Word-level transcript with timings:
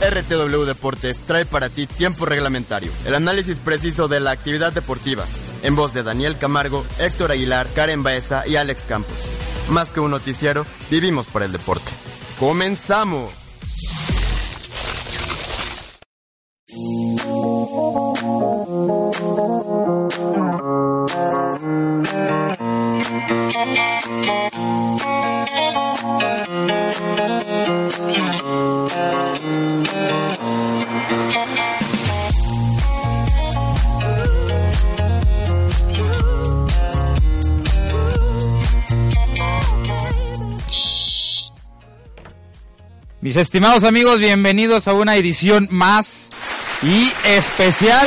RTW 0.00 0.64
Deportes 0.64 1.18
trae 1.26 1.44
para 1.44 1.68
ti 1.68 1.86
tiempo 1.86 2.26
reglamentario, 2.26 2.90
el 3.04 3.14
análisis 3.14 3.58
preciso 3.58 4.08
de 4.08 4.20
la 4.20 4.30
actividad 4.30 4.72
deportiva, 4.72 5.24
en 5.62 5.74
voz 5.76 5.92
de 5.94 6.02
Daniel 6.02 6.36
Camargo, 6.38 6.84
Héctor 6.98 7.32
Aguilar, 7.32 7.66
Karen 7.74 8.02
Baeza 8.02 8.46
y 8.46 8.56
Alex 8.56 8.82
Campos. 8.82 9.16
Más 9.70 9.90
que 9.90 10.00
un 10.00 10.10
noticiero, 10.10 10.64
vivimos 10.90 11.26
por 11.26 11.42
el 11.42 11.52
deporte. 11.52 11.92
¡Comenzamos! 12.38 13.32
Mis 43.26 43.34
estimados 43.34 43.82
amigos, 43.82 44.20
bienvenidos 44.20 44.86
a 44.86 44.92
una 44.92 45.16
edición 45.16 45.66
más 45.72 46.30
y 46.80 47.10
especial 47.26 48.06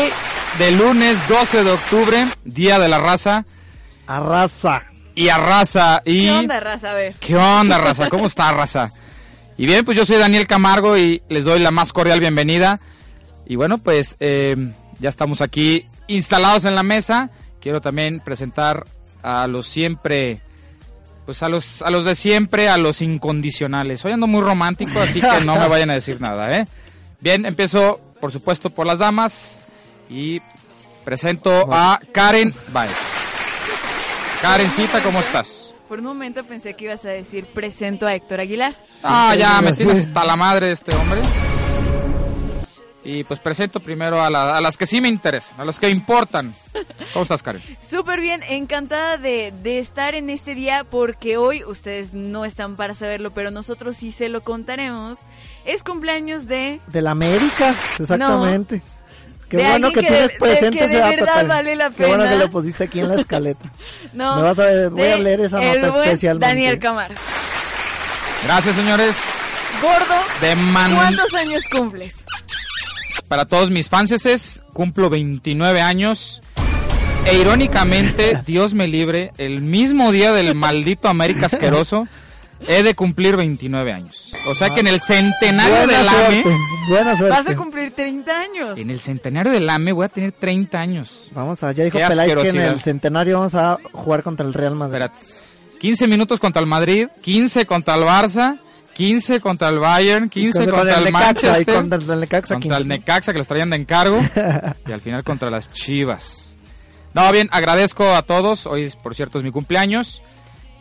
de 0.57 0.71
lunes 0.71 1.17
12 1.27 1.65
de 1.65 1.71
octubre, 1.71 2.25
Día 2.45 2.79
de 2.79 2.87
la 2.87 2.99
Raza. 2.99 3.43
Arrasa. 4.07 4.85
Y 5.15 5.27
arrasa. 5.27 6.01
Y... 6.05 6.21
¿Qué 6.21 6.31
onda, 6.31 6.61
raza? 6.61 6.91
A 6.91 6.93
ver. 6.93 7.15
¿Qué 7.19 7.35
onda, 7.35 7.77
raza? 7.77 8.07
¿Cómo 8.07 8.27
está, 8.27 8.53
raza? 8.53 8.93
Y 9.57 9.65
bien, 9.65 9.83
pues 9.83 9.97
yo 9.97 10.05
soy 10.05 10.15
Daniel 10.15 10.47
Camargo 10.47 10.97
y 10.97 11.21
les 11.27 11.43
doy 11.43 11.59
la 11.59 11.71
más 11.71 11.91
cordial 11.91 12.21
bienvenida. 12.21 12.79
Y 13.45 13.57
bueno, 13.57 13.77
pues 13.77 14.15
eh, 14.21 14.71
ya 15.01 15.09
estamos 15.09 15.41
aquí 15.41 15.85
instalados 16.07 16.63
en 16.63 16.75
la 16.75 16.83
mesa. 16.83 17.29
Quiero 17.59 17.81
también 17.81 18.21
presentar 18.21 18.85
a 19.21 19.47
los 19.47 19.67
siempre, 19.67 20.39
pues 21.29 21.43
a 21.43 21.47
los, 21.47 21.83
a 21.83 21.91
los 21.91 22.05
de 22.05 22.15
siempre, 22.15 22.69
a 22.69 22.77
los 22.77 23.03
incondicionales. 23.03 24.03
Hoy 24.03 24.13
ando 24.13 24.25
muy 24.25 24.41
romántico, 24.41 24.99
así 24.99 25.21
que 25.21 25.41
no 25.45 25.59
me 25.59 25.67
vayan 25.67 25.91
a 25.91 25.93
decir 25.93 26.19
nada, 26.19 26.57
¿eh? 26.57 26.65
Bien, 27.19 27.45
empiezo, 27.45 28.01
por 28.19 28.31
supuesto, 28.31 28.71
por 28.71 28.87
las 28.87 28.97
damas 28.97 29.67
y 30.09 30.41
presento 31.05 31.71
a 31.71 31.99
Karen 32.11 32.51
Baez. 32.69 32.97
Karencita, 34.41 35.03
¿cómo 35.03 35.19
estás? 35.19 35.71
Por 35.87 35.99
un 35.99 36.05
momento 36.05 36.43
pensé 36.45 36.73
que 36.73 36.85
ibas 36.85 37.05
a 37.05 37.09
decir 37.09 37.45
presento 37.45 38.07
a 38.07 38.15
Héctor 38.15 38.39
Aguilar. 38.39 38.75
Ah, 39.03 39.35
ya, 39.37 39.61
me 39.61 39.75
sí. 39.75 39.83
tienes 39.83 40.07
hasta 40.07 40.25
la 40.25 40.35
madre 40.35 40.65
de 40.65 40.73
este 40.73 40.95
hombre. 40.95 41.19
Y 43.03 43.23
pues 43.23 43.39
presento 43.39 43.79
primero 43.79 44.21
a, 44.21 44.29
la- 44.29 44.57
a 44.57 44.61
las 44.61 44.75
que 44.75 44.85
sí 44.85 44.99
me 44.99 45.07
interesan, 45.07 45.53
a 45.59 45.63
las 45.65 45.79
que 45.79 45.89
importan. 45.89 46.53
¿Cómo 47.13 47.23
estás, 47.23 47.41
Karen? 47.41 47.63
Súper 47.89 48.19
bien, 48.19 48.43
encantada 48.43 49.17
de, 49.17 49.53
de 49.63 49.79
estar 49.79 50.15
en 50.15 50.29
este 50.29 50.53
día 50.53 50.83
porque 50.83 51.37
hoy 51.37 51.63
ustedes 51.63 52.13
no 52.13 52.43
están 52.43 52.75
para 52.75 52.93
saberlo, 52.93 53.31
pero 53.31 53.51
nosotros 53.51 53.95
sí 53.95 54.11
se 54.11 54.27
lo 54.27 54.41
contaremos. 54.41 55.17
Es 55.65 55.81
cumpleaños 55.83 56.47
de... 56.47 56.81
De 56.87 57.01
la 57.01 57.11
América, 57.11 57.73
exactamente. 57.97 58.81
Qué 59.47 59.57
De 59.57 59.63
bueno 59.63 59.89
que, 59.89 60.01
que 60.01 60.07
tienes 60.07 60.31
de- 60.31 60.37
presente 60.37 60.77
que 60.77 60.83
de 60.87 60.89
ese 60.89 60.97
dato, 60.99 61.15
verdad 61.25 61.47
vale 61.47 61.75
la 61.77 61.89
Qué 61.91 62.05
bueno 62.05 62.23
pena. 62.25 62.35
que 62.35 62.39
lo 62.43 62.51
pusiste 62.51 62.83
aquí 62.83 62.99
en 62.99 63.07
la 63.07 63.21
escaleta. 63.21 63.71
No, 64.13 64.35
Me 64.37 64.41
vas 64.41 64.59
a 64.59 64.65
ver, 64.65 64.89
voy 64.89 65.03
a 65.03 65.15
de 65.15 65.19
leer 65.19 65.39
esa 65.41 65.59
nota 65.61 65.87
especialmente. 66.03 66.47
Daniel 66.47 66.79
Camargo. 66.79 67.15
Gracias, 68.45 68.75
señores. 68.75 69.15
Gordo, 69.81 70.15
De 70.41 70.55
man... 70.55 70.93
¿cuántos 70.93 71.33
años 71.35 71.61
cumples? 71.71 72.13
Para 73.29 73.45
todos 73.45 73.69
mis 73.69 73.89
fanses, 73.89 74.63
cumplo 74.73 75.09
29 75.11 75.81
años. 75.81 76.41
E 77.27 77.37
irónicamente, 77.37 78.41
Dios 78.45 78.73
me 78.73 78.87
libre, 78.87 79.31
el 79.37 79.61
mismo 79.61 80.11
día 80.11 80.33
del 80.33 80.55
maldito 80.55 81.07
América 81.07 81.45
asqueroso, 81.45 82.07
he 82.67 82.81
de 82.81 82.95
cumplir 82.95 83.37
29 83.37 83.93
años. 83.93 84.33
O 84.47 84.55
sea 84.55 84.71
que 84.71 84.79
en 84.79 84.87
el 84.87 84.99
centenario 84.99 85.75
Buena 85.75 85.97
del 85.99 86.09
AME, 86.09 86.41
suerte, 86.41 86.59
buena 86.89 87.15
suerte. 87.15 87.37
Vas 87.37 87.47
a 87.47 87.55
cumplir 87.55 87.91
30 87.91 88.39
años. 88.39 88.79
en 88.79 88.89
el 88.89 88.99
centenario 88.99 89.51
del 89.51 89.69
AME 89.69 89.91
voy 89.91 90.05
a 90.05 90.09
tener 90.09 90.31
30 90.31 90.79
años. 90.79 91.29
Vamos 91.31 91.61
a, 91.61 91.71
ya 91.71 91.83
dijo 91.83 91.99
Peláez 91.99 92.35
que 92.35 92.49
en 92.49 92.59
el 92.59 92.81
centenario 92.81 93.37
vamos 93.37 93.53
a 93.53 93.77
jugar 93.93 94.23
contra 94.23 94.43
el 94.43 94.55
Real 94.55 94.75
Madrid. 94.75 95.03
Espérate. 95.03 95.19
15 95.79 96.07
minutos 96.07 96.39
contra 96.39 96.59
el 96.61 96.67
Madrid, 96.67 97.07
15 97.21 97.67
contra 97.67 97.93
el 97.93 98.01
Barça, 98.01 98.59
15 98.99 99.39
contra 99.39 99.69
el 99.69 99.79
Bayern, 99.79 100.27
15 100.27 100.59
Contra 100.59 100.75
contra, 100.75 100.97
el, 100.97 101.05
Necaxa, 101.05 101.25
Manchester, 101.25 101.75
contra 101.75 101.97
el 101.97 102.19
Necaxa, 102.19 102.53
contra 102.55 102.77
el 102.79 102.83
15. 102.83 102.99
Necaxa 102.99 103.31
que 103.31 103.37
los 103.37 103.47
traían 103.47 103.69
de 103.69 103.77
encargo 103.77 104.19
y 104.87 104.91
al 104.91 104.99
final 104.99 105.23
contra 105.23 105.49
las 105.49 105.71
Chivas. 105.71 106.57
No, 107.13 107.31
bien, 107.31 107.47
agradezco 107.53 108.13
a 108.13 108.23
todos. 108.23 108.67
Hoy, 108.67 108.91
por 109.01 109.15
cierto, 109.15 109.37
es 109.37 109.45
mi 109.45 109.51
cumpleaños. 109.51 110.21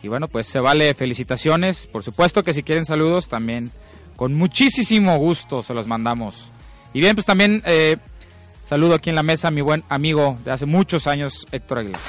Y 0.03 0.09
bueno, 0.09 0.27
pues 0.27 0.47
se 0.47 0.59
vale 0.59 0.93
felicitaciones. 0.95 1.87
Por 1.87 2.03
supuesto 2.03 2.43
que 2.43 2.53
si 2.53 2.61
quieren 2.61 2.83
saludos, 2.83 3.29
también 3.29 3.71
con 4.17 4.33
muchísimo 4.33 5.17
gusto 5.17 5.61
se 5.61 5.73
los 5.73 5.87
mandamos. 5.87 6.51
Y 6.93 6.99
bien, 6.99 7.15
pues 7.15 7.25
también 7.25 7.61
eh, 7.65 7.95
saludo 8.65 8.95
aquí 8.95 9.09
en 9.09 9.15
la 9.15 9.23
mesa 9.23 9.47
a 9.47 9.51
mi 9.51 9.61
buen 9.61 9.85
amigo 9.87 10.37
de 10.43 10.51
hace 10.51 10.65
muchos 10.65 11.07
años, 11.07 11.47
Héctor 11.53 11.79
Aguilar. 11.79 12.01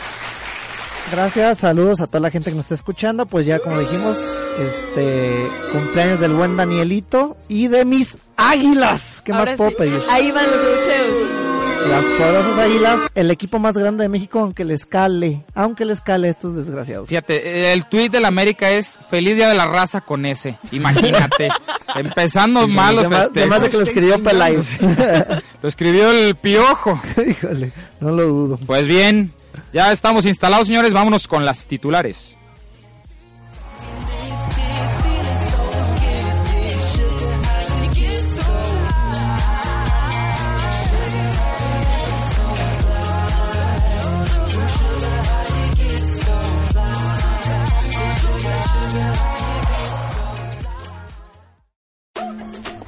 Gracias, 1.13 1.59
saludos 1.59 2.01
a 2.01 2.09
toda 2.09 2.19
la 2.19 2.33
gente 2.33 2.51
que 2.51 2.57
nos 2.57 2.65
está 2.65 2.75
escuchando. 2.75 3.27
Pues 3.27 3.47
ya 3.47 3.61
como 3.61 3.79
dijimos, 3.79 4.17
este 4.59 5.47
cumpleaños 5.73 6.21
del 6.21 6.33
buen 6.33 6.57
Danielito 6.57 7.37
y 7.49 7.69
de 7.69 7.85
mis 7.85 8.17
águilas. 8.37 9.23
¿Qué 9.25 9.33
Ahora 9.33 9.47
más 9.53 9.57
puedo 9.57 9.71
sí, 9.71 9.77
pedir? 9.77 10.03
Ahí 10.09 10.31
van 10.31 10.47
los 10.47 10.57
bucheos. 10.57 11.41
Las 11.89 12.05
poderosas 12.05 12.59
águilas, 12.59 13.01
el 13.15 13.31
equipo 13.31 13.59
más 13.59 13.77
grande 13.77 14.05
de 14.05 14.09
México, 14.09 14.39
aunque 14.39 14.65
les 14.65 14.85
cale, 14.85 15.45
aunque 15.55 15.85
les 15.87 16.01
cale 16.01 16.29
a 16.29 16.31
estos 16.31 16.55
desgraciados. 16.55 17.09
Fíjate, 17.09 17.73
el 17.73 17.87
tuit 17.87 18.13
de 18.13 18.21
la 18.21 18.29
América 18.29 18.71
es 18.71 19.01
Feliz 19.09 19.35
Día 19.35 19.49
de 19.49 19.55
la 19.55 19.67
Raza 19.67 20.03
con 20.03 20.27
ese. 20.27 20.59
Imagínate. 20.73 21.49
Empezando 21.97 22.69
mal 22.69 22.97
los 22.97 23.07
Además, 23.07 23.31
además 23.35 23.63
de 23.63 23.71
que 23.71 23.77
lo 23.79 23.83
escribió 23.83 24.23
Peláez. 24.23 24.79
Lo 25.63 25.69
escribió 25.69 26.11
el 26.11 26.37
piojo. 26.37 26.99
Híjole, 27.27 27.73
no 28.01 28.11
lo 28.13 28.27
dudo. 28.27 28.59
Pues 28.65 28.87
bien, 28.87 29.33
ya 29.75 29.93
estamos 29.93 30.25
instalados, 30.25 30.67
señores. 30.67 30.95
Vámonos 30.95 31.29
con 31.29 31.45
las 31.45 31.67
titulares. 31.67 32.39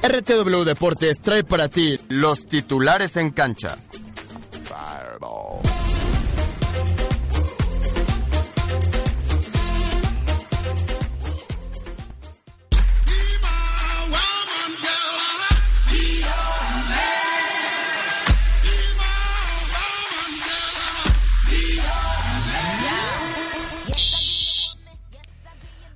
RTW 0.03 0.63
Deportes 0.65 1.21
trae 1.21 1.45
para 1.45 1.69
ti 1.69 1.97
los 2.09 2.45
titulares 2.45 3.15
en 3.15 3.31
cancha. 3.31 3.77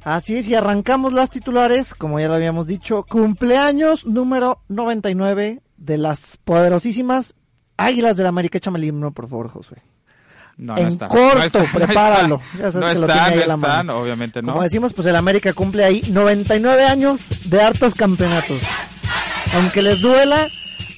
Así 0.07 0.37
es, 0.37 0.47
y 0.47 0.55
arrancamos 0.55 1.11
las 1.11 1.29
titulares, 1.29 1.93
como 1.93 2.17
ya 2.17 2.29
lo 2.29 2.35
habíamos 2.35 2.65
dicho, 2.65 3.05
cumpleaños 3.09 4.05
número 4.05 4.61
99 4.69 5.61
de 5.75 5.97
las 5.97 6.37
poderosísimas 6.45 7.35
Águilas 7.75 8.15
del 8.15 8.27
América. 8.27 8.57
Échame 8.57 8.79
el 8.79 8.85
himno, 8.85 9.11
por 9.11 9.27
favor, 9.27 9.49
Josué. 9.49 9.79
No, 10.55 10.75
no 10.75 10.79
en 10.79 10.87
está. 10.87 11.09
corto, 11.09 11.39
No 11.39 11.43
está, 11.43 11.59
no 11.61 11.71
prepáralo. 11.73 12.35
está. 12.53 12.71
Ya 12.71 12.79
No 12.79 12.89
está, 12.89 13.25
ahí 13.25 13.35
no 13.45 13.53
está, 13.55 13.83
no, 13.83 13.97
obviamente 13.99 14.41
no. 14.41 14.53
Como 14.53 14.63
decimos, 14.63 14.93
pues 14.93 15.05
el 15.07 15.15
América 15.17 15.51
cumple 15.51 15.83
ahí 15.83 16.01
99 16.09 16.85
años 16.85 17.49
de 17.49 17.61
hartos 17.61 17.93
campeonatos. 17.93 18.61
Aunque 19.55 19.81
les 19.81 19.99
duela 19.99 20.47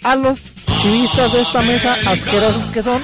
a 0.03 0.15
los 0.17 0.39
chivistas 0.77 1.33
de 1.33 1.41
esta 1.41 1.63
mesa, 1.63 1.95
asquerosos 2.05 2.65
que 2.69 2.83
son, 2.83 3.01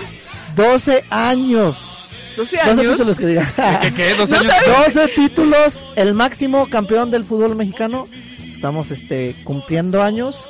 12 0.55 1.03
años. 1.09 1.94
12 2.35 2.57
12 2.57 2.69
años. 2.69 2.91
títulos 2.93 3.19
que 3.19 3.27
diga. 3.27 3.79
¿Qué, 3.81 3.93
qué? 3.93 4.13
¿Dos 4.15 4.29
No 4.29 4.37
años? 4.37 4.53
12 4.93 5.07
títulos, 5.15 5.83
el 5.95 6.13
máximo 6.13 6.67
campeón 6.67 7.11
del 7.11 7.23
fútbol 7.23 7.55
mexicano. 7.55 8.07
Estamos 8.51 8.91
este 8.91 9.35
cumpliendo 9.43 10.01
años. 10.03 10.43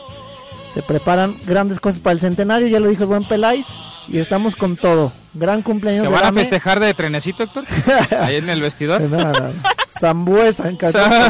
Se 0.74 0.82
preparan 0.82 1.36
grandes 1.46 1.80
cosas 1.80 2.00
para 2.00 2.14
el 2.14 2.20
centenario, 2.20 2.68
ya 2.68 2.80
lo 2.80 2.88
dijo 2.90 3.04
el 3.04 3.08
buen 3.10 3.24
Peláez. 3.24 3.66
Y 4.08 4.20
estamos 4.20 4.56
con 4.56 4.78
todo. 4.78 5.12
Gran 5.34 5.62
cumpleaños 5.64 6.04
¿Te 6.04 6.10
de 6.10 6.16
van 6.16 6.26
a 6.26 6.32
festejar 6.40 6.80
de 6.80 6.94
trenecito, 6.94 7.44
Héctor? 7.44 7.66
Ahí 8.20 8.36
en 8.36 8.50
el 8.50 8.62
vestidor. 8.62 9.02
No, 9.02 9.18
no, 9.18 9.32
no. 9.32 9.52
Zambuesa 10.00 10.70
en 10.70 10.76
casa. 10.78 11.30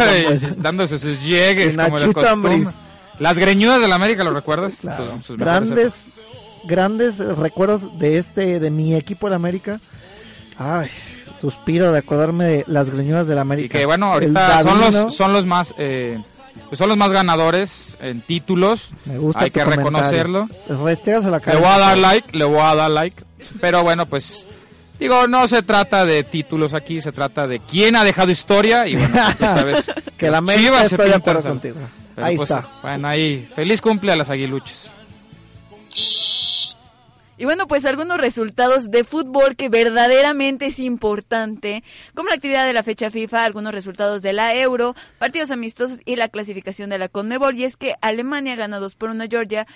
Dándose 0.58 1.00
sus 1.00 1.24
llegues 1.24 1.78
como 1.78 1.98
de. 2.00 2.68
Las 3.20 3.38
greñudas 3.38 3.80
del 3.80 3.94
América, 3.94 4.24
¿lo 4.26 4.34
recuerdas? 4.34 4.74
Claro. 4.82 5.16
Sus- 5.18 5.26
sus 5.26 5.38
mejores 5.38 5.70
grandes, 5.70 6.08
grandes 6.66 7.18
recuerdos 7.20 7.98
de 7.98 8.18
este, 8.18 8.60
de 8.60 8.70
mi 8.72 8.94
equipo 8.94 9.30
de 9.30 9.36
América. 9.36 9.80
Ay, 10.58 10.90
suspiro 11.40 11.92
de 11.92 12.00
acordarme 12.00 12.46
de 12.46 12.64
las 12.68 12.90
greñudas 12.90 13.28
del 13.28 13.38
Y 13.38 13.42
América. 13.42 13.78
que 13.78 13.86
bueno, 13.86 14.14
ahorita 14.14 14.64
son 14.64 14.80
los, 14.80 15.16
son 15.16 15.34
los 15.34 15.46
más 15.46 15.74
eh, 15.78 16.18
pues 16.70 16.80
son 16.80 16.88
los 16.90 16.98
más 16.98 17.12
ganadores 17.12 17.96
en 18.02 18.22
títulos. 18.22 18.92
Me 19.06 19.18
gusta 19.18 19.44
Hay 19.44 19.52
que 19.52 19.60
comentario. 19.62 19.86
reconocerlo. 19.92 20.50
La 20.70 20.76
Le 21.54 21.56
voy 21.58 21.68
a 21.68 21.80
dar 21.80 21.98
like, 21.98 22.38
le 22.38 22.46
voy 22.46 22.60
a 22.62 22.76
dar 22.76 22.90
like. 22.92 23.24
Pero 23.62 23.84
bueno, 23.84 24.06
pues 24.06 24.48
digo, 25.00 25.28
no 25.28 25.48
se 25.48 25.62
trata 25.62 26.06
de 26.06 26.24
títulos 26.24 26.74
aquí, 26.74 27.02
se 27.02 27.12
trata 27.12 27.48
de 27.48 27.60
quién 27.60 27.96
ha 27.98 28.04
dejado 28.04 28.32
historia 28.32 28.88
y 28.88 28.96
bueno, 28.96 29.20
tú 29.38 29.44
sabes. 29.46 29.92
Que 30.18 30.30
la 30.32 30.38
América 30.38 30.64
Chivas 30.68 30.80
se 30.88 30.96
estoy 30.96 31.08
de 31.10 31.14
pintan 31.16 31.20
acuerdo 31.22 31.42
sal- 31.42 31.52
contigo. 31.52 31.76
Pero, 32.16 32.28
Ahí 32.28 32.38
pues, 32.38 32.50
está. 32.50 32.66
Bueno, 32.82 33.08
ahí, 33.10 33.50
feliz 33.54 33.82
cumple 33.82 34.14
a 34.14 34.16
las 34.16 34.30
aguiluches. 34.30 34.90
Y 37.38 37.46
bueno, 37.46 37.68
pues 37.68 37.86
algunos 37.86 38.18
resultados 38.18 38.90
de 38.92 39.04
fútbol 39.04 39.56
que 39.56 39.70
verdaderamente 39.70 40.68
es 40.68 40.80
importante, 40.80 41.84
como 42.14 42.30
la 42.30 42.36
actividad 42.36 42.66
de 42.66 42.74
la 42.74 42.84
fecha 42.84 43.12
FIFA, 43.12 43.44
algunos 43.44 43.74
resultados 43.74 44.22
de 44.22 44.34
la 44.34 44.56
Euro, 44.56 44.96
partidos 45.20 45.52
amistosos 45.52 46.00
y 46.06 46.16
la 46.16 46.30
clasificación 46.30 46.90
de 46.90 46.98
la 46.98 47.10
CONMEBOL. 47.10 47.56
Y 47.56 47.66
es 47.66 47.76
que 47.78 47.96
Alemania 48.02 48.56
gana 48.56 48.80
2 48.80 48.96
por 48.96 49.10
1 49.10 49.26
Georgia, 49.30 49.68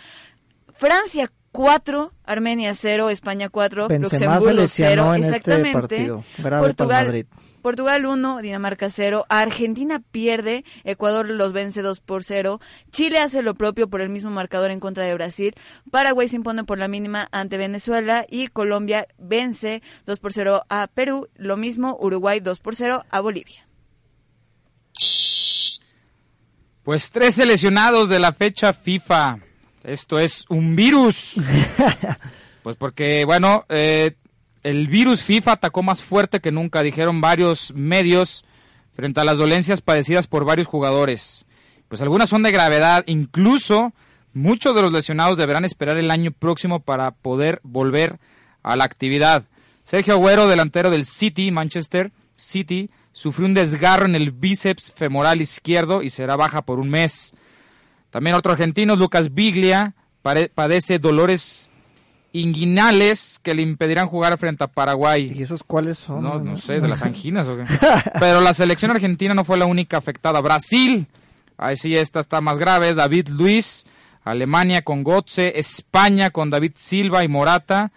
Francia 0.74 1.30
4, 1.52 2.14
Armenia 2.24 2.74
0, 2.74 3.10
España 3.10 3.50
4, 3.50 3.88
Benzema 3.88 4.36
Luxemburgo 4.36 4.62
lesionó 4.62 5.04
0, 5.04 5.16
en 5.16 5.24
este 5.24 5.38
exactamente. 5.38 5.74
partido. 5.74 6.24
Para 6.42 6.58
el 6.60 6.64
Portugal, 6.64 7.06
Madrid. 7.08 7.26
Portugal 7.62 8.06
1, 8.06 8.42
Dinamarca 8.42 8.90
0, 8.90 9.26
Argentina 9.30 10.02
pierde, 10.12 10.64
Ecuador 10.84 11.30
los 11.30 11.54
vence 11.54 11.82
2 11.82 12.00
por 12.00 12.24
0, 12.24 12.60
Chile 12.92 13.20
hace 13.20 13.42
lo 13.42 13.56
propio 13.56 13.90
por 13.90 14.02
el 14.02 14.10
mismo 14.10 14.32
marcador 14.32 14.72
en 14.72 14.80
contra 14.80 15.04
de 15.04 15.14
Brasil, 15.14 15.56
Paraguay 15.92 16.28
se 16.28 16.38
impone 16.38 16.64
por 16.64 16.78
la 16.78 16.88
mínima 16.88 17.28
ante 17.32 17.58
Venezuela 17.58 18.26
y 18.30 18.48
Colombia 18.48 19.08
vence 19.18 19.82
2 20.06 20.20
por 20.20 20.34
0 20.34 20.64
a 20.70 20.88
Perú, 20.88 21.28
lo 21.36 21.58
mismo 21.58 21.98
Uruguay 22.00 22.40
2 22.40 22.60
por 22.60 22.76
0 22.76 23.06
a 23.10 23.20
Bolivia. 23.20 23.68
Pues 26.84 27.12
tres 27.12 27.36
seleccionados 27.36 28.10
de 28.10 28.20
la 28.20 28.34
fecha 28.34 28.74
FIFA. 28.74 29.38
Esto 29.84 30.18
es 30.18 30.46
un 30.50 30.76
virus. 30.76 31.36
Pues 32.62 32.76
porque, 32.76 33.24
bueno, 33.24 33.66
eh, 33.70 34.16
el 34.64 34.88
virus 34.88 35.24
FIFA 35.24 35.54
atacó 35.54 35.84
más 35.84 36.02
fuerte 36.02 36.40
que 36.40 36.52
nunca, 36.52 36.84
dijeron 36.84 37.22
varios 37.22 37.74
medios, 37.74 38.44
frente 38.94 39.22
a 39.22 39.24
las 39.24 39.38
dolencias 39.38 39.82
padecidas 39.82 40.28
por 40.28 40.44
varios 40.44 40.68
jugadores. 40.68 41.46
Pues 41.88 42.02
algunas 42.02 42.30
son 42.30 42.44
de 42.44 42.52
gravedad, 42.52 43.04
incluso 43.08 43.94
muchos 44.34 44.76
de 44.76 44.82
los 44.82 44.92
lesionados 44.92 45.38
deberán 45.38 45.66
esperar 45.66 45.98
el 45.98 46.12
año 46.12 46.32
próximo 46.32 46.82
para 46.82 47.12
poder 47.12 47.62
volver 47.64 48.20
a 48.62 48.76
la 48.76 48.84
actividad. 48.84 49.46
Sergio 49.84 50.16
Agüero, 50.16 50.48
delantero 50.48 50.92
del 50.92 51.06
City, 51.06 51.50
Manchester 51.50 52.12
City, 52.36 52.90
sufrió 53.12 53.48
un 53.48 53.54
desgarro 53.54 54.06
en 54.06 54.16
el 54.16 54.32
bíceps 54.32 54.92
femoral 54.92 55.42
izquierdo 55.42 56.04
y 56.04 56.10
será 56.10 56.36
baja 56.36 56.62
por 56.62 56.80
un 56.80 56.90
mes. 56.90 57.34
También 58.12 58.36
otro 58.36 58.52
argentino, 58.52 58.96
Lucas 58.96 59.34
Biglia, 59.34 59.96
padece 60.22 61.00
dolores 61.00 61.69
inguinales 62.32 63.40
que 63.42 63.54
le 63.54 63.62
impedirán 63.62 64.08
jugar 64.08 64.38
frente 64.38 64.64
a 64.64 64.68
Paraguay. 64.68 65.32
¿Y 65.36 65.42
esos 65.42 65.64
cuáles 65.64 65.98
son? 65.98 66.24
No, 66.24 66.40
no 66.40 66.58
sé, 66.58 66.80
de 66.80 66.88
las 66.88 67.02
anginas 67.04 67.48
o 67.48 67.58
qué. 67.58 67.66
Pero 68.20 68.42
la 68.42 68.54
selección 68.54 68.92
argentina 68.92 69.34
no 69.34 69.44
fue 69.44 69.58
la 69.58 69.66
única 69.66 69.98
afectada. 69.98 70.42
Brasil, 70.42 71.08
ahí 71.58 71.76
sí 71.76 71.96
esta 71.96 72.20
está 72.20 72.42
más 72.42 72.60
grave. 72.60 72.94
David 72.94 73.30
Luis, 73.30 73.86
Alemania 74.24 74.84
con 74.84 75.04
Gotze, 75.04 75.58
España 75.58 76.30
con 76.30 76.50
David 76.50 76.74
Silva 76.76 77.24
y 77.24 77.28
Morata. 77.28 77.92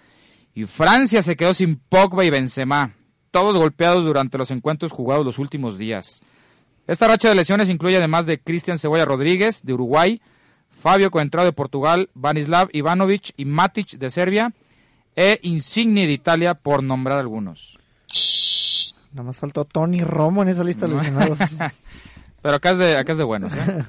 Y 0.55 0.65
Francia 0.65 1.23
se 1.23 1.37
quedó 1.37 1.55
sin 1.55 1.77
Pogba 1.77 2.25
y 2.25 2.31
Benzema. 2.31 2.93
Todos 3.31 3.59
golpeados 3.59 4.05
durante 4.05 4.37
los 4.37 4.51
encuentros 4.51 4.93
jugados 4.93 5.25
los 5.25 5.39
últimos 5.39 5.79
días. 5.79 6.23
Esta 6.87 7.09
racha 7.09 7.29
de 7.29 7.35
lesiones 7.35 7.71
incluye 7.71 7.97
además 7.97 8.27
de 8.27 8.41
Cristian 8.41 8.77
Cebolla 8.77 9.05
Rodríguez 9.05 9.63
de 9.63 9.73
Uruguay, 9.73 10.21
Fabio 10.83 11.13
Coentrao 11.13 11.45
de 11.45 11.53
Portugal, 11.53 12.11
Vanislav 12.13 12.69
Ivanovic 12.73 13.35
y 13.37 13.45
Matic 13.45 13.99
de 13.99 14.11
Serbia 14.11 14.53
e 15.15 15.39
Insigne 15.43 16.09
de 16.09 16.13
Italia 16.13 16.55
por 16.55 16.83
nombrar 16.83 17.21
algunos. 17.21 17.79
Nada 19.13 19.23
más 19.23 19.39
faltó 19.39 19.65
Tony 19.65 20.01
Romo 20.03 20.43
en 20.43 20.49
esa 20.49 20.65
lista 20.65 20.89
de 20.89 20.95
lesionados. 20.97 21.39
Pero 22.43 22.57
acá 22.57 22.73
es 22.73 22.79
de, 22.79 22.97
acá 22.97 23.13
es 23.13 23.19
de 23.19 23.23
buenos. 23.23 23.53
¿eh? 23.57 23.85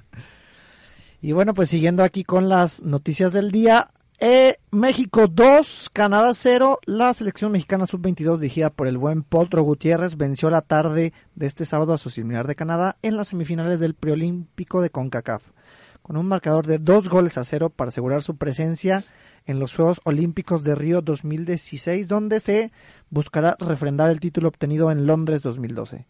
Y 1.20 1.32
bueno, 1.32 1.56
pues 1.56 1.72
siguiendo 1.72 2.04
aquí 2.04 2.24
con 2.24 2.48
las 2.48 2.84
noticias 2.84 3.34
del 3.34 3.50
día. 3.50 3.88
eh, 4.20 4.58
México 4.70 5.28
2, 5.28 5.90
Canadá 5.94 6.32
0. 6.36 6.80
La 6.86 7.12
selección 7.16 7.54
mexicana 7.54 7.88
sub-22 7.88 8.38
dirigida 8.38 8.70
por 8.70 8.86
el 8.86 9.00
buen 9.00 9.24
Potro 9.24 9.64
Gutiérrez 9.64 10.16
venció 10.16 10.52
la 10.52 10.62
tarde 10.62 11.12
de 11.34 11.48
este 11.48 11.66
sábado 11.66 11.94
a 11.94 11.98
su 11.98 12.12
similar 12.12 12.46
de 12.46 12.54
Canadá 12.54 12.98
en 13.02 13.18
las 13.18 13.30
semifinales 13.30 13.80
del 13.80 13.96
preolímpico 13.96 14.80
de 14.84 14.92
CONCACAF. 14.92 15.42
Con 16.04 16.18
un 16.18 16.28
marcador 16.28 16.68
de 16.68 16.80
dos 16.80 17.10
goles 17.10 17.38
a 17.38 17.46
cero 17.46 17.70
para 17.70 17.88
asegurar 17.88 18.22
su 18.22 18.36
presencia 18.36 19.04
en 19.46 19.58
los 19.58 19.74
Juegos 19.74 20.02
Olímpicos 20.04 20.64
de 20.64 20.76
Río 20.76 21.02
2016, 21.02 22.08
donde 22.08 22.42
se 22.42 22.72
buscará 23.10 23.56
refrendar 23.58 24.10
el 24.10 24.20
título 24.20 24.50
obtenido 24.50 24.92
en 24.92 25.08
Londres 25.08 25.42
2012. 25.42 26.06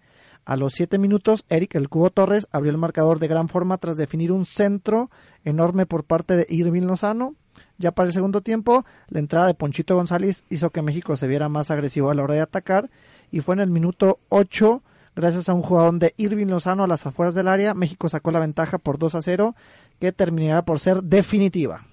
A 0.45 0.57
los 0.57 0.73
siete 0.73 0.97
minutos, 0.97 1.45
Eric 1.47 1.75
El 1.75 1.89
Cubo 1.89 2.09
Torres 2.09 2.47
abrió 2.51 2.71
el 2.71 2.77
marcador 2.77 3.19
de 3.19 3.27
gran 3.27 3.47
forma 3.47 3.77
tras 3.77 3.95
definir 3.95 4.31
un 4.31 4.45
centro 4.45 5.11
enorme 5.45 5.85
por 5.85 6.03
parte 6.03 6.35
de 6.35 6.47
Irving 6.49 6.87
Lozano. 6.87 7.35
Ya 7.77 7.91
para 7.91 8.07
el 8.07 8.13
segundo 8.13 8.41
tiempo, 8.41 8.83
la 9.07 9.19
entrada 9.19 9.47
de 9.47 9.53
Ponchito 9.53 9.95
González 9.95 10.43
hizo 10.49 10.71
que 10.71 10.81
México 10.81 11.15
se 11.17 11.27
viera 11.27 11.49
más 11.49 11.71
agresivo 11.71 12.09
a 12.09 12.15
la 12.15 12.23
hora 12.23 12.33
de 12.33 12.41
atacar 12.41 12.89
y 13.31 13.41
fue 13.41 13.55
en 13.55 13.61
el 13.61 13.69
minuto 13.69 14.19
8, 14.29 14.81
gracias 15.15 15.49
a 15.49 15.53
un 15.53 15.61
jugador 15.61 15.99
de 15.99 16.13
Irving 16.17 16.47
Lozano 16.47 16.83
a 16.83 16.87
las 16.87 17.05
afueras 17.05 17.35
del 17.35 17.47
área, 17.47 17.73
México 17.73 18.09
sacó 18.09 18.31
la 18.31 18.39
ventaja 18.39 18.79
por 18.79 18.97
2 18.97 19.15
a 19.15 19.21
0 19.21 19.55
que 20.03 20.11
terminará 20.11 20.65
por 20.65 20.81
ser 20.81 21.01
definitiva. 21.01 21.87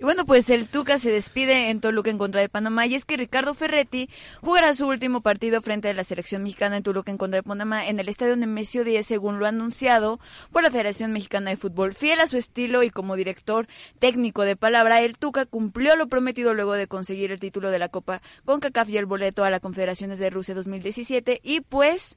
Y 0.00 0.04
bueno, 0.04 0.26
pues 0.26 0.50
el 0.50 0.68
Tuca 0.68 0.98
se 0.98 1.12
despide 1.12 1.70
en 1.70 1.80
Toluca 1.80 2.10
en 2.10 2.18
contra 2.18 2.40
de 2.40 2.48
Panamá 2.48 2.84
y 2.86 2.96
es 2.96 3.04
que 3.04 3.16
Ricardo 3.16 3.54
Ferretti 3.54 4.10
jugará 4.40 4.74
su 4.74 4.88
último 4.88 5.20
partido 5.20 5.60
frente 5.60 5.88
a 5.88 5.94
la 5.94 6.02
selección 6.02 6.42
mexicana 6.42 6.76
en 6.76 6.82
Toluca 6.82 7.12
en 7.12 7.18
contra 7.18 7.38
de 7.38 7.42
Panamá 7.44 7.86
en 7.86 8.00
el 8.00 8.08
estadio 8.08 8.36
Nemesio 8.36 8.82
10 8.82 9.06
según 9.06 9.38
lo 9.38 9.46
anunciado 9.46 10.18
por 10.50 10.64
la 10.64 10.70
Federación 10.72 11.12
Mexicana 11.12 11.50
de 11.50 11.56
Fútbol. 11.56 11.94
Fiel 11.94 12.18
a 12.18 12.26
su 12.26 12.36
estilo 12.36 12.82
y 12.82 12.90
como 12.90 13.14
director 13.14 13.68
técnico 14.00 14.42
de 14.42 14.56
palabra, 14.56 15.00
el 15.00 15.16
Tuca 15.16 15.46
cumplió 15.46 15.94
lo 15.94 16.08
prometido 16.08 16.54
luego 16.54 16.74
de 16.74 16.88
conseguir 16.88 17.30
el 17.30 17.38
título 17.38 17.70
de 17.70 17.78
la 17.78 17.88
Copa 17.88 18.20
con 18.44 18.58
CACAF 18.58 18.88
y 18.88 18.96
el 18.96 19.06
boleto 19.06 19.44
a 19.44 19.50
las 19.50 19.60
Confederaciones 19.60 20.18
de 20.18 20.30
Rusia 20.30 20.56
2017 20.56 21.40
y 21.42 21.60
pues 21.60 22.16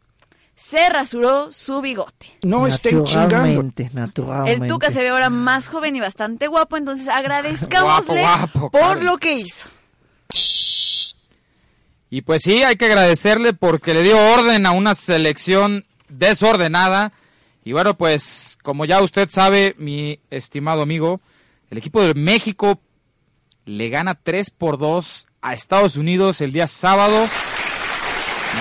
se 0.62 0.90
rasuró 0.90 1.52
su 1.52 1.82
bigote. 1.82 2.28
No 2.44 2.68
estén 2.68 3.04
chingando. 3.04 3.64
Naturalmente. 3.94 4.66
El 4.66 4.68
Tuca 4.68 4.92
se 4.92 5.02
ve 5.02 5.10
ahora 5.10 5.32
más 5.32 5.68
joven 5.68 5.96
y 5.96 6.00
bastante 6.00 6.46
guapo, 6.48 6.78
entonces 6.78 7.08
agradezcámosle 7.08 8.22
Guapo, 8.22 8.60
guapo, 8.60 8.72
por 8.72 8.82
Karen. 8.82 9.06
lo 9.06 9.18
que 9.18 9.34
hizo. 9.34 9.66
Y 12.12 12.22
pues 12.22 12.44
sí, 12.44 12.62
hay 12.62 12.76
que 12.76 12.86
agradecerle 12.86 13.54
porque 13.54 13.96
le 13.96 14.04
dio 14.04 14.16
orden 14.34 14.68
a 14.68 14.72
una 14.72 14.94
selección 14.94 15.84
desordenada. 16.10 17.12
Y 17.64 17.72
bueno, 17.72 17.98
pues 17.98 18.60
como 18.62 18.86
ya 18.86 19.02
usted 19.02 19.30
sabe, 19.32 19.74
mi 19.80 20.20
estimado 20.30 20.84
amigo, 20.84 21.22
el 21.72 21.80
equipo 21.80 22.04
de 22.04 22.14
México 22.14 22.80
le 23.66 23.90
gana 23.90 24.14
3 24.22 24.52
por 24.52 24.78
2 24.78 25.28
a 25.42 25.54
Estados 25.54 25.96
Unidos 25.96 26.40
el 26.40 26.52
día 26.52 26.68
sábado. 26.68 27.28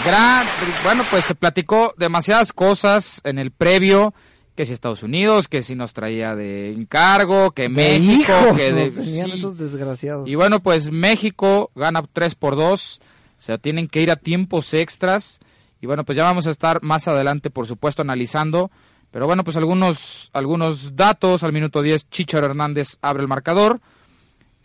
Gran, 0.05 0.47
bueno, 0.83 1.05
pues 1.11 1.25
se 1.25 1.35
platicó 1.35 1.95
demasiadas 1.97 2.53
cosas 2.53 3.21
en 3.25 3.39
el 3.39 3.51
previo. 3.51 4.15
que 4.55 4.67
si 4.67 4.73
Estados 4.73 5.03
Unidos, 5.03 5.49
que 5.49 5.63
si 5.63 5.75
nos 5.75 5.95
traía 5.95 6.35
de 6.35 6.73
encargo, 6.73 7.53
que 7.53 7.63
De 7.63 7.69
México, 7.69 8.33
hijos 8.33 8.57
que 8.59 8.73
de... 8.73 8.85
nos 8.87 8.95
tenían 8.95 9.31
sí. 9.31 9.39
esos 9.39 9.57
desgraciados. 9.57 10.29
Y 10.29 10.35
bueno, 10.35 10.61
pues 10.61 10.91
México 10.91 11.71
gana 11.75 12.03
3 12.13 12.35
por 12.35 12.57
2, 12.57 13.01
se 13.39 13.59
tienen 13.59 13.89
que 13.89 14.03
ir 14.03 14.11
a 14.11 14.17
tiempos 14.17 14.75
extras. 14.75 15.41
Y 15.81 15.87
bueno, 15.87 16.05
pues 16.05 16.17
ya 16.17 16.25
vamos 16.25 16.47
a 16.47 16.51
estar 16.51 16.83
más 16.83 17.09
adelante, 17.09 17.51
por 17.51 17.67
supuesto, 17.67 18.03
analizando. 18.03 18.71
Pero 19.11 19.27
bueno, 19.27 19.45
pues 19.45 19.57
algunos, 19.57 20.31
algunos 20.33 20.95
datos. 20.95 21.43
Al 21.43 21.53
minuto 21.53 21.83
10, 21.83 22.11
Chicharo 22.11 22.47
Hernández 22.47 22.99
abre 23.01 23.23
el 23.23 23.29
marcador. 23.29 23.81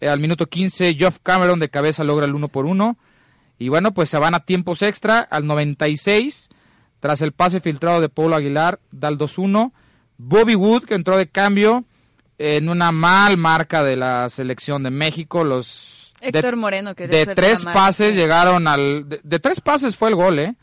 Eh, 0.01 0.09
al 0.09 0.19
minuto 0.19 0.45
15, 0.47 0.93
Geoff 0.95 1.19
Cameron 1.23 1.59
de 1.59 1.69
cabeza 1.69 2.03
logra 2.03 2.25
el 2.25 2.35
1 2.35 2.49
por 2.49 2.65
1. 2.65 2.97
Y 3.57 3.69
bueno, 3.69 3.93
pues 3.93 4.09
se 4.09 4.17
van 4.17 4.35
a 4.35 4.41
tiempos 4.41 4.81
extra. 4.81 5.19
Al 5.19 5.45
96, 5.47 6.49
tras 6.99 7.21
el 7.21 7.31
pase 7.31 7.59
filtrado 7.59 8.01
de 8.01 8.09
Paulo 8.09 8.35
Aguilar, 8.35 8.79
da 8.91 9.07
el 9.07 9.17
2-1. 9.17 9.71
Bobby 10.17 10.55
Wood, 10.55 10.83
que 10.85 10.95
entró 10.95 11.17
de 11.17 11.27
cambio 11.27 11.85
en 12.37 12.67
una 12.69 12.91
mal 12.91 13.37
marca 13.37 13.83
de 13.83 13.95
la 13.95 14.27
selección 14.29 14.83
de 14.83 14.89
México. 14.91 15.43
Los 15.43 16.13
de- 16.21 16.29
Héctor 16.29 16.55
Moreno, 16.57 16.95
que 16.95 17.07
de 17.07 17.25
tres 17.27 17.63
marca. 17.65 17.79
pases 17.79 18.15
llegaron 18.15 18.67
al... 18.67 19.07
De, 19.07 19.19
de 19.23 19.39
tres 19.39 19.61
pases 19.61 19.95
fue 19.95 20.09
el 20.09 20.15
gol, 20.15 20.39
¿eh? 20.39 20.55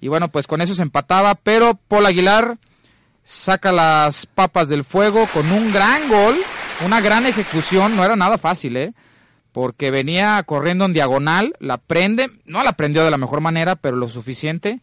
Y 0.00 0.08
bueno, 0.08 0.28
pues 0.30 0.46
con 0.46 0.60
eso 0.62 0.72
se 0.74 0.82
empataba, 0.82 1.34
pero 1.34 1.74
Paul 1.88 2.06
Aguilar 2.06 2.56
saca 3.22 3.70
las 3.70 4.24
papas 4.26 4.68
del 4.68 4.82
fuego 4.84 5.26
con 5.32 5.50
un 5.52 5.72
gran 5.72 6.08
gol, 6.08 6.36
una 6.86 7.00
gran 7.02 7.26
ejecución, 7.26 7.94
no 7.96 8.04
era 8.04 8.16
nada 8.16 8.38
fácil, 8.38 8.76
¿eh? 8.78 8.94
Porque 9.52 9.90
venía 9.90 10.42
corriendo 10.44 10.84
en 10.84 10.92
diagonal, 10.92 11.54
la 11.58 11.78
prende, 11.78 12.28
no 12.44 12.62
la 12.62 12.72
prendió 12.72 13.02
de 13.04 13.10
la 13.10 13.18
mejor 13.18 13.40
manera, 13.40 13.74
pero 13.76 13.96
lo 13.96 14.08
suficiente 14.08 14.80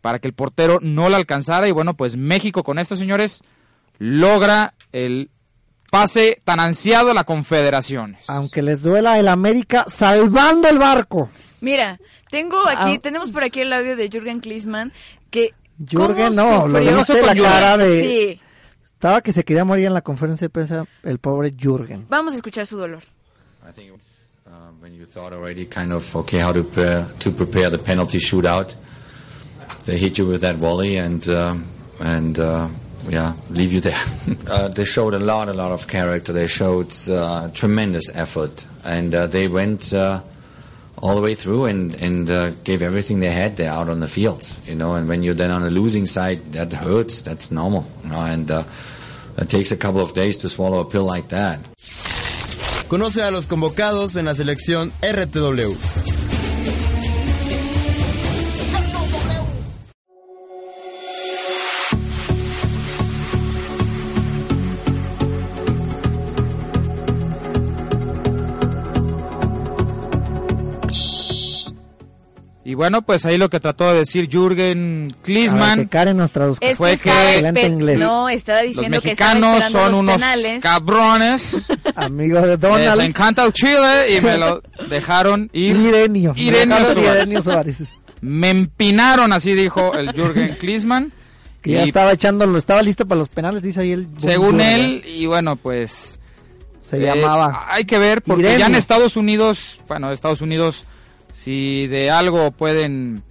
para 0.00 0.18
que 0.18 0.28
el 0.28 0.34
portero 0.34 0.78
no 0.80 1.08
la 1.08 1.16
alcanzara. 1.16 1.68
Y 1.68 1.72
bueno, 1.72 1.94
pues 1.94 2.16
México 2.16 2.62
con 2.62 2.78
esto, 2.78 2.94
señores, 2.96 3.42
logra 3.98 4.74
el 4.92 5.30
pase 5.90 6.40
tan 6.44 6.60
ansiado 6.60 7.10
a 7.10 7.14
la 7.14 7.24
Confederaciones. 7.24 8.30
Aunque 8.30 8.62
les 8.62 8.82
duela 8.82 9.18
el 9.18 9.28
América 9.28 9.84
salvando 9.92 10.68
el 10.68 10.78
barco. 10.78 11.28
Mira, 11.60 11.98
tengo 12.30 12.58
aquí, 12.68 12.94
Ah. 12.94 12.98
tenemos 13.02 13.30
por 13.32 13.42
aquí 13.42 13.60
el 13.60 13.72
audio 13.72 13.96
de 13.96 14.08
Jürgen 14.08 14.40
Klinsmann, 14.40 14.92
que... 15.30 15.52
Jürgen, 15.78 16.36
¿cómo 16.36 16.68
no, 16.68 16.68
lo 16.68 16.78
viste 16.78 17.14
con 17.18 17.26
la 17.26 17.34
Jürgen. 17.34 17.42
cara 17.52 17.76
de... 17.76 18.02
Sí, 18.02 18.40
Estaba 18.92 19.22
que 19.22 19.32
se 19.32 19.44
quería 19.44 19.64
morir 19.64 19.86
en 19.86 19.94
la 19.94 20.02
conferencia 20.02 20.44
de 20.44 20.50
prensa 20.50 20.84
el 21.02 21.18
pobre 21.18 21.50
Jürgen. 21.52 22.04
vamos 22.08 22.34
a 22.34 22.36
escuchar 22.36 22.66
su 22.66 22.76
dolor. 22.78 23.02
I 23.70 23.72
think 23.72 23.86
it 23.86 23.92
was, 23.92 24.20
uh, 24.48 24.50
when 24.80 24.94
you 24.94 25.04
thought 25.04 25.32
already 25.32 25.64
kind 25.64 25.92
of 25.92 26.16
okay 26.16 26.38
how 26.38 26.50
to 26.50 26.64
prepare, 26.64 27.06
to 27.20 27.30
prepare 27.30 27.70
the 27.70 27.78
penalty 27.78 28.18
shootout. 28.18 28.74
They 29.84 29.96
hit 29.96 30.18
you 30.18 30.26
with 30.26 30.40
that 30.40 30.56
volley 30.56 30.96
and 30.96 31.28
um, 31.28 31.68
and 32.00 32.36
uh, 32.36 32.66
yeah, 33.08 33.32
leave 33.48 33.72
you 33.72 33.80
there. 33.80 34.02
uh, 34.48 34.66
they 34.66 34.84
showed 34.84 35.14
a 35.14 35.20
lot, 35.20 35.48
a 35.48 35.52
lot 35.52 35.70
of 35.70 35.86
character. 35.86 36.32
They 36.32 36.48
showed 36.48 36.92
uh, 37.08 37.50
tremendous 37.52 38.10
effort, 38.12 38.66
and 38.82 39.14
uh, 39.14 39.28
they 39.28 39.46
went 39.46 39.94
uh, 39.94 40.20
all 40.98 41.14
the 41.14 41.22
way 41.22 41.36
through 41.36 41.66
and 41.66 41.94
and 42.02 42.28
uh, 42.28 42.50
gave 42.64 42.82
everything 42.82 43.20
they 43.20 43.30
had 43.30 43.56
there 43.56 43.70
out 43.70 43.88
on 43.88 44.00
the 44.00 44.08
field. 44.08 44.58
You 44.66 44.74
know, 44.74 44.96
and 44.96 45.08
when 45.08 45.22
you're 45.22 45.34
then 45.34 45.52
on 45.52 45.62
the 45.62 45.70
losing 45.70 46.08
side, 46.08 46.54
that 46.54 46.72
hurts. 46.72 47.20
That's 47.20 47.52
normal. 47.52 47.86
You 48.02 48.10
know, 48.10 48.20
and 48.20 48.50
uh, 48.50 48.64
it 49.38 49.48
takes 49.48 49.70
a 49.70 49.76
couple 49.76 50.00
of 50.00 50.12
days 50.12 50.38
to 50.38 50.48
swallow 50.48 50.80
a 50.80 50.84
pill 50.84 51.04
like 51.04 51.28
that. 51.28 51.60
Conoce 52.90 53.22
a 53.22 53.30
los 53.30 53.46
convocados 53.46 54.16
en 54.16 54.24
la 54.24 54.34
selección 54.34 54.92
RTW. 55.00 56.19
Y 72.70 72.74
bueno, 72.74 73.02
pues 73.02 73.26
ahí 73.26 73.36
lo 73.36 73.50
que 73.50 73.58
trató 73.58 73.88
de 73.92 73.98
decir 73.98 74.28
Jürgen 74.30 75.12
Klinsmann. 75.24 75.80
que 75.80 75.88
Karen 75.88 76.16
nos 76.18 76.30
traduzca. 76.30 76.64
Es 76.64 76.76
Fue 76.78 76.96
que 76.96 77.10
que- 77.52 77.66
inglés. 77.66 77.98
No, 77.98 78.28
estaba 78.28 78.62
Los 78.62 78.68
diciendo 78.76 79.00
que 79.00 79.10
estaba 79.10 79.34
mexicanos 79.34 79.56
esperando 79.64 79.80
son 79.82 79.90
los 79.90 80.00
unos 80.00 80.14
penales. 80.14 80.62
cabrones. 80.62 81.66
Amigo 81.96 82.40
de 82.42 82.46
Les 82.48 82.60
Donald. 82.60 83.00
encanta 83.00 83.44
el 83.44 83.52
chile 83.52 84.16
y 84.16 84.20
me 84.20 84.38
lo 84.38 84.62
dejaron 84.88 85.50
ir. 85.52 85.74
Irenio. 85.74 86.32
Irenio 86.36 86.76
Dejaron 86.76 86.94
Suárez. 87.02 87.16
Irenio 87.22 87.42
Suárez. 87.42 87.82
Me 88.20 88.50
empinaron, 88.50 89.32
así 89.32 89.52
dijo 89.54 89.92
el 89.94 90.12
Jürgen 90.12 90.54
Klinsmann. 90.60 91.12
Que 91.62 91.72
ya 91.72 91.82
estaba 91.82 92.12
echándolo, 92.12 92.56
estaba 92.56 92.82
listo 92.82 93.04
para 93.06 93.18
los 93.18 93.28
penales, 93.28 93.60
dice 93.62 93.80
ahí 93.80 93.92
el... 93.92 94.08
según 94.16 94.62
él, 94.62 95.04
y 95.06 95.26
bueno, 95.26 95.56
pues 95.56 96.18
Se 96.80 96.96
Eh, 96.96 97.00
llamaba... 97.04 97.66
Hay 97.68 97.84
que 97.84 97.98
ver, 97.98 98.22
porque 98.22 98.44
Irenio. 98.44 98.58
ya 98.60 98.66
en 98.68 98.76
Estados 98.76 99.14
Unidos, 99.16 99.78
bueno, 99.86 100.10
Estados 100.10 100.40
Unidos, 100.40 100.84
si 101.32 101.86
de 101.86 102.10
algo 102.10 102.50
pueden, 102.50 103.22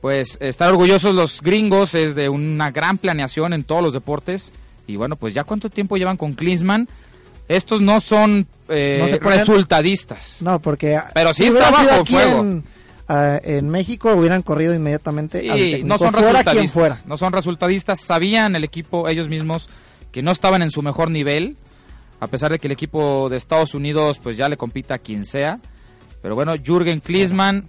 pues, 0.00 0.38
estar 0.40 0.68
orgullosos 0.70 1.14
los 1.14 1.40
gringos, 1.42 1.94
es 1.94 2.14
de 2.14 2.28
una 2.28 2.70
gran 2.70 2.98
planeación 2.98 3.52
en 3.52 3.64
todos 3.64 3.82
los 3.82 3.94
deportes. 3.94 4.52
Y 4.86 4.96
bueno, 4.96 5.16
pues 5.16 5.32
ya 5.34 5.44
cuánto 5.44 5.70
tiempo 5.70 5.96
llevan 5.96 6.16
con 6.16 6.32
Klinsmann. 6.34 6.88
Estos 7.48 7.80
no 7.80 8.00
son 8.00 8.46
eh, 8.68 8.98
No 9.00 9.08
se 9.08 9.20
ponen- 9.20 9.38
resultadistas. 9.38 10.36
No, 10.40 10.60
porque... 10.60 10.98
Pero 11.14 11.34
sí 11.34 11.44
si 11.44 11.48
está 11.50 11.70
bajo 11.70 12.04
fuego. 12.04 12.40
En, 12.40 12.64
en 13.44 13.68
México 13.68 14.12
hubieran 14.14 14.42
corrido 14.42 14.74
inmediatamente 14.74 15.44
Y 15.44 15.84
no 15.84 15.98
son 15.98 16.12
fuera 16.12 16.26
quien 16.28 16.34
resultadistas. 16.36 16.72
fuera. 16.72 16.98
No 17.06 17.16
son 17.16 17.32
resultadistas. 17.32 18.00
Sabían 18.00 18.56
el 18.56 18.64
equipo 18.64 19.08
ellos 19.08 19.28
mismos 19.28 19.68
que 20.12 20.22
no 20.22 20.30
estaban 20.30 20.62
en 20.62 20.70
su 20.70 20.82
mejor 20.82 21.10
nivel. 21.10 21.56
A 22.20 22.26
pesar 22.28 22.52
de 22.52 22.58
que 22.58 22.68
el 22.68 22.72
equipo 22.72 23.28
de 23.28 23.36
Estados 23.36 23.74
Unidos 23.74 24.18
pues 24.22 24.36
ya 24.36 24.48
le 24.48 24.56
compita 24.56 24.94
a 24.94 24.98
quien 24.98 25.24
sea. 25.26 25.58
Pero 26.22 26.34
bueno, 26.34 26.54
Jürgen 26.56 27.00
Klinsmann 27.00 27.68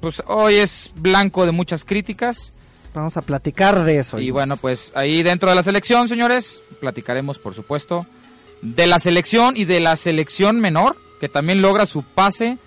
pues 0.00 0.22
hoy 0.26 0.56
es 0.56 0.92
blanco 0.96 1.44
de 1.46 1.52
muchas 1.52 1.84
críticas. 1.84 2.52
Vamos 2.94 3.16
a 3.16 3.22
platicar 3.22 3.84
de 3.84 3.98
eso. 3.98 4.18
Y 4.18 4.30
bueno, 4.30 4.56
pues 4.56 4.92
ahí 4.96 5.22
dentro 5.22 5.50
de 5.50 5.54
la 5.54 5.62
selección, 5.62 6.08
señores, 6.08 6.60
platicaremos 6.80 7.38
por 7.38 7.54
supuesto 7.54 8.06
de 8.62 8.86
la 8.86 8.98
selección 8.98 9.56
y 9.56 9.64
de 9.64 9.80
la 9.80 9.96
selección 9.96 10.58
menor 10.60 10.96
que 11.20 11.28
también 11.28 11.62
logra 11.62 11.86
su 11.86 12.02
pase 12.02 12.58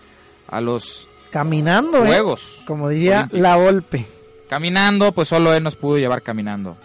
a 0.47 0.61
los 0.61 1.07
Caminando, 1.31 2.03
¿eh? 2.03 2.07
Juegos 2.07 2.61
Como 2.67 2.89
diría 2.89 3.21
Olímpicos. 3.21 3.41
la 3.41 3.55
Volpe. 3.55 4.05
Caminando, 4.47 5.11
pues 5.11 5.27
solo 5.27 5.53
él 5.53 5.63
nos 5.63 5.75
pudo 5.75 5.97
llevar 5.97 6.21
caminando. 6.21 6.77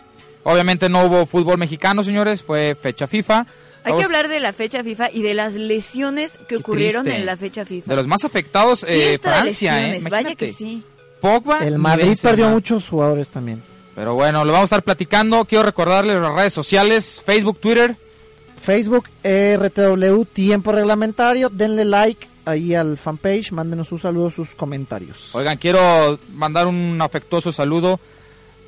Obviamente 0.44 0.88
no 0.88 1.04
hubo 1.04 1.26
fútbol 1.26 1.58
mexicano, 1.58 2.02
señores, 2.02 2.42
fue 2.42 2.75
fecha 2.80 3.06
FIFA. 3.06 3.47
Hay 3.88 3.92
Vamos- 3.92 4.00
que 4.00 4.04
hablar 4.16 4.28
de 4.28 4.40
la 4.40 4.52
fecha 4.52 4.85
FIFA 4.85 5.11
y 5.12 5.23
de 5.23 5.35
las 5.35 5.54
lesiones 5.54 6.33
que 6.33 6.47
Qué 6.47 6.57
ocurrieron 6.57 7.04
triste. 7.04 7.21
en 7.21 7.26
la 7.26 7.37
fecha 7.37 7.64
FIFA. 7.64 7.90
De 7.90 7.97
los 7.97 8.07
más 8.07 8.25
afectados, 8.25 8.85
eh, 8.85 8.87
Fiesta 9.18 9.30
de 9.30 9.37
Francia, 9.40 9.78
eh, 9.78 9.83
lesiones, 9.92 10.11
vaya 10.11 10.35
que 10.35 10.45
imagínate. 10.47 10.52
sí. 10.52 10.83
Pogba 11.21 11.59
El 11.66 11.78
Madrid 11.78 12.07
Benzema. 12.07 12.30
perdió 12.30 12.49
muchos 12.50 12.88
jugadores 12.88 13.28
también. 13.28 13.61
Pero 13.97 14.14
bueno, 14.14 14.45
lo 14.45 14.52
vamos 14.52 14.64
a 14.64 14.76
estar 14.76 14.83
platicando. 14.85 15.45
Quiero 15.45 15.64
recordarles 15.64 16.21
las 16.21 16.33
redes 16.35 16.52
sociales, 16.52 17.21
Facebook, 17.26 17.59
Twitter. 17.61 17.97
Facebook, 18.62 19.07
RTW, 19.25 20.25
tiempo 20.26 20.73
reglamentario. 20.73 21.49
Denle 21.49 21.85
like 21.85 22.26
ahí 22.45 22.75
al 22.75 22.97
fanpage. 22.97 23.52
Mándenos 23.52 23.88
sus 23.88 24.02
saludos, 24.02 24.35
sus 24.35 24.54
comentarios. 24.54 25.30
Oigan, 25.35 25.57
quiero 25.57 26.18
mandar 26.35 26.66
un 26.66 27.00
afectuoso 27.00 27.50
saludo 27.50 27.99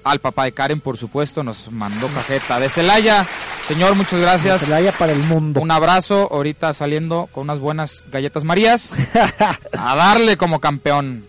al 0.05 0.21
papá 0.21 0.45
de 0.45 0.53
Karen, 0.53 0.81
por 0.81 0.97
supuesto, 0.97 1.43
nos 1.43 1.71
mandó 1.71 2.07
cajeta 2.09 2.59
de 2.59 2.69
Celaya. 2.69 3.27
Señor, 3.69 3.95
muchas 3.95 4.21
gracias. 4.21 4.63
Celaya 4.63 4.93
para 4.93 5.13
el 5.13 5.21
mundo. 5.21 5.61
Un 5.61 5.71
abrazo, 5.71 6.29
ahorita 6.31 6.73
saliendo 6.73 7.29
con 7.33 7.45
unas 7.45 7.59
buenas 7.59 8.07
galletas 8.11 8.45
Marías. 8.45 8.95
A 9.79 9.97
darle 9.97 10.37
como 10.37 10.61
campeón. 10.61 11.25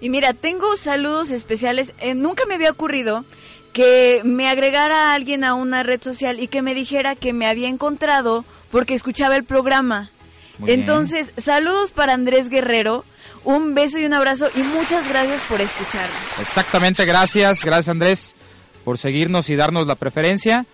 Y 0.00 0.10
mira, 0.10 0.34
tengo 0.34 0.76
saludos 0.76 1.30
especiales. 1.30 1.92
Eh, 2.00 2.14
nunca 2.14 2.44
me 2.46 2.54
había 2.54 2.70
ocurrido 2.70 3.24
que 3.72 4.22
me 4.24 4.48
agregara 4.48 5.10
a 5.10 5.14
alguien 5.14 5.44
a 5.44 5.54
una 5.54 5.82
red 5.82 6.02
social 6.02 6.40
y 6.40 6.48
que 6.48 6.62
me 6.62 6.74
dijera 6.74 7.14
que 7.14 7.32
me 7.32 7.46
había 7.46 7.68
encontrado 7.68 8.44
porque 8.70 8.94
escuchaba 8.94 9.36
el 9.36 9.44
programa. 9.44 10.10
Muy 10.58 10.68
bien. 10.68 10.80
Entonces, 10.80 11.32
saludos 11.36 11.90
para 11.90 12.14
Andrés 12.14 12.48
Guerrero. 12.48 13.04
Un 13.46 13.74
beso 13.74 13.96
y 13.98 14.04
un 14.04 14.12
abrazo 14.12 14.48
y 14.56 14.58
muchas 14.58 15.08
gracias 15.08 15.40
por 15.42 15.60
escucharnos. 15.60 16.38
Exactamente, 16.40 17.04
gracias, 17.04 17.64
gracias 17.64 17.88
Andrés 17.88 18.36
por 18.84 18.98
seguirnos 18.98 19.50
y 19.50 19.56
darnos 19.56 19.86
la 19.86 19.94
preferencia. 19.94 20.66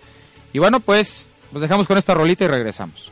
Y 0.53 0.59
bueno, 0.59 0.79
pues 0.79 1.29
nos 1.51 1.61
dejamos 1.61 1.87
con 1.87 1.99
esta 1.99 2.15
rolita 2.15 2.45
y 2.45 2.47
regresamos. 2.47 3.11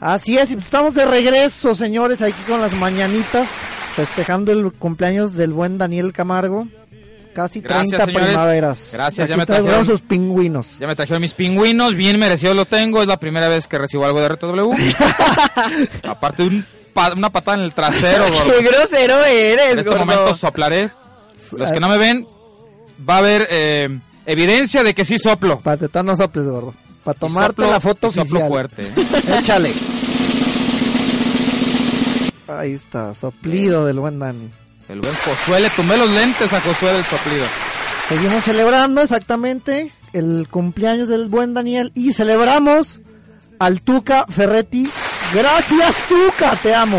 Así 0.00 0.38
es, 0.38 0.50
y 0.50 0.54
pues 0.54 0.66
estamos 0.66 0.94
de 0.94 1.04
regreso, 1.06 1.74
señores, 1.74 2.22
aquí 2.22 2.40
con 2.46 2.60
las 2.60 2.72
mañanitas, 2.74 3.48
festejando 3.96 4.52
el 4.52 4.72
cumpleaños 4.72 5.34
del 5.34 5.52
buen 5.52 5.76
Daniel 5.78 6.12
Camargo. 6.12 6.68
Casi 7.34 7.60
Gracias, 7.60 7.88
30 7.90 8.04
señores. 8.06 8.26
primaveras. 8.28 8.90
Gracias, 8.94 9.28
ya 9.28 9.36
me 9.36 9.46
trajeron 9.46 9.86
sus 9.86 10.00
pingüinos. 10.00 10.78
Ya 10.78 10.86
me 10.88 10.96
trajeron 10.96 11.20
mis 11.22 11.34
pingüinos, 11.34 11.94
bien 11.94 12.18
merecido 12.18 12.54
lo 12.54 12.64
tengo, 12.64 13.00
es 13.02 13.06
la 13.08 13.16
primera 13.18 13.48
vez 13.48 13.66
que 13.66 13.78
recibo 13.78 14.04
algo 14.06 14.20
de 14.20 14.28
RTW. 14.28 14.72
Aparte 16.08 16.42
de 16.42 16.48
un 16.48 16.66
pa- 16.92 17.12
una 17.12 17.30
patada 17.30 17.58
en 17.58 17.64
el 17.64 17.72
trasero, 17.74 18.24
gordo. 18.32 18.52
¡Qué 18.58 18.64
grosero 18.64 19.24
eres, 19.24 19.72
En 19.72 19.78
este 19.78 19.90
gordo! 19.90 20.04
momento 20.06 20.34
soplaré. 20.34 20.90
Los 21.56 21.70
que 21.72 21.80
no 21.80 21.88
me 21.88 21.98
ven, 21.98 22.26
va 23.08 23.16
a 23.16 23.18
haber 23.18 23.46
eh, 23.50 23.98
evidencia 24.26 24.82
de 24.82 24.94
que 24.94 25.04
sí 25.04 25.18
soplo. 25.18 25.60
Que 25.60 26.02
no 26.02 26.16
soples, 26.16 26.46
gordo. 26.46 26.74
Para 27.14 27.18
tomarte 27.18 27.62
soplo- 27.62 27.70
la 27.70 27.80
foto 27.80 28.06
y 28.08 28.10
soplo 28.10 28.38
oficial. 28.40 28.48
fuerte. 28.48 28.94
Échale. 29.38 29.72
Ahí 32.48 32.72
está, 32.72 33.14
soplido 33.14 33.84
del 33.86 34.00
buen 34.00 34.18
Dani. 34.18 34.48
El 34.88 35.00
buen 35.00 35.14
Josué, 35.14 35.60
le 35.60 35.70
tumbé 35.70 35.96
los 35.98 36.10
lentes 36.10 36.52
a 36.52 36.60
Josué 36.60 36.92
del 36.94 37.04
soplido. 37.04 37.44
Seguimos 38.08 38.42
celebrando 38.44 39.02
exactamente 39.02 39.92
el 40.14 40.48
cumpleaños 40.50 41.08
del 41.08 41.28
buen 41.28 41.52
Daniel 41.52 41.92
y 41.94 42.14
celebramos 42.14 43.00
al 43.58 43.82
Tuca 43.82 44.24
Ferretti. 44.28 44.88
Gracias 45.34 45.94
Tuca, 46.08 46.56
te 46.62 46.74
amo. 46.74 46.98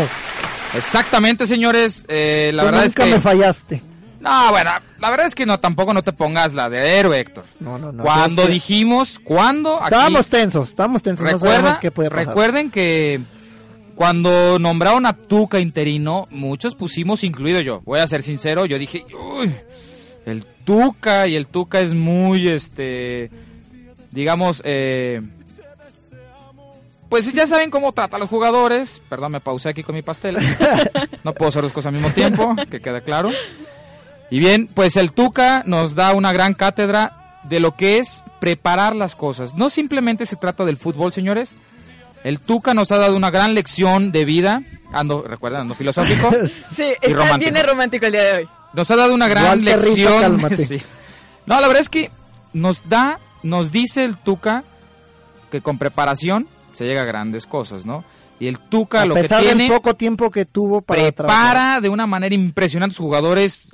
Exactamente, 0.74 1.48
señores. 1.48 2.04
eh, 2.06 2.52
la 2.54 2.62
Tú 2.62 2.66
verdad 2.66 2.84
es 2.84 2.94
que... 2.94 3.04
me 3.06 3.20
fallaste. 3.20 3.82
No, 4.20 4.50
bueno, 4.50 4.70
la 4.98 5.10
verdad 5.10 5.26
es 5.26 5.34
que 5.34 5.46
no, 5.46 5.58
tampoco 5.58 5.94
no 5.94 6.02
te 6.02 6.12
pongas 6.12 6.52
la 6.54 6.68
de 6.68 6.98
héroe, 6.98 7.18
Héctor. 7.18 7.44
No, 7.58 7.78
no, 7.78 7.90
no. 7.90 8.02
Cuando 8.02 8.44
sé- 8.44 8.50
dijimos, 8.50 9.18
cuando 9.18 9.76
aquí... 9.76 9.86
Estábamos 9.86 10.26
tensos, 10.28 10.68
estábamos 10.68 11.02
tensos. 11.02 11.24
no 11.24 11.32
Recuerda, 11.32 11.56
sabemos 11.56 11.78
qué 11.78 11.90
puede 11.90 12.10
pasar. 12.10 12.26
recuerden 12.28 12.70
que 12.70 13.20
cuando 13.94 14.58
nombraron 14.58 15.06
a 15.06 15.14
Tuca 15.14 15.58
interino, 15.58 16.26
muchos 16.30 16.74
pusimos, 16.74 17.24
incluido 17.24 17.60
yo. 17.60 17.80
Voy 17.84 17.98
a 18.00 18.06
ser 18.06 18.22
sincero, 18.22 18.66
yo 18.66 18.78
dije, 18.78 19.04
uy, 19.18 19.54
el 20.26 20.44
Tuca 20.64 21.26
y 21.26 21.34
el 21.36 21.46
Tuca 21.46 21.80
es 21.80 21.94
muy, 21.94 22.48
este, 22.48 23.30
digamos, 24.10 24.60
eh, 24.66 25.22
pues 27.08 27.32
ya 27.32 27.46
saben 27.46 27.70
cómo 27.70 27.92
trata 27.92 28.16
a 28.16 28.20
los 28.20 28.28
jugadores. 28.28 29.02
Perdón, 29.08 29.32
me 29.32 29.40
pausé 29.40 29.70
aquí 29.70 29.82
con 29.82 29.94
mi 29.96 30.02
pastel. 30.02 30.36
no 31.24 31.32
puedo 31.34 31.48
hacer 31.48 31.62
dos 31.62 31.72
cosas 31.72 31.86
al 31.88 31.94
mismo 31.94 32.10
tiempo, 32.10 32.54
que 32.70 32.80
quede 32.80 33.02
claro. 33.02 33.30
Y 34.30 34.38
bien, 34.38 34.68
pues 34.72 34.96
el 34.96 35.12
Tuca 35.12 35.62
nos 35.66 35.94
da 35.94 36.12
una 36.14 36.32
gran 36.32 36.54
cátedra 36.54 37.40
de 37.44 37.58
lo 37.60 37.74
que 37.74 37.98
es 37.98 38.22
preparar 38.38 38.94
las 38.94 39.14
cosas. 39.14 39.54
No 39.54 39.70
simplemente 39.70 40.24
se 40.26 40.36
trata 40.36 40.64
del 40.64 40.76
fútbol, 40.76 41.12
señores. 41.12 41.54
El 42.22 42.38
Tuca 42.38 42.74
nos 42.74 42.92
ha 42.92 42.98
dado 42.98 43.16
una 43.16 43.30
gran 43.30 43.54
lección 43.54 44.12
de 44.12 44.24
vida. 44.24 44.62
Ando, 44.92 45.22
recuerda, 45.22 45.60
ando 45.60 45.74
filosófico. 45.74 46.30
Sí, 46.76 46.84
Y 46.84 47.06
está 47.06 47.08
romántico. 47.24 47.52
bien 47.52 47.66
romántico 47.66 48.06
el 48.06 48.12
día 48.12 48.22
de 48.24 48.32
hoy. 48.34 48.48
Nos 48.72 48.90
ha 48.90 48.96
dado 48.96 49.14
una 49.14 49.26
gran 49.26 49.46
Walter 49.46 49.80
Rizzo, 49.80 49.94
lección. 49.96 50.20
cálmate. 50.20 50.56
Sí. 50.66 50.80
No, 51.46 51.60
la 51.60 51.66
verdad 51.66 51.80
es 51.80 51.88
que 51.88 52.10
nos 52.52 52.88
da, 52.88 53.18
nos 53.42 53.72
dice 53.72 54.04
el 54.04 54.16
Tuca 54.16 54.62
que 55.50 55.60
con 55.60 55.78
preparación 55.78 56.46
se 56.74 56.84
llega 56.84 57.02
a 57.02 57.06
grandes 57.06 57.46
cosas, 57.46 57.84
¿no? 57.84 58.04
Y 58.38 58.46
el 58.46 58.58
Tuca 58.58 59.02
A 59.02 59.06
lo 59.06 59.14
que 59.16 59.22
pesar 59.22 59.42
tiene 59.42 59.64
del 59.64 59.72
poco 59.72 59.94
tiempo 59.94 60.30
que 60.30 60.44
tuvo 60.44 60.82
para 60.82 61.10
trabajar. 61.10 61.40
prepara 61.52 61.80
de 61.80 61.88
una 61.88 62.06
manera 62.06 62.34
impresionante 62.34 62.94
a 62.94 62.96
sus 62.96 63.04
jugadores. 63.04 63.68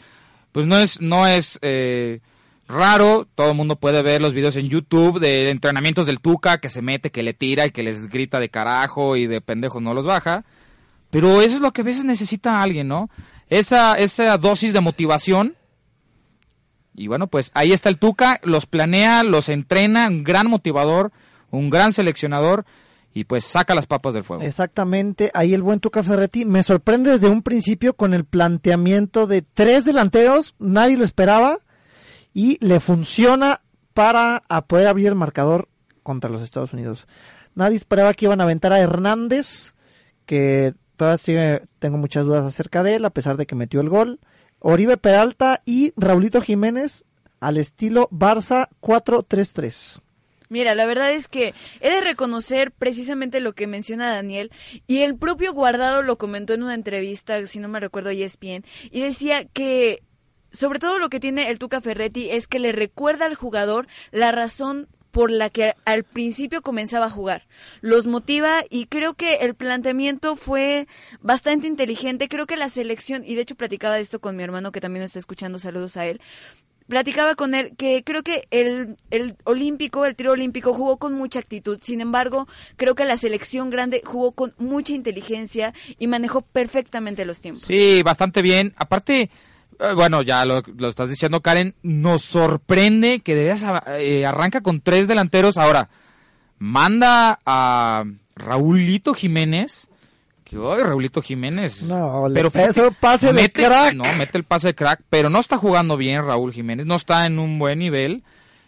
Pues 0.57 0.67
no 0.67 0.79
es, 0.79 1.03
no 1.03 1.27
es 1.27 1.59
eh, 1.61 2.21
raro, 2.67 3.29
todo 3.35 3.51
el 3.51 3.57
mundo 3.59 3.77
puede 3.77 4.01
ver 4.01 4.23
los 4.23 4.33
videos 4.33 4.57
en 4.57 4.71
YouTube 4.71 5.21
de 5.21 5.51
entrenamientos 5.51 6.07
del 6.07 6.19
Tuca 6.19 6.61
que 6.61 6.71
se 6.71 6.81
mete, 6.81 7.11
que 7.11 7.23
le 7.23 7.35
tira 7.35 7.67
y 7.67 7.73
que 7.73 7.83
les 7.83 8.09
grita 8.09 8.41
de 8.41 8.49
carajo 8.49 9.17
y 9.17 9.27
de 9.27 9.43
pendejos 9.43 9.83
no 9.83 9.93
los 9.93 10.07
baja. 10.07 10.47
Pero 11.11 11.43
eso 11.43 11.57
es 11.57 11.61
lo 11.61 11.75
que 11.75 11.83
a 11.83 11.85
veces 11.85 12.07
necesita 12.07 12.63
alguien, 12.63 12.89
¿no? 12.89 13.11
Esa, 13.51 13.97
esa 13.97 14.39
dosis 14.39 14.73
de 14.73 14.81
motivación. 14.81 15.57
Y 16.95 17.07
bueno, 17.07 17.27
pues 17.27 17.51
ahí 17.53 17.75
está 17.75 17.91
el 17.91 17.99
Tuca, 17.99 18.41
los 18.43 18.65
planea, 18.65 19.25
los 19.25 19.51
entrena, 19.51 20.09
un 20.09 20.25
gran 20.25 20.49
motivador, 20.49 21.13
un 21.51 21.69
gran 21.69 21.93
seleccionador 21.93 22.65
y 23.17 23.25
pues 23.25 23.45
saca 23.45 23.75
las 23.75 23.87
papas 23.87 24.13
del 24.13 24.25
fuego. 24.25 24.43
Exactamente, 24.43 25.31
ahí 25.33 25.55
el 25.55 25.63
buen 25.63 25.81
Tuca 25.81 26.03
Ferretti 26.03 26.45
me 26.45 26.63
sorprende 26.63 27.13
desde 27.13 27.31
un 27.31 27.41
principio 27.41 27.95
con 27.95 28.13
el 28.13 28.27
planteamiento 28.27 29.27
de 29.27 29.41
tres 29.41 29.87
delanteros, 29.87 30.55
nadie 30.59 30.99
lo 30.99 31.05
esperaba 31.05 31.61
y 32.35 32.59
le 32.63 32.79
funciona 32.79 33.63
para 33.95 34.43
poder 34.67 34.89
abrir 34.89 35.07
el 35.07 35.15
marcador 35.15 35.71
contra 36.03 36.29
los 36.29 36.43
Estados 36.43 36.75
Unidos. 36.75 37.07
Nadie 37.55 37.79
esperaba 37.79 38.13
que 38.13 38.27
iban 38.27 38.43
a 38.43 38.45
aventar 38.45 38.75
a 38.75 38.81
Hernández, 38.81 39.75
que 40.27 40.75
todavía 40.99 41.63
tengo 41.79 41.97
muchas 41.97 42.27
dudas 42.27 42.45
acerca 42.45 42.83
de 42.83 42.97
él, 42.97 43.07
a 43.07 43.11
pesar 43.11 43.39
de 43.39 43.47
que 43.47 43.55
metió 43.55 43.81
el 43.81 43.89
gol. 43.89 44.21
Oribe 44.59 44.99
Peralta 44.99 45.63
y 45.65 45.95
Raulito 45.97 46.43
Jiménez 46.43 47.07
al 47.41 47.57
estilo 47.57 48.11
Barça 48.11 48.69
4-3-3. 48.83 50.03
Mira, 50.49 50.75
la 50.75 50.87
verdad 50.87 51.13
es 51.13 51.29
que 51.29 51.55
he 51.81 51.91
de 51.91 52.01
reconocer 52.01 52.71
precisamente 52.71 53.41
lo 53.41 53.55
que 53.55 53.67
menciona 53.67 54.15
Daniel 54.15 54.51
y 54.87 54.99
el 54.99 55.17
propio 55.17 55.53
Guardado 55.53 56.03
lo 56.03 56.19
comentó 56.19 56.55
en 56.55 56.63
una 56.63 56.75
entrevista, 56.75 57.45
si 57.47 57.59
no 57.59 57.69
me 57.69 57.81
recuerdo, 57.81 58.11
ESPN, 58.11 58.65
y 58.91 59.01
decía 59.01 59.45
que 59.45 60.03
sobre 60.53 60.79
todo 60.79 60.99
lo 60.99 61.11
que 61.11 61.21
tiene 61.21 61.51
el 61.51 61.59
Tuca 61.59 61.81
Ferretti 61.81 62.31
es 62.31 62.49
que 62.49 62.59
le 62.59 62.73
recuerda 62.73 63.27
al 63.27 63.35
jugador 63.35 63.89
la 64.11 64.33
razón 64.33 64.89
por 65.11 65.31
la 65.31 65.49
que 65.49 65.75
al 65.87 66.05
principio 66.05 66.61
comenzaba 66.61 67.07
a 67.07 67.11
jugar. 67.11 67.47
Los 67.81 68.07
motiva 68.07 68.65
y 68.69 68.85
creo 68.85 69.15
que 69.15 69.37
el 69.37 69.55
planteamiento 69.55 70.37
fue 70.37 70.87
bastante 71.23 71.67
inteligente. 71.67 72.29
Creo 72.29 72.47
que 72.47 72.59
la 72.59 72.69
selección, 72.69 73.23
y 73.25 73.35
de 73.35 73.41
hecho 73.41 73.55
platicaba 73.55 73.95
de 73.95 74.03
esto 74.03 74.21
con 74.21 74.37
mi 74.37 74.43
hermano 74.43 74.73
que 74.73 74.81
también 74.83 75.05
está 75.05 75.19
escuchando, 75.19 75.59
saludos 75.59 75.97
a 75.97 76.05
él, 76.05 76.21
platicaba 76.89 77.35
con 77.35 77.55
él 77.55 77.73
que 77.77 78.03
creo 78.05 78.23
que 78.23 78.47
el, 78.51 78.97
el 79.11 79.37
olímpico, 79.45 80.05
el 80.05 80.15
tiro 80.15 80.33
olímpico 80.33 80.75
jugó 80.75 80.97
con 80.97 81.15
mucha 81.15 81.39
actitud. 81.39 81.79
Sin 81.83 82.01
embargo, 82.01 82.47
creo 82.77 82.95
que 82.95 83.05
la 83.05 83.17
selección 83.17 83.71
grande 83.71 84.03
jugó 84.05 84.33
con 84.33 84.55
mucha 84.59 84.93
inteligencia 84.93 85.75
y 85.99 86.07
manejó 86.07 86.43
perfectamente 86.43 87.25
los 87.25 87.41
tiempos. 87.41 87.65
Sí, 87.65 88.03
bastante 88.03 88.43
bien. 88.43 88.75
Aparte, 88.77 89.31
eh, 89.79 89.93
bueno, 89.95 90.23
ya 90.23 90.45
lo, 90.45 90.63
lo 90.77 90.89
estás 90.89 91.09
diciendo, 91.09 91.41
Karen, 91.41 91.75
nos 91.83 92.23
sorprende 92.23 93.21
que 93.21 93.35
de 93.35 93.45
veras 93.45 93.67
eh, 93.99 94.25
arranca 94.25 94.61
con 94.61 94.81
tres 94.81 95.09
delanteros. 95.09 95.59
Ahora, 95.59 95.89
manda 96.59 97.41
a 97.45 98.05
Raulito 98.35 99.15
Jiménez. 99.15 99.89
Que, 100.49 100.57
ay, 100.57 100.83
Raulito 100.85 101.21
Jiménez. 101.21 101.83
No, 101.83 102.29
le 102.29 102.35
pero 102.35 102.51
fíjate, 102.53 102.81
pase 103.01 103.33
de 103.33 103.51
crack. 103.51 103.95
No, 103.95 104.05
mete 104.17 104.39
el 104.39 104.45
pase 104.45 104.69
de 104.69 104.75
crack, 104.77 105.03
pero 105.11 105.29
no 105.29 105.41
está 105.41 105.57
jugando 105.57 105.97
bien 105.97 106.25
Raúl 106.25 106.53
Jiménez, 106.53 106.87
no 106.87 106.95
está 106.95 107.27
en 107.27 107.41
un 107.41 107.59
buen 107.59 107.81
nivel. 107.81 108.23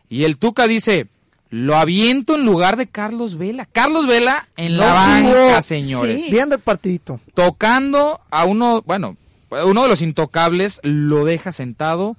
Y 0.08 0.24
el 0.24 0.38
Tuca 0.38 0.66
dice, 0.66 1.06
lo 1.50 1.76
aviento 1.76 2.34
en 2.34 2.44
lugar 2.44 2.76
de 2.76 2.88
Carlos 2.88 3.38
Vela. 3.38 3.68
Carlos 3.70 4.08
Vela 4.08 4.48
en 4.56 4.76
la 4.76 4.88
No 4.88 4.94
banca, 4.94 5.28
jugó. 5.50 5.62
señores 5.62 6.24
Sí. 6.24 6.32
Bien 6.32 6.48
del 6.48 6.58
partidito. 6.58 7.20
tocando 7.34 8.20
a 8.30 8.44
uno, 8.44 8.82
bueno, 8.82 9.16
uno 9.50 9.82
de 9.84 9.88
los 9.88 10.02
intocables 10.02 10.80
lo 10.82 11.24
deja 11.24 11.52
sentado. 11.52 12.16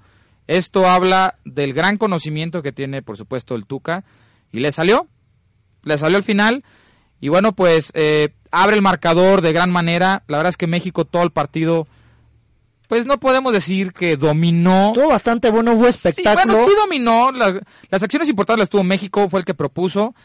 Esto 0.48 0.88
habla 0.90 1.36
del 1.44 1.74
gran 1.74 1.98
conocimiento 1.98 2.64
que 2.64 2.72
tiene, 2.72 3.02
por 3.02 3.18
supuesto, 3.18 3.56
el 3.56 3.66
Tuca. 3.66 4.06
Y 4.54 4.62
le 4.62 4.72
salió. 4.72 5.06
le 5.84 5.98
salió 5.98 6.16
al 6.18 6.24
final. 6.24 6.64
Y 7.20 7.28
bueno, 7.28 7.52
pues 7.52 7.92
eh, 7.94 8.30
abre 8.52 8.76
el 8.76 8.82
marcador 8.82 9.42
de 9.42 9.54
gran 9.54 9.72
manera. 9.72 10.24
La 10.28 10.38
verdad 10.38 10.50
es 10.50 10.58
que 10.58 10.68
México 10.68 11.06
todo 11.06 11.24
el 11.24 11.32
partido, 11.32 11.88
pues 12.88 13.06
no 13.06 13.20
podemos 13.20 13.54
decir 13.54 13.94
que 13.94 14.18
dominó. 14.18 14.88
Estuvo 14.88 15.10
bastante 15.10 15.50
bueno, 15.52 15.74
hubo 15.74 15.88
espectáculo. 15.88 16.42
Sí, 16.42 16.60
bueno, 16.60 16.66
sí 16.66 16.72
dominó. 16.82 17.32
La- 17.32 17.62
las 17.90 18.04
acciones 18.04 18.30
importantes 18.30 18.60
las 18.62 18.70
tuvo 18.70 18.84
México, 18.84 19.30
fue 19.30 19.40
el 19.40 19.46
que 19.46 19.54
propuso. 19.54 20.16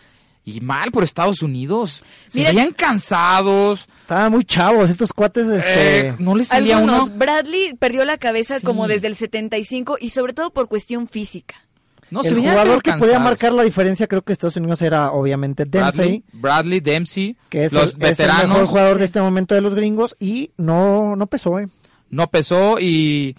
Y 0.47 0.61
mal 0.61 0.91
por 0.93 1.03
Estados 1.05 1.41
Unidos. 1.41 2.03
Se 2.29 2.41
Mira- 2.41 2.51
veían 2.51 2.73
cansados. 2.73 3.89
Estaban 4.03 4.31
muy 4.33 4.45
chavos 4.45 4.91
estos 4.91 5.13
cuates. 5.13 5.47
Este... 5.47 6.09
eh, 6.09 6.15
no 6.19 6.35
les 6.37 6.49
salía 6.49 6.77
Algunos, 6.77 7.05
uno. 7.09 7.17
Bradley 7.17 7.75
perdió 7.79 8.05
la 8.05 8.19
cabeza 8.19 8.59
Sí. 8.61 8.65
como 8.67 8.87
desde 8.87 9.07
el 9.07 9.17
75 9.17 9.97
y 10.01 10.11
sobre 10.11 10.35
todo 10.35 10.51
por 10.53 10.69
cuestión 10.69 11.09
física. 11.09 11.55
No, 12.11 12.23
se 12.23 12.31
el 12.31 12.37
veían 12.37 12.53
jugador 12.53 12.83
que 12.83 12.93
podía 12.95 13.19
marcar 13.19 13.53
la 13.53 13.63
diferencia, 13.63 14.07
creo 14.07 14.23
que 14.23 14.33
Estados 14.33 14.57
Unidos 14.57 14.81
era 14.83 15.13
obviamente 15.13 15.65
Dempsey, 15.65 16.23
Bradley, 16.33 16.79
Bradley, 16.79 16.81
Dempsey, 16.81 17.37
que 17.49 17.65
es, 17.65 17.73
los 17.73 17.83
el, 17.83 17.89
es 17.89 17.95
el 17.95 17.99
veteranos. 18.01 18.49
mejor 18.49 18.67
jugador 18.67 18.99
de 18.99 19.05
este 19.05 19.21
momento 19.21 19.55
de 19.55 19.61
los 19.61 19.75
gringos 19.75 20.17
y 20.21 20.51
no, 20.57 21.17
no 21.17 21.27
pesó, 21.27 21.59
¿eh? 21.59 21.69
no 22.11 22.29
pesó 22.31 22.79
y, 22.79 23.37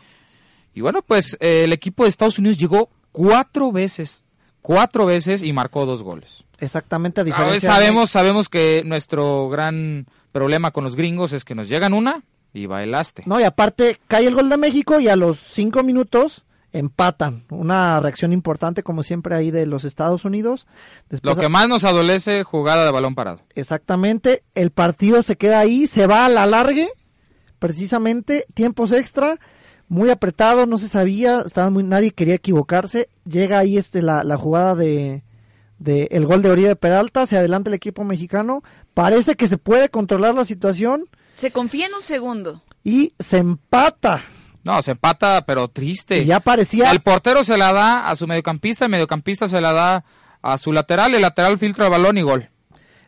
y 0.73 0.82
bueno, 0.82 1.01
pues 1.01 1.38
eh, 1.39 1.63
el 1.65 1.73
equipo 1.73 2.04
de 2.04 2.10
Estados 2.10 2.39
Unidos 2.39 2.58
llegó 2.58 2.89
cuatro 3.12 3.71
veces, 3.71 4.23
cuatro 4.62 5.06
veces 5.06 5.43
y 5.43 5.54
marcó 5.54 5.86
dos 5.86 6.04
goles. 6.04 6.43
Exactamente 6.60 7.19
a 7.19 7.23
A 7.23 7.25
ver, 7.25 7.34
diferencia. 7.36 7.71
sabemos, 7.71 8.10
sabemos 8.10 8.49
que 8.49 8.82
nuestro 8.86 9.49
gran 9.49 10.06
problema 10.32 10.71
con 10.71 10.84
los 10.86 10.95
gringos 10.95 11.34
es 11.34 11.43
que 11.45 11.54
nos 11.56 11.67
llegan 11.69 11.93
una 11.93 12.23
y 12.54 12.65
bailaste. 12.65 13.23
No, 13.25 13.39
y 13.39 13.43
aparte 13.43 13.99
cae 14.08 14.25
el 14.25 14.36
gol 14.36 14.49
de 14.49 14.56
México 14.58 14.99
y 15.01 15.10
a 15.10 15.17
los 15.17 15.38
cinco 15.38 15.84
minutos 15.84 16.45
empatan. 16.78 17.44
Una 17.50 18.00
reacción 18.00 18.34
importante, 18.34 18.84
como 18.84 19.04
siempre, 19.04 19.36
ahí 19.36 19.50
de 19.52 19.66
los 19.66 19.84
Estados 19.86 20.26
Unidos. 20.26 20.68
Lo 21.22 21.36
que 21.36 21.50
más 21.50 21.68
nos 21.68 21.84
adolece, 21.86 22.44
jugada 22.44 22.86
de 22.86 22.92
balón 22.92 23.16
parado. 23.16 23.42
Exactamente, 23.56 24.44
el 24.54 24.72
partido 24.72 25.24
se 25.24 25.36
queda 25.38 25.60
ahí, 25.60 25.88
se 25.88 26.06
va 26.08 26.26
a 26.26 26.30
la 26.30 26.46
largue, 26.46 26.90
precisamente, 27.60 28.46
tiempos 28.54 28.92
extra, 28.92 29.40
muy 29.88 30.10
apretado, 30.10 30.66
no 30.66 30.78
se 30.78 30.90
sabía, 30.90 31.42
estaba 31.46 31.70
muy, 31.70 31.84
nadie 31.84 32.12
quería 32.12 32.36
equivocarse, 32.36 33.10
llega 33.26 33.60
ahí 33.60 33.78
este 33.78 34.02
la, 34.02 34.24
la 34.24 34.38
jugada 34.38 34.76
de, 34.76 35.24
de 35.80 36.08
el 36.12 36.26
gol 36.26 36.42
de 36.42 36.50
Oribe 36.52 36.76
Peralta, 36.76 37.26
se 37.26 37.38
adelanta 37.38 37.70
el 37.70 37.76
equipo 37.76 38.04
mexicano, 38.04 38.64
parece 38.94 39.36
que 39.36 39.48
se 39.48 39.58
puede 39.58 39.90
controlar 39.90 40.36
la 40.36 40.46
situación 40.46 41.06
Se 41.38 41.52
confía 41.52 41.86
en 41.88 41.94
un 41.94 42.02
segundo. 42.02 42.64
y 42.84 43.14
se 43.20 43.38
empata. 43.38 44.22
No, 44.65 44.82
se 44.82 44.91
empata, 44.91 45.45
pero 45.45 45.67
triste. 45.69 46.17
Y 46.19 46.25
ya 46.25 46.39
parecía 46.41 46.91
El 46.91 46.99
portero 46.99 47.43
se 47.45 47.58
la 47.58 47.71
da 47.71 48.10
a 48.10 48.15
su 48.17 48.28
mediocampista, 48.28 48.86
el 48.86 48.91
mediocampista 48.91 49.47
se 49.47 49.62
la 49.62 49.71
da 49.71 50.04
a 50.41 50.58
su 50.58 50.73
lateral, 50.73 51.15
el 51.15 51.21
lateral 51.21 51.58
filtra 51.58 51.86
el 51.86 51.91
balón 51.91 52.17
y 52.17 52.21
gol. 52.23 52.49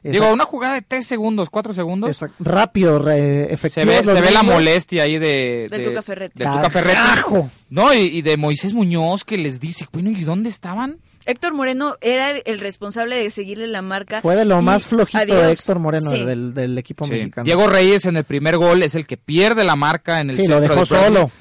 Digo, 0.03 0.31
una 0.31 0.45
jugada 0.45 0.75
de 0.75 0.83
tres 0.83 1.05
segundos, 1.05 1.49
cuatro 1.49 1.73
segundos. 1.73 2.09
exact- 2.21 2.31
rápido, 2.39 2.97
re- 2.99 3.47
Se 3.47 3.53
efectivo. 3.53 3.87
ve, 3.87 4.05
se 4.05 4.21
ve 4.21 4.31
la 4.31 4.43
molestia 4.43 5.03
ahí 5.03 5.17
de... 5.19 5.67
Del 5.69 5.81
de- 5.83 5.89
Tuca 5.89 6.01
Ferretti. 6.01 6.39
del 6.39 6.51
Tuca 6.53 6.69
Ferretti. 6.69 6.95
Carajo. 6.95 7.49
No, 7.69 7.93
y, 7.93 7.97
y 8.05 8.21
de 8.21 8.37
Moisés 8.37 8.73
Muñoz 8.73 9.25
que 9.25 9.37
les 9.37 9.59
dice, 9.59 9.85
bueno, 9.91 10.11
¿y 10.11 10.21
dónde 10.23 10.47
estaban? 10.47 10.99
Héctor 11.25 11.53
Moreno 11.55 11.95
era 11.99 12.31
el, 12.31 12.41
el 12.45 12.59
responsable 12.59 13.17
de 13.17 13.29
seguirle 13.31 13.67
la 13.67 13.81
marca. 13.81 14.21
Fue 14.21 14.37
de 14.37 14.45
lo 14.45 14.61
y 14.61 14.63
más 14.63 14.85
flojito 14.85 15.17
adiós. 15.17 15.41
de 15.41 15.51
Héctor 15.51 15.79
Moreno, 15.79 16.11
Sí. 16.11 16.23
del, 16.23 16.53
del 16.53 16.77
equipo 16.77 17.03
Sí. 17.05 17.11
mexicano. 17.11 17.43
Diego 17.43 17.67
Reyes 17.67 18.05
en 18.05 18.15
el 18.15 18.23
primer 18.23 18.55
gol 18.57 18.83
es 18.83 18.95
el 18.95 19.05
que 19.05 19.17
pierde 19.17 19.65
la 19.65 19.75
marca 19.75 20.19
en 20.19 20.29
el 20.29 20.35
sí, 20.37 20.43
centro 20.43 20.57
lo 20.57 20.61
dejó 20.61 20.79
de 20.81 20.85
solo. 20.85 21.31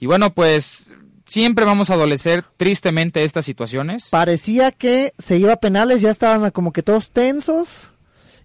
Y 0.00 0.06
bueno, 0.06 0.32
pues 0.32 0.90
siempre 1.26 1.64
vamos 1.64 1.90
a 1.90 1.94
adolecer 1.94 2.44
tristemente 2.56 3.24
estas 3.24 3.44
situaciones. 3.44 4.08
parecía 4.10 4.70
que 4.72 5.12
se 5.18 5.38
iba 5.38 5.52
a 5.52 5.56
penales, 5.56 6.00
ya 6.00 6.10
estaban 6.10 6.50
como 6.50 6.72
que 6.72 6.82
todos 6.82 7.10
tensos 7.10 7.90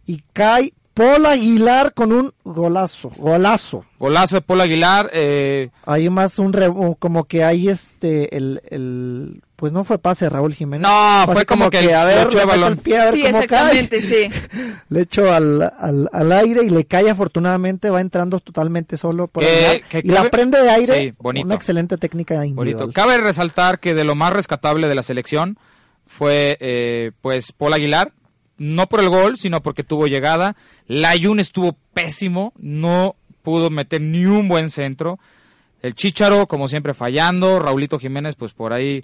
y 0.08 0.24
cae 0.34 0.74
Paul 0.94 1.26
Aguilar 1.26 1.94
con 1.94 2.12
un 2.12 2.34
golazo, 2.44 3.12
golazo. 3.18 3.86
Golazo 4.00 4.36
de 4.36 4.42
Paul 4.42 4.62
Aguilar, 4.62 5.10
eh, 5.14 5.70
Hay 5.86 6.10
más 6.10 6.38
un 6.40 6.52
re- 6.54 6.70
como 7.00 7.24
que 7.26 7.44
ahí 7.46 7.70
este 7.70 8.36
el, 8.36 8.62
el 8.70 9.42
pues 9.62 9.72
no 9.72 9.84
fue 9.84 10.00
pase 10.00 10.28
Raúl 10.28 10.56
Jiménez. 10.56 10.82
No, 10.90 11.32
Fue 11.32 11.46
como 11.46 11.70
que 11.70 11.78
a 11.94 12.04
le 12.04 12.16
ver, 12.16 12.28
echó 12.28 12.40
el 12.42 12.48
le 12.48 12.52
meto 12.54 12.62
balón. 12.62 12.74
el 12.74 12.78
pie 12.80 12.98
a 12.98 13.06
ver 13.06 13.14
Sí, 13.14 13.22
cómo 13.22 13.38
exactamente, 13.38 14.00
cae. 14.00 14.08
sí. 14.08 14.30
Le 14.90 15.02
echo 15.02 15.32
al, 15.32 15.62
al, 15.62 16.10
al 16.12 16.32
aire 16.32 16.64
y 16.66 16.70
le 16.72 16.84
cae 16.86 17.10
afortunadamente, 17.12 17.90
va 17.92 18.02
entrando 18.02 18.40
totalmente 18.40 18.98
solo 18.98 19.28
por 19.28 19.44
Que- 19.44 19.84
y 20.04 20.08
la 20.10 20.30
prende 20.32 20.60
de 20.62 20.70
aire, 20.72 20.96
Sí, 21.00 21.14
bonito. 21.20 21.46
una 21.46 21.56
excelente 21.56 21.98
técnica 21.98 22.44
individual. 22.46 22.74
bonito. 22.88 22.92
Cabe 22.92 23.20
resaltar 23.20 23.80
que 23.80 23.94
de 23.94 24.04
lo 24.04 24.16
más 24.16 24.34
rescatable 24.34 24.88
de 24.88 24.96
la 24.96 25.04
selección 25.04 25.58
fue 26.08 26.58
eh, 26.60 27.12
pues 27.22 27.52
Paul 27.52 27.74
Aguilar, 27.74 28.12
no 28.58 28.88
por 28.88 29.00
el 29.00 29.10
gol, 29.10 29.38
sino 29.38 29.62
porque 29.62 29.84
tuvo 29.84 30.08
llegada. 30.08 30.56
Layun 30.88 31.40
estuvo 31.40 31.78
pésimo, 31.94 32.52
no 32.58 33.16
pudo 33.44 33.70
meter 33.70 34.02
ni 34.02 34.26
un 34.26 34.48
buen 34.48 34.70
centro. 34.72 35.20
El 35.82 35.96
Chicharo, 35.96 36.46
como 36.48 36.68
siempre, 36.68 36.94
fallando. 36.94 37.60
Raulito 37.60 37.98
Jiménez, 37.98 38.36
pues 38.36 38.52
por 38.54 38.72
ahí 38.74 39.04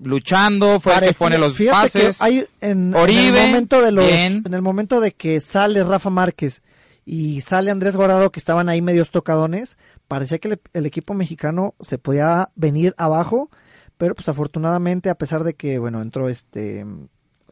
luchando, 0.00 0.80
fue 0.80 0.94
el 0.94 1.00
que 1.00 1.12
pone 1.14 1.38
los 1.38 1.54
fíjate 1.54 1.76
pases. 1.80 2.18
que 2.18 2.24
hay 2.24 2.38
en, 2.60 2.88
en 2.88 2.94
Oribe, 2.94 3.42
el 3.42 3.48
momento 3.48 3.82
de 3.82 3.92
los 3.92 4.06
bien. 4.06 4.42
en 4.44 4.54
el 4.54 4.62
momento 4.62 5.00
de 5.00 5.12
que 5.12 5.40
sale 5.40 5.82
Rafa 5.84 6.10
Márquez 6.10 6.62
y 7.04 7.40
sale 7.40 7.70
Andrés 7.70 7.96
Guardado 7.96 8.30
que 8.30 8.38
estaban 8.38 8.68
ahí 8.68 8.82
medios 8.82 9.10
tocadones, 9.10 9.76
parecía 10.08 10.38
que 10.38 10.48
el, 10.48 10.60
el 10.72 10.86
equipo 10.86 11.14
mexicano 11.14 11.74
se 11.80 11.98
podía 11.98 12.50
venir 12.54 12.94
abajo, 12.98 13.50
pero 13.96 14.14
pues 14.14 14.28
afortunadamente 14.28 15.10
a 15.10 15.14
pesar 15.16 15.44
de 15.44 15.54
que 15.54 15.78
bueno, 15.78 16.02
entró 16.02 16.28
este 16.28 16.84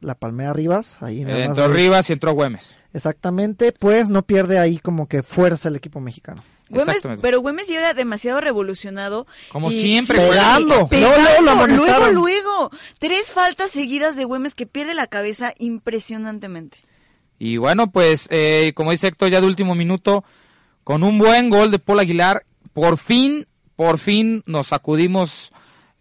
la 0.01 0.15
Palmera 0.15 0.53
Rivas, 0.53 1.03
ahí 1.03 1.25
nada 1.25 1.39
más 1.39 1.49
entró 1.49 1.69
Rivas 1.69 2.11
y 2.11 2.13
entró 2.13 2.33
Güemes. 2.33 2.77
Exactamente, 2.93 3.73
pues 3.73 4.09
no 4.09 4.23
pierde 4.23 4.59
ahí 4.59 4.79
como 4.79 5.09
que 5.09 5.23
fuerza 5.23 5.69
el 5.69 5.77
equipo 5.77 6.01
mexicano. 6.01 6.43
Güemes, 6.69 7.01
pero 7.23 7.41
Güemes 7.41 7.69
llega 7.69 7.95
demasiado 7.95 8.41
revolucionado. 8.41 9.27
Como 9.53 9.71
siempre. 9.71 10.19
Pegando. 10.19 10.89
pegando, 10.89 11.67
Luego, 11.67 11.67
luego 11.67 12.11
luego. 12.11 12.71
Tres 12.99 13.31
faltas 13.31 13.71
seguidas 13.71 14.17
de 14.17 14.25
Güemes 14.25 14.55
que 14.55 14.67
pierde 14.67 14.95
la 14.95 15.07
cabeza 15.07 15.55
impresionantemente. 15.59 16.79
Y 17.39 17.57
bueno, 17.59 17.91
pues 17.91 18.29
eh, 18.31 18.73
como 18.75 18.91
dice 18.93 19.09
Héctor, 19.09 19.31
ya 19.31 19.41
de 19.41 19.47
último 19.47 19.75
minuto, 19.75 20.25
con 20.85 21.03
un 21.03 21.19
buen 21.19 21.51
gol 21.51 21.71
de 21.71 21.79
Paul 21.79 22.01
Aguilar, 22.01 22.45
por 22.73 22.97
fin, 22.99 23.47
por 23.77 23.99
fin 23.99 24.43
nos 24.47 24.69
sacudimos 24.69 25.53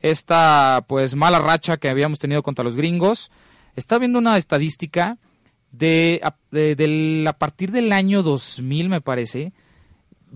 esta 0.01 0.86
pues 0.88 1.15
mala 1.15 1.39
racha 1.39 1.78
que 1.78 1.89
habíamos 1.89 2.19
tenido 2.19 2.43
contra 2.43 2.63
los 2.63 2.75
gringos. 2.75 3.32
Está 3.75 3.97
viendo 3.97 4.19
una 4.19 4.38
estadística 4.38 5.17
de, 5.71 6.21
de- 6.51 7.25
a 7.28 7.34
partir 7.34 7.71
del 7.71 7.91
año 7.91 8.23
2000, 8.23 8.88
me 8.89 9.01
parece, 9.01 9.51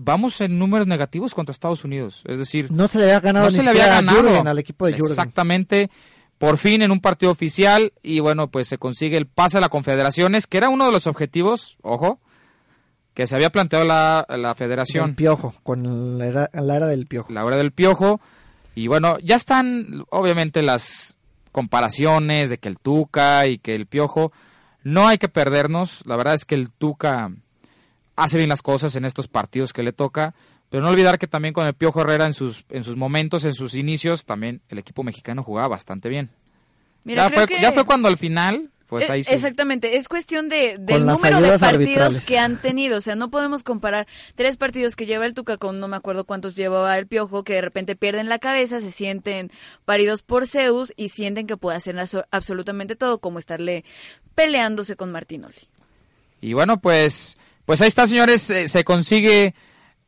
vamos 0.02 0.40
en 0.40 0.58
números 0.58 0.86
negativos 0.86 1.34
contra 1.34 1.52
Estados 1.52 1.84
Unidos. 1.84 2.22
Es 2.26 2.38
decir, 2.38 2.70
No 2.70 2.88
se 2.88 2.98
le 2.98 3.04
había 3.04 3.20
ganado 3.20 3.46
no 3.46 3.50
ni 3.50 3.58
se 3.58 3.62
le 3.62 3.70
había 3.70 3.86
ganado 3.86 4.22
Jürgen, 4.22 4.48
al 4.48 4.58
equipo 4.58 4.86
de 4.86 4.92
Jürgen. 4.92 5.10
Exactamente. 5.10 5.90
Por 6.38 6.56
fin 6.56 6.80
en 6.82 6.90
un 6.90 7.00
partido 7.00 7.30
oficial 7.30 7.92
y 8.02 8.20
bueno, 8.20 8.50
pues 8.50 8.66
se 8.66 8.78
consigue 8.78 9.18
el 9.18 9.26
pase 9.26 9.58
a 9.58 9.60
la 9.60 9.68
Confederaciones, 9.68 10.46
que 10.46 10.56
era 10.56 10.70
uno 10.70 10.86
de 10.86 10.92
los 10.92 11.06
objetivos, 11.06 11.76
ojo, 11.82 12.18
que 13.12 13.26
se 13.26 13.36
había 13.36 13.50
planteado 13.50 13.84
la, 13.84 14.24
la 14.28 14.54
Federación, 14.54 15.14
piojo, 15.14 15.54
con 15.62 16.16
la 16.16 16.26
era, 16.26 16.50
la 16.54 16.76
era 16.76 16.86
del 16.86 17.06
piojo. 17.06 17.30
la 17.32 17.44
hora 17.44 17.56
del 17.56 17.72
piojo. 17.72 18.20
Y 18.74 18.86
bueno, 18.86 19.18
ya 19.18 19.36
están 19.36 20.04
obviamente 20.10 20.62
las 20.62 21.18
comparaciones 21.52 22.48
de 22.48 22.56
que 22.58 22.68
el 22.68 22.78
Tuca 22.78 23.46
y 23.46 23.58
que 23.58 23.74
el 23.74 23.86
piojo. 23.86 24.32
No 24.82 25.08
hay 25.08 25.18
que 25.18 25.28
perdernos. 25.28 26.06
La 26.06 26.16
verdad 26.16 26.32
es 26.34 26.46
que 26.46 26.54
el 26.54 26.70
Tuca 26.70 27.30
hace 28.22 28.36
bien 28.38 28.48
las 28.48 28.62
cosas 28.62 28.94
en 28.96 29.04
estos 29.04 29.28
partidos 29.28 29.72
que 29.72 29.82
le 29.82 29.92
toca. 29.92 30.34
Pero 30.68 30.84
no 30.84 30.90
olvidar 30.90 31.18
que 31.18 31.26
también 31.26 31.52
con 31.52 31.66
el 31.66 31.74
Piojo 31.74 32.00
Herrera 32.02 32.26
en 32.26 32.32
sus, 32.32 32.64
en 32.70 32.84
sus 32.84 32.94
momentos, 32.96 33.44
en 33.44 33.54
sus 33.54 33.74
inicios, 33.74 34.24
también 34.24 34.60
el 34.68 34.78
equipo 34.78 35.02
mexicano 35.02 35.42
jugaba 35.42 35.66
bastante 35.68 36.08
bien. 36.08 36.30
Mira, 37.02 37.24
ya, 37.24 37.28
creo 37.30 37.46
fue, 37.46 37.56
que- 37.56 37.62
ya 37.62 37.72
fue 37.72 37.84
cuando 37.84 38.06
al 38.08 38.16
final, 38.16 38.70
pues 38.86 39.08
Eh, 39.08 39.12
ahí 39.12 39.24
sí. 39.24 39.34
Exactamente, 39.34 39.96
es 39.96 40.06
cuestión 40.06 40.48
de, 40.48 40.76
del 40.78 41.06
número 41.06 41.40
de 41.40 41.48
partidos 41.58 41.62
arbitrales. 41.64 42.24
que 42.26 42.38
han 42.38 42.56
tenido. 42.56 42.98
O 42.98 43.00
sea, 43.00 43.16
no 43.16 43.30
podemos 43.32 43.64
comparar 43.64 44.06
tres 44.36 44.56
partidos 44.56 44.94
que 44.94 45.06
lleva 45.06 45.26
el 45.26 45.34
Tuca 45.34 45.56
con 45.56 45.80
no 45.80 45.88
me 45.88 45.96
acuerdo 45.96 46.24
cuántos 46.24 46.54
llevaba 46.54 46.96
el 46.98 47.08
Piojo, 47.08 47.42
que 47.42 47.54
de 47.54 47.62
repente 47.62 47.96
pierden 47.96 48.28
la 48.28 48.38
cabeza, 48.38 48.80
se 48.80 48.92
sienten 48.92 49.50
paridos 49.84 50.22
por 50.22 50.46
Zeus 50.46 50.92
y 50.96 51.08
sienten 51.08 51.48
que 51.48 51.56
puede 51.56 51.78
hacer 51.78 51.96
absolutamente 52.30 52.94
todo, 52.94 53.18
como 53.18 53.40
estarle 53.40 53.84
peleándose 54.36 54.94
con 54.94 55.10
Martinoli. 55.10 55.56
Y 56.40 56.52
bueno, 56.52 56.80
pues, 56.80 57.38
pues 57.70 57.80
ahí 57.82 57.86
está, 57.86 58.04
señores, 58.08 58.50
eh, 58.50 58.66
se 58.66 58.82
consigue 58.82 59.54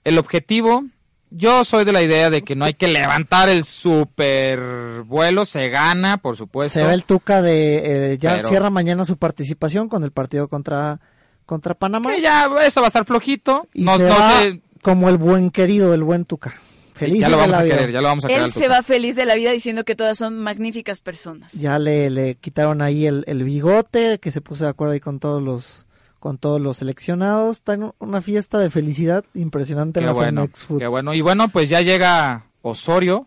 el 0.02 0.18
objetivo. 0.18 0.82
Yo 1.30 1.62
soy 1.64 1.84
de 1.84 1.92
la 1.92 2.02
idea 2.02 2.28
de 2.28 2.42
que 2.42 2.56
no 2.56 2.64
hay 2.64 2.74
que 2.74 2.88
levantar 2.88 3.48
el 3.48 3.62
super 3.62 4.58
vuelo, 5.06 5.44
se 5.44 5.68
gana, 5.68 6.16
por 6.16 6.36
supuesto. 6.36 6.80
Se 6.80 6.84
ve 6.84 6.92
el 6.92 7.04
Tuca 7.04 7.40
de 7.40 8.14
eh, 8.14 8.18
ya 8.18 8.34
Pero- 8.34 8.48
cierra 8.48 8.70
mañana 8.70 9.04
su 9.04 9.16
participación 9.16 9.88
con 9.88 10.02
el 10.02 10.10
partido 10.10 10.48
contra 10.48 10.98
contra 11.46 11.74
Panamá 11.74 12.10
Que 12.10 12.20
ya, 12.20 12.50
esto 12.66 12.80
va 12.80 12.86
a 12.86 12.88
estar 12.88 13.04
flojito. 13.04 13.68
y 13.72 13.86
se 13.86 14.04
va 14.06 14.42
como 14.82 15.08
el 15.08 15.16
buen 15.16 15.52
querido, 15.52 15.94
el 15.94 16.02
buen 16.02 16.24
Tuca. 16.24 16.52
Felices 16.94 17.20
ya 17.20 17.28
lo 17.28 17.36
de 17.36 17.42
vamos 17.42 17.56
la 17.58 17.62
vida. 17.62 17.76
querer, 17.76 17.92
ya 17.92 18.00
lo 18.00 18.08
vamos 18.08 18.24
a 18.24 18.28
querer. 18.28 18.42
Él 18.42 18.52
se 18.52 18.66
va 18.66 18.82
feliz 18.82 19.14
de 19.14 19.24
la 19.24 19.36
vida 19.36 19.52
diciendo 19.52 19.84
que 19.84 19.94
todas 19.94 20.18
son 20.18 20.36
magníficas 20.36 20.98
personas. 21.00 21.52
Ya 21.52 21.78
le, 21.78 22.10
le 22.10 22.34
quitaron 22.34 22.82
ahí 22.82 23.06
el, 23.06 23.22
el 23.28 23.44
bigote, 23.44 24.18
que 24.18 24.32
se 24.32 24.40
puso 24.40 24.64
de 24.64 24.70
acuerdo 24.70 24.94
ahí 24.94 25.00
con 25.00 25.20
todos 25.20 25.40
los 25.40 25.86
con 26.22 26.38
todos 26.38 26.60
los 26.60 26.76
seleccionados. 26.76 27.56
Está 27.56 27.74
en 27.74 27.92
una 27.98 28.22
fiesta 28.22 28.60
de 28.60 28.70
felicidad 28.70 29.24
impresionante 29.34 29.98
en 29.98 30.04
Qué 30.04 30.06
la 30.06 30.12
bueno, 30.12 30.48
qué 30.78 30.86
bueno. 30.86 31.14
Y 31.14 31.20
bueno, 31.20 31.48
pues 31.48 31.68
ya 31.68 31.80
llega 31.80 32.46
Osorio. 32.62 33.26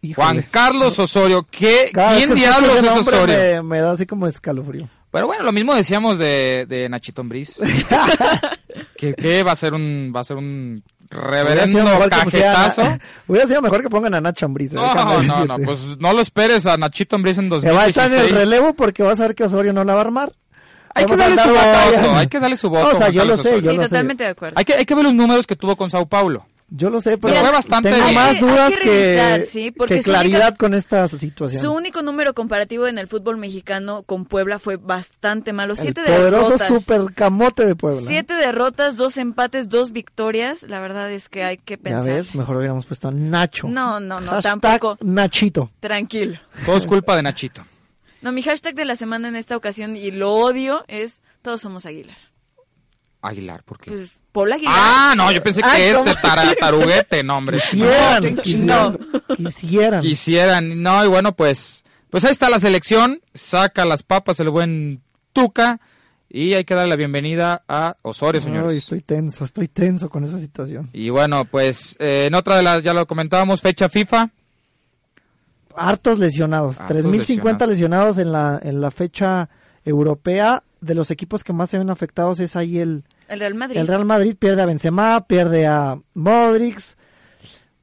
Híjole. 0.00 0.14
Juan 0.16 0.44
Carlos 0.50 0.98
Osorio. 0.98 1.46
¿Qué, 1.48 1.90
Cada 1.94 2.16
¿Quién 2.16 2.34
diablos 2.34 2.74
es 2.82 2.90
Osorio? 2.90 3.36
Me, 3.38 3.62
me 3.62 3.78
da 3.80 3.92
así 3.92 4.04
como 4.04 4.26
escalofrío. 4.26 4.88
Pero 5.12 5.28
bueno, 5.28 5.44
lo 5.44 5.52
mismo 5.52 5.74
decíamos 5.76 6.18
de, 6.18 6.66
de 6.68 6.88
Nachito 6.88 7.20
Ambriz. 7.20 7.60
que, 8.96 9.14
que 9.14 9.44
va 9.44 9.52
a 9.52 9.56
ser 9.56 9.72
un 9.74 10.12
va 10.14 10.20
a 10.20 10.24
ser 10.24 10.38
un 10.38 10.82
reverendo 11.08 11.78
pusieran 12.24 12.54
cajetazo. 12.54 12.82
Hubiera 13.28 13.46
sido 13.46 13.62
mejor 13.62 13.80
que 13.82 13.90
pongan 13.90 14.14
a 14.14 14.20
Nacho 14.20 14.46
Ambriz. 14.46 14.72
eh, 14.72 14.76
No, 14.76 14.92
no, 14.94 15.22
no, 15.22 15.58
decirte. 15.58 15.64
pues 15.64 15.78
no 16.00 16.12
lo 16.14 16.20
esperes 16.20 16.66
a 16.66 16.76
Nachito 16.76 17.14
Ambriz 17.14 17.38
en 17.38 17.48
Que 17.48 17.70
va 17.70 17.82
a 17.82 17.86
estar 17.86 18.06
en 18.08 18.14
el 18.14 18.18
2016. 18.30 18.34
relevo 18.34 18.74
porque 18.74 19.04
vas 19.04 19.20
a 19.20 19.26
ver 19.28 19.36
que 19.36 19.44
Osorio 19.44 19.72
no 19.72 19.84
la 19.84 19.92
va 19.94 20.00
a 20.00 20.04
armar. 20.04 20.32
Hay 20.94 21.06
que 21.06 21.16
darle 21.16 21.36
su 21.36 21.48
voto, 21.48 22.14
hay 22.16 22.26
que 22.26 22.40
darle 22.40 22.56
su 22.56 22.70
voto. 22.70 22.82
No, 22.90 22.96
o 22.96 22.98
sea, 22.98 23.08
yo 23.10 23.24
lo 23.24 23.36
sé, 23.36 23.60
yo 23.62 23.70
sí, 23.70 23.76
lo 23.76 23.82
sé. 23.82 23.88
totalmente 23.88 24.24
de 24.24 24.30
acuerdo. 24.30 24.58
Hay 24.58 24.64
que, 24.64 24.74
hay 24.74 24.84
que 24.84 24.94
ver 24.94 25.04
los 25.04 25.14
números 25.14 25.46
que 25.46 25.56
tuvo 25.56 25.76
con 25.76 25.90
Sao 25.90 26.06
Paulo. 26.06 26.46
Yo 26.74 26.88
lo 26.88 27.02
sé, 27.02 27.18
pero 27.18 27.34
Mira, 27.34 27.42
fue 27.44 27.52
bastante 27.52 27.90
tengo 27.90 28.02
bien. 28.06 28.14
más 28.14 28.40
dudas 28.40 28.70
hay 28.72 28.74
que 28.78 28.80
revisar, 29.18 29.40
que, 29.40 29.46
sí, 29.46 29.70
porque 29.72 29.96
que 29.96 30.02
claridad 30.04 30.40
única- 30.48 30.56
con 30.56 30.72
esta 30.72 31.06
situación. 31.06 31.60
Su 31.60 31.70
único 31.70 32.00
número 32.02 32.32
comparativo 32.32 32.86
en 32.86 32.96
el 32.96 33.08
fútbol 33.08 33.36
mexicano 33.36 34.04
con 34.04 34.24
Puebla 34.24 34.58
fue 34.58 34.76
bastante 34.78 35.52
malo. 35.52 35.74
el 35.74 35.80
Siete 35.80 36.00
poderoso 36.02 36.52
derrotas. 36.52 36.68
super 36.68 37.12
camote 37.14 37.66
de 37.66 37.76
Puebla. 37.76 38.00
Siete 38.06 38.32
derrotas, 38.32 38.96
dos 38.96 39.18
empates, 39.18 39.68
dos 39.68 39.92
victorias. 39.92 40.62
La 40.62 40.80
verdad 40.80 41.10
es 41.12 41.28
que 41.28 41.44
hay 41.44 41.58
que 41.58 41.76
Ya 41.76 41.82
pensar. 41.82 42.04
ves, 42.14 42.34
mejor 42.34 42.56
hubiéramos 42.56 42.86
puesto 42.86 43.08
a 43.08 43.10
Nacho. 43.10 43.68
No, 43.68 44.00
no, 44.00 44.20
no, 44.22 44.30
Hashtag 44.32 44.60
tampoco. 44.62 44.96
Nachito. 45.02 45.70
Tranquilo. 45.78 46.38
Todo 46.64 46.78
es 46.78 46.86
culpa 46.86 47.16
de 47.16 47.22
Nachito. 47.22 47.62
No, 48.22 48.32
mi 48.32 48.42
hashtag 48.42 48.74
de 48.74 48.84
la 48.84 48.96
semana 48.96 49.28
en 49.28 49.36
esta 49.36 49.56
ocasión, 49.56 49.96
y 49.96 50.10
lo 50.10 50.32
odio, 50.32 50.84
es 50.88 51.20
todos 51.42 51.60
somos 51.60 51.84
Aguilar. 51.86 52.16
Aguilar, 53.20 53.62
¿por 53.62 53.78
qué? 53.78 53.90
Pues, 53.90 54.18
Paul 54.32 54.52
Aguilar. 54.52 54.74
Ah, 54.76 55.14
no, 55.16 55.30
yo 55.30 55.42
pensé 55.42 55.60
que 55.62 55.68
Ay, 55.68 55.82
este 55.94 56.14
taruguete, 56.60 57.22
no, 57.22 57.36
hombre. 57.36 57.60
Quisieran, 57.70 58.34
No, 58.34 58.42
quisieran, 58.42 58.98
quisieran. 59.36 60.00
Quisieran, 60.02 60.82
no, 60.82 61.04
y 61.04 61.08
bueno, 61.08 61.34
pues, 61.34 61.84
pues 62.10 62.24
ahí 62.24 62.32
está 62.32 62.48
la 62.50 62.58
selección, 62.58 63.20
saca 63.34 63.84
las 63.84 64.02
papas 64.02 64.40
el 64.40 64.50
buen 64.50 65.02
Tuca, 65.32 65.80
y 66.28 66.54
hay 66.54 66.64
que 66.64 66.74
darle 66.74 66.90
la 66.90 66.96
bienvenida 66.96 67.62
a 67.68 67.96
Osorio, 68.02 68.40
Ay, 68.40 68.44
señores. 68.46 68.76
estoy 68.78 69.02
tenso, 69.02 69.44
estoy 69.44 69.68
tenso 69.68 70.08
con 70.10 70.24
esa 70.24 70.38
situación. 70.38 70.88
Y 70.92 71.10
bueno, 71.10 71.44
pues, 71.44 71.94
eh, 72.00 72.24
en 72.26 72.34
otra 72.34 72.56
de 72.56 72.62
las, 72.62 72.82
ya 72.82 72.94
lo 72.94 73.06
comentábamos, 73.06 73.60
fecha 73.60 73.88
FIFA, 73.88 74.30
Hartos 75.76 76.18
lesionados, 76.18 76.80
Hartos 76.80 76.96
3050 77.02 77.66
lesionados 77.66 78.18
en 78.18 78.32
la 78.32 78.60
en 78.62 78.80
la 78.80 78.90
fecha 78.90 79.48
europea. 79.84 80.62
De 80.80 80.94
los 80.94 81.10
equipos 81.12 81.44
que 81.44 81.52
más 81.52 81.70
se 81.70 81.78
ven 81.78 81.90
afectados 81.90 82.40
es 82.40 82.56
ahí 82.56 82.78
el, 82.78 83.04
El 83.28 83.38
Real 83.38 83.54
Madrid. 83.54 83.78
el 83.78 83.86
Real 83.86 84.04
Madrid 84.04 84.34
pierde 84.36 84.62
a 84.62 84.66
Benzema, 84.66 85.24
pierde 85.26 85.66
a 85.66 85.98
Modric. 86.14 86.80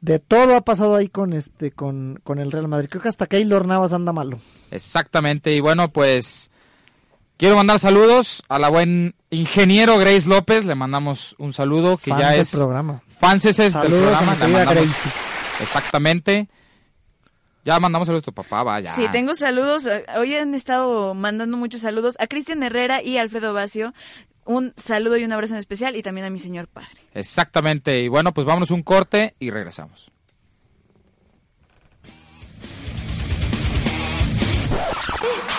De 0.02 0.20
todo 0.20 0.56
ha 0.56 0.62
pasado 0.62 0.96
ahí 0.96 1.08
con 1.08 1.34
este 1.34 1.72
con, 1.72 2.20
con 2.24 2.40
el 2.40 2.52
Real 2.52 2.68
Madrid. 2.68 2.90
Creo 2.90 3.02
que 3.02 3.10
hasta 3.10 3.28
Keylor 3.28 3.66
Navas 3.66 3.94
anda 3.94 4.12
malo. 4.14 4.40
exactamente, 4.72 5.56
y 5.56 5.60
bueno, 5.60 5.92
pues, 5.92 6.52
quiero 7.38 7.56
mandar 7.56 7.80
saludos 7.80 8.44
a 8.50 8.60
la 8.60 8.70
buen 8.70 9.16
ingeniero 9.30 9.98
Grace 9.98 10.28
López, 10.28 10.66
le 10.66 10.76
mandamos 10.76 11.36
un 11.38 11.54
saludo, 11.54 11.98
que 11.98 12.12
Fans 12.12 12.22
ya 12.22 12.32
del 12.32 12.42
es... 12.42 12.52
programa. 12.52 13.02
Fans 13.20 13.46
es 13.46 13.60
este 13.60 13.72
Saludos 13.72 14.02
programa, 14.02 14.32
a 14.32 14.36
mi 14.36 14.40
le 14.42 14.46
querida 14.46 14.66
mandamos-. 14.66 15.62
Exactamente. 15.62 16.50
Ya 17.66 17.80
mandamos 17.80 18.08
saludos 18.08 18.24
a 18.24 18.26
tu 18.26 18.34
papá, 18.34 18.64
vaya. 18.64 18.96
Sí, 18.96 19.06
tengo 19.12 19.36
saludos. 19.36 19.84
Hoy 20.16 20.36
han 20.36 20.56
estado 20.56 21.14
mandando 21.14 21.58
muchos 21.58 21.82
saludos 21.82 22.16
a 22.20 22.28
Cristian 22.28 22.64
Herrera 22.64 23.04
y 23.04 23.18
Alfredo 23.18 23.54
Vacio. 23.54 23.94
Un 24.46 24.74
saludo 24.78 25.18
y 25.18 25.24
un 25.24 25.32
abrazo 25.32 25.54
en 25.54 25.60
especial 25.60 25.96
y 25.96 26.02
también 26.02 26.26
a 26.26 26.30
mi 26.30 26.40
señor 26.40 26.68
padre. 26.68 26.90
Exactamente. 27.14 28.02
Y 28.02 28.08
bueno, 28.08 28.34
pues 28.34 28.48
vámonos 28.48 28.72
un 28.72 28.82
corte 28.82 29.36
y 29.40 29.52
regresamos. 29.52 30.10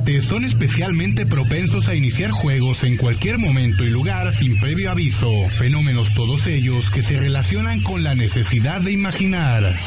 Primates 0.00 0.24
son 0.24 0.44
especialmente 0.44 1.26
propensos 1.26 1.86
a 1.86 1.94
iniciar 1.94 2.30
juegos 2.30 2.78
en 2.82 2.96
cualquier 2.96 3.38
momento 3.38 3.84
y 3.84 3.90
lugar 3.90 4.34
sin 4.36 4.58
previo 4.58 4.90
aviso, 4.90 5.48
fenómenos 5.50 6.12
todos 6.14 6.46
ellos 6.46 6.88
que 6.90 7.02
se 7.02 7.18
relacionan 7.20 7.82
con 7.82 8.02
la 8.02 8.14
necesidad 8.14 8.80
de 8.80 8.92
imaginar. 8.92 9.78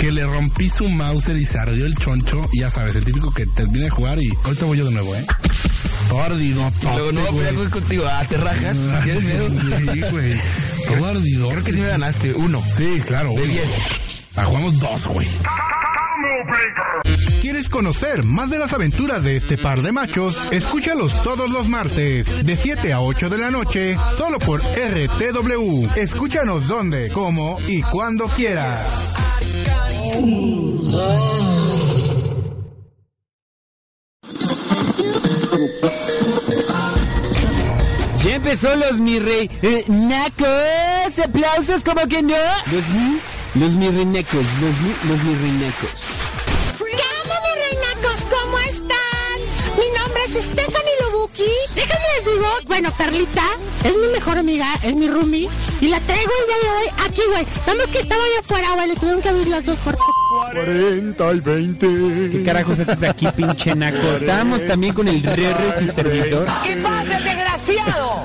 Que 0.00 0.12
le 0.12 0.24
rompí 0.26 0.68
su 0.70 0.88
Mauser 0.88 1.36
y 1.36 1.44
se 1.46 1.58
ardió 1.58 1.86
el 1.86 1.96
choncho, 1.96 2.46
y 2.52 2.60
ya 2.60 2.70
sabes, 2.70 2.94
el 2.96 3.04
típico 3.04 3.32
que 3.32 3.46
termina 3.46 3.84
de 3.86 3.90
jugar 3.90 4.18
y 4.20 4.28
ahorita 4.44 4.64
voy 4.64 4.78
yo 4.78 4.84
de 4.84 4.92
nuevo, 4.92 5.14
¿eh? 5.16 5.24
Luego 6.82 7.12
no 7.12 7.20
voy 7.20 7.28
a 7.28 7.32
pelear 7.32 7.54
con- 7.54 7.70
contigo. 7.70 8.04
Ah, 8.08 8.24
te 8.28 8.36
rajas. 8.36 8.76
¿Tienes 9.04 9.22
miedo? 9.24 9.48
Sí, 9.48 10.00
güey. 10.10 10.40
Todo 10.88 11.06
ardido. 11.06 11.48
Creo 11.48 11.64
que 11.64 11.72
sí 11.72 11.80
me 11.80 11.88
ganaste. 11.88 12.32
Uno. 12.34 12.62
Sí, 12.76 13.00
claro. 13.06 13.28
De 13.30 13.42
uno. 13.42 13.44
diez. 13.52 13.68
Ah, 14.36 14.44
jugamos 14.44 14.78
dos, 14.80 15.06
güey. 15.06 15.28
¿Quieres 17.40 17.70
conocer 17.70 18.22
más 18.22 18.50
de 18.50 18.58
las 18.58 18.70
aventuras 18.74 19.24
de 19.24 19.36
este 19.36 19.56
par 19.56 19.80
de 19.80 19.92
machos? 19.92 20.36
Escúchalos 20.50 21.22
todos 21.22 21.48
los 21.50 21.68
martes, 21.68 22.44
de 22.44 22.54
7 22.54 22.92
a 22.92 23.00
8 23.00 23.30
de 23.30 23.38
la 23.38 23.50
noche, 23.50 23.96
solo 24.18 24.38
por 24.38 24.60
RTW. 24.60 25.86
Escúchanos 25.96 26.68
donde, 26.68 27.08
cómo 27.08 27.58
y 27.66 27.80
cuando 27.80 28.26
quieras. 28.26 28.86
Ya 38.22 38.34
empezó 38.34 38.76
los 38.76 38.98
mi 38.98 39.18
rey 39.18 39.50
eh, 39.62 39.84
nacos, 39.88 41.18
aplausos 41.24 41.82
como 41.82 42.06
que 42.06 42.22
no. 42.22 42.34
Los 42.70 42.86
mi, 42.88 43.18
los 43.54 43.72
mi 43.72 43.88
reinacos, 43.88 44.34
los 44.60 44.80
mi, 44.82 45.10
los 45.10 45.24
mi 45.24 45.34
reinacos. 45.36 46.09
Bueno, 52.66 52.90
Carlita 52.96 53.44
es 53.84 53.94
mi 53.96 54.08
mejor 54.12 54.38
amiga, 54.38 54.66
es 54.82 54.94
mi 54.94 55.08
roomie. 55.08 55.48
Y 55.80 55.88
la 55.88 56.00
traigo 56.00 56.30
el 56.40 56.46
día 56.46 56.56
de 56.62 56.76
hoy 56.78 57.06
aquí, 57.06 57.22
güey. 57.30 57.46
Más 57.66 57.86
que 57.86 57.98
estaba 57.98 58.22
allá 58.22 58.40
afuera, 58.40 58.68
güey. 58.74 58.88
Le 58.88 58.96
tuvieron 58.96 59.22
que 59.22 59.28
abrir 59.28 59.48
las 59.48 59.64
dos 59.64 59.78
puertas. 59.78 60.06
40 60.52 61.34
y 61.34 61.40
20. 61.40 62.30
¿Qué 62.30 62.42
carajos 62.44 62.78
haces 62.80 63.02
aquí, 63.02 63.26
pinche 63.36 63.74
naco? 63.74 64.06
Estábamos 64.20 64.66
también 64.66 64.94
con 64.94 65.08
el 65.08 65.22
Rere, 65.22 65.72
tu 65.80 65.92
servidor. 65.92 66.46
¿Qué 66.64 66.76
pasa, 66.76 67.20
desgraciado? 67.20 68.24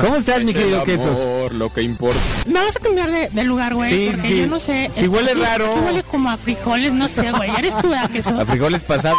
¿Cómo 0.00 0.16
estás, 0.16 0.42
mi 0.44 0.52
querido 0.52 0.84
Quesos? 0.84 1.52
lo 1.52 1.72
que 1.72 1.82
importa. 1.82 2.18
Me 2.46 2.54
vas 2.54 2.76
a 2.76 2.80
cambiar 2.80 3.10
de, 3.10 3.28
de 3.28 3.44
lugar, 3.44 3.74
güey. 3.74 3.90
Sí, 3.92 4.10
porque 4.12 4.28
sí. 4.28 4.38
yo 4.38 4.46
no 4.46 4.58
sé. 4.58 4.90
Si 4.94 5.06
huele 5.08 5.34
raro. 5.34 5.74
huele 5.84 6.02
como 6.04 6.30
a 6.30 6.36
frijoles, 6.36 6.92
no 6.92 7.08
sé, 7.08 7.30
güey. 7.30 7.50
Eres 7.58 7.76
tú, 7.78 7.88
¿verdad, 7.90 8.10
queso? 8.10 8.30
A 8.40 8.46
frijoles 8.46 8.82
pasados. 8.84 9.18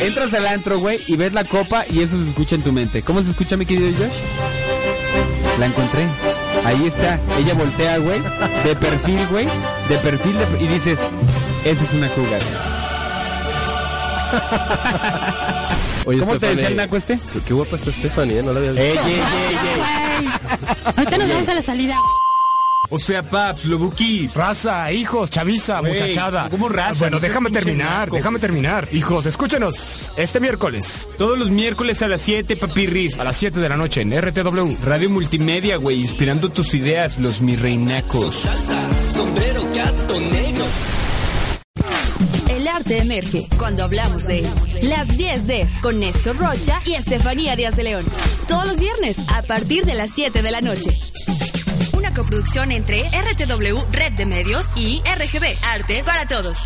Entras 0.00 0.32
al 0.34 0.46
antro, 0.46 0.78
güey, 0.78 1.00
y 1.06 1.16
ves 1.16 1.32
la 1.32 1.44
copa 1.44 1.84
y 1.90 2.00
eso 2.00 2.16
se 2.22 2.28
escucha 2.30 2.54
en 2.54 2.62
tu 2.62 2.72
mente. 2.72 3.02
¿Cómo 3.02 3.22
se 3.22 3.30
escucha, 3.30 3.56
mi 3.56 3.66
querido 3.66 3.90
Josh? 3.98 4.12
La 5.58 5.66
encontré. 5.66 6.04
Ahí 6.64 6.86
está. 6.86 7.18
Ella 7.38 7.54
voltea, 7.54 7.98
güey, 7.98 8.20
de 8.64 8.76
perfil, 8.76 9.20
güey, 9.30 9.46
de 9.88 9.98
perfil 9.98 10.36
de- 10.38 10.64
y 10.64 10.66
dices, 10.68 10.98
esa 11.64 11.84
es 11.84 11.92
una 11.92 12.08
cougar. 12.10 12.40
Oye, 16.06 16.20
¿Cómo 16.20 16.38
te 16.38 16.46
decía 16.54 16.68
el 16.68 16.76
naco 16.76 16.96
este? 16.96 17.18
Qué, 17.32 17.40
qué 17.40 17.54
guapa 17.54 17.76
está 17.76 17.92
Stephanie, 17.92 18.38
¿eh? 18.38 18.42
No 18.42 18.52
la 18.52 18.60
había 18.60 18.70
visto. 18.72 18.84
Ey, 18.84 18.98
ey, 18.98 19.20
ey, 19.20 20.28
Ahorita 20.96 21.18
nos 21.18 21.28
vamos 21.28 21.48
a 21.48 21.54
la 21.54 21.62
salida. 21.62 21.96
O 22.90 22.98
sea, 22.98 23.22
paps, 23.22 23.66
lobuquis. 23.66 24.34
Raza, 24.34 24.90
hijos, 24.92 25.30
chaviza, 25.30 25.82
muchachada. 25.82 26.48
¿cómo 26.50 26.68
raza? 26.70 27.00
Bueno, 27.00 27.16
No 27.16 27.20
seas 27.20 27.30
déjame 27.30 27.50
terminar, 27.50 28.10
déjame 28.10 28.38
terminar. 28.38 28.88
Hijos, 28.92 29.26
escúchenos 29.26 30.10
este 30.16 30.40
miércoles 30.40 31.08
Todos 31.18 31.38
los 31.38 31.50
miércoles 31.50 32.00
a 32.02 32.08
las 32.08 32.22
7, 32.22 32.56
papirris. 32.56 33.18
a 33.18 33.24
las 33.24 33.36
7 33.36 33.60
de 33.60 33.68
la 33.68 33.76
noche 33.76 34.00
en 34.00 34.18
RTW. 34.18 34.76
Radio 34.84 35.10
Multimedia, 35.10 35.76
güey, 35.76 36.00
inspirando 36.00 36.48
tus 36.50 36.72
ideas, 36.74 37.18
los 37.18 37.42
mi 37.42 37.56
reinacos. 37.56 38.44
sombrero 39.14 39.62
gato 39.74 40.20
negro. 40.20 40.64
El 42.48 42.66
arte 42.66 42.98
emerge 42.98 43.46
cuando 43.58 43.84
hablamos 43.84 44.24
de 44.24 44.38
él. 44.40 44.46
Las 44.82 45.16
10 45.16 45.46
de 45.46 45.68
con 45.82 46.00
Néstor 46.00 46.36
Rocha 46.36 46.80
y 46.84 46.94
Estefanía 46.94 47.54
Díaz 47.54 47.76
de 47.76 47.84
León. 47.84 48.04
Todos 48.48 48.66
los 48.66 48.80
viernes 48.80 49.16
a 49.28 49.42
partir 49.42 49.84
de 49.84 49.94
las 49.94 50.10
7 50.14 50.42
de 50.42 50.50
la 50.50 50.60
noche. 50.60 50.90
Coproducción 52.18 52.72
entre 52.72 53.04
RTW 53.04 53.78
Red 53.92 54.14
de 54.14 54.26
Medios 54.26 54.66
y 54.74 55.00
RGB 55.02 55.56
Arte 55.62 56.02
para 56.02 56.26
Todos. 56.26 56.58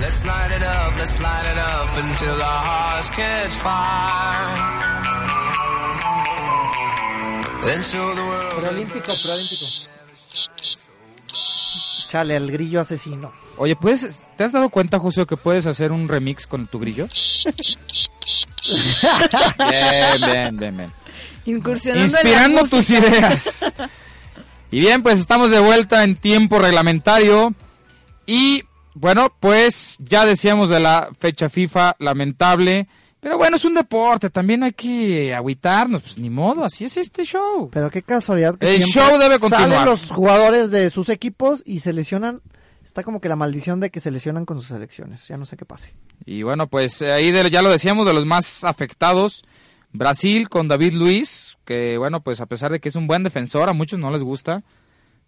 Let's 0.00 0.24
light 0.24 0.50
it 0.50 0.62
up, 0.64 0.96
let's 0.98 1.20
light 1.20 1.46
it 1.46 1.56
up 1.56 1.98
until 2.02 2.42
our 2.42 2.62
hearts 2.64 3.10
catch 3.10 3.54
fire. 3.62 4.56
Then 7.62 7.80
show 7.82 8.12
the 8.12 8.22
world. 8.22 8.60
Preolímpico, 8.60 9.12
preolímpico. 9.22 9.95
Chale, 12.16 12.34
el 12.34 12.50
grillo 12.50 12.80
asesino. 12.80 13.30
Oye, 13.58 13.76
¿puedes, 13.76 14.22
¿te 14.38 14.44
has 14.44 14.50
dado 14.50 14.70
cuenta, 14.70 14.98
José, 14.98 15.26
que 15.26 15.36
puedes 15.36 15.66
hacer 15.66 15.92
un 15.92 16.08
remix 16.08 16.46
con 16.46 16.66
tu 16.66 16.78
grillo? 16.78 17.08
bien, 19.58 20.20
bien, 20.24 20.56
bien, 20.56 20.76
bien. 20.78 20.92
Incursionando 21.44 22.06
Inspirando 22.06 22.60
en 22.60 22.64
la 22.64 22.70
tus 22.70 22.88
ideas. 22.88 23.70
Y 24.70 24.80
bien, 24.80 25.02
pues 25.02 25.20
estamos 25.20 25.50
de 25.50 25.60
vuelta 25.60 26.04
en 26.04 26.16
tiempo 26.16 26.58
reglamentario. 26.58 27.54
Y 28.24 28.64
bueno, 28.94 29.30
pues 29.38 29.98
ya 29.98 30.24
decíamos 30.24 30.70
de 30.70 30.80
la 30.80 31.10
fecha 31.20 31.50
FIFA, 31.50 31.96
lamentable. 31.98 32.88
Pero 33.20 33.38
bueno, 33.38 33.56
es 33.56 33.64
un 33.64 33.74
deporte, 33.74 34.30
también 34.30 34.62
hay 34.62 34.72
que 34.72 35.34
agüitarnos, 35.34 36.02
pues 36.02 36.18
ni 36.18 36.30
modo, 36.30 36.64
así 36.64 36.84
es 36.84 36.96
este 36.96 37.24
show. 37.24 37.70
Pero 37.72 37.90
qué 37.90 38.02
casualidad 38.02 38.56
que 38.56 38.74
El 38.76 38.82
show 38.84 39.18
debe 39.18 39.38
continuar. 39.38 39.70
Salen 39.70 39.84
los 39.86 40.10
jugadores 40.10 40.70
de 40.70 40.90
sus 40.90 41.08
equipos 41.08 41.62
y 41.66 41.80
se 41.80 41.92
lesionan. 41.92 42.40
Está 42.84 43.02
como 43.02 43.20
que 43.20 43.28
la 43.28 43.36
maldición 43.36 43.80
de 43.80 43.90
que 43.90 44.00
se 44.00 44.10
lesionan 44.10 44.44
con 44.46 44.58
sus 44.60 44.68
selecciones. 44.68 45.26
Ya 45.28 45.36
no 45.36 45.44
sé 45.44 45.56
qué 45.56 45.64
pase. 45.64 45.92
Y 46.24 46.42
bueno, 46.44 46.68
pues 46.68 47.02
eh, 47.02 47.10
ahí 47.12 47.30
de- 47.32 47.50
ya 47.50 47.62
lo 47.62 47.70
decíamos, 47.70 48.06
de 48.06 48.12
los 48.14 48.24
más 48.26 48.62
afectados, 48.64 49.44
Brasil 49.92 50.48
con 50.48 50.68
David 50.68 50.92
Luis, 50.92 51.56
que 51.64 51.98
bueno, 51.98 52.20
pues 52.20 52.40
a 52.40 52.46
pesar 52.46 52.70
de 52.70 52.80
que 52.80 52.88
es 52.90 52.96
un 52.96 53.06
buen 53.06 53.22
defensor, 53.22 53.68
a 53.68 53.72
muchos 53.72 53.98
no 53.98 54.10
les 54.10 54.22
gusta, 54.22 54.62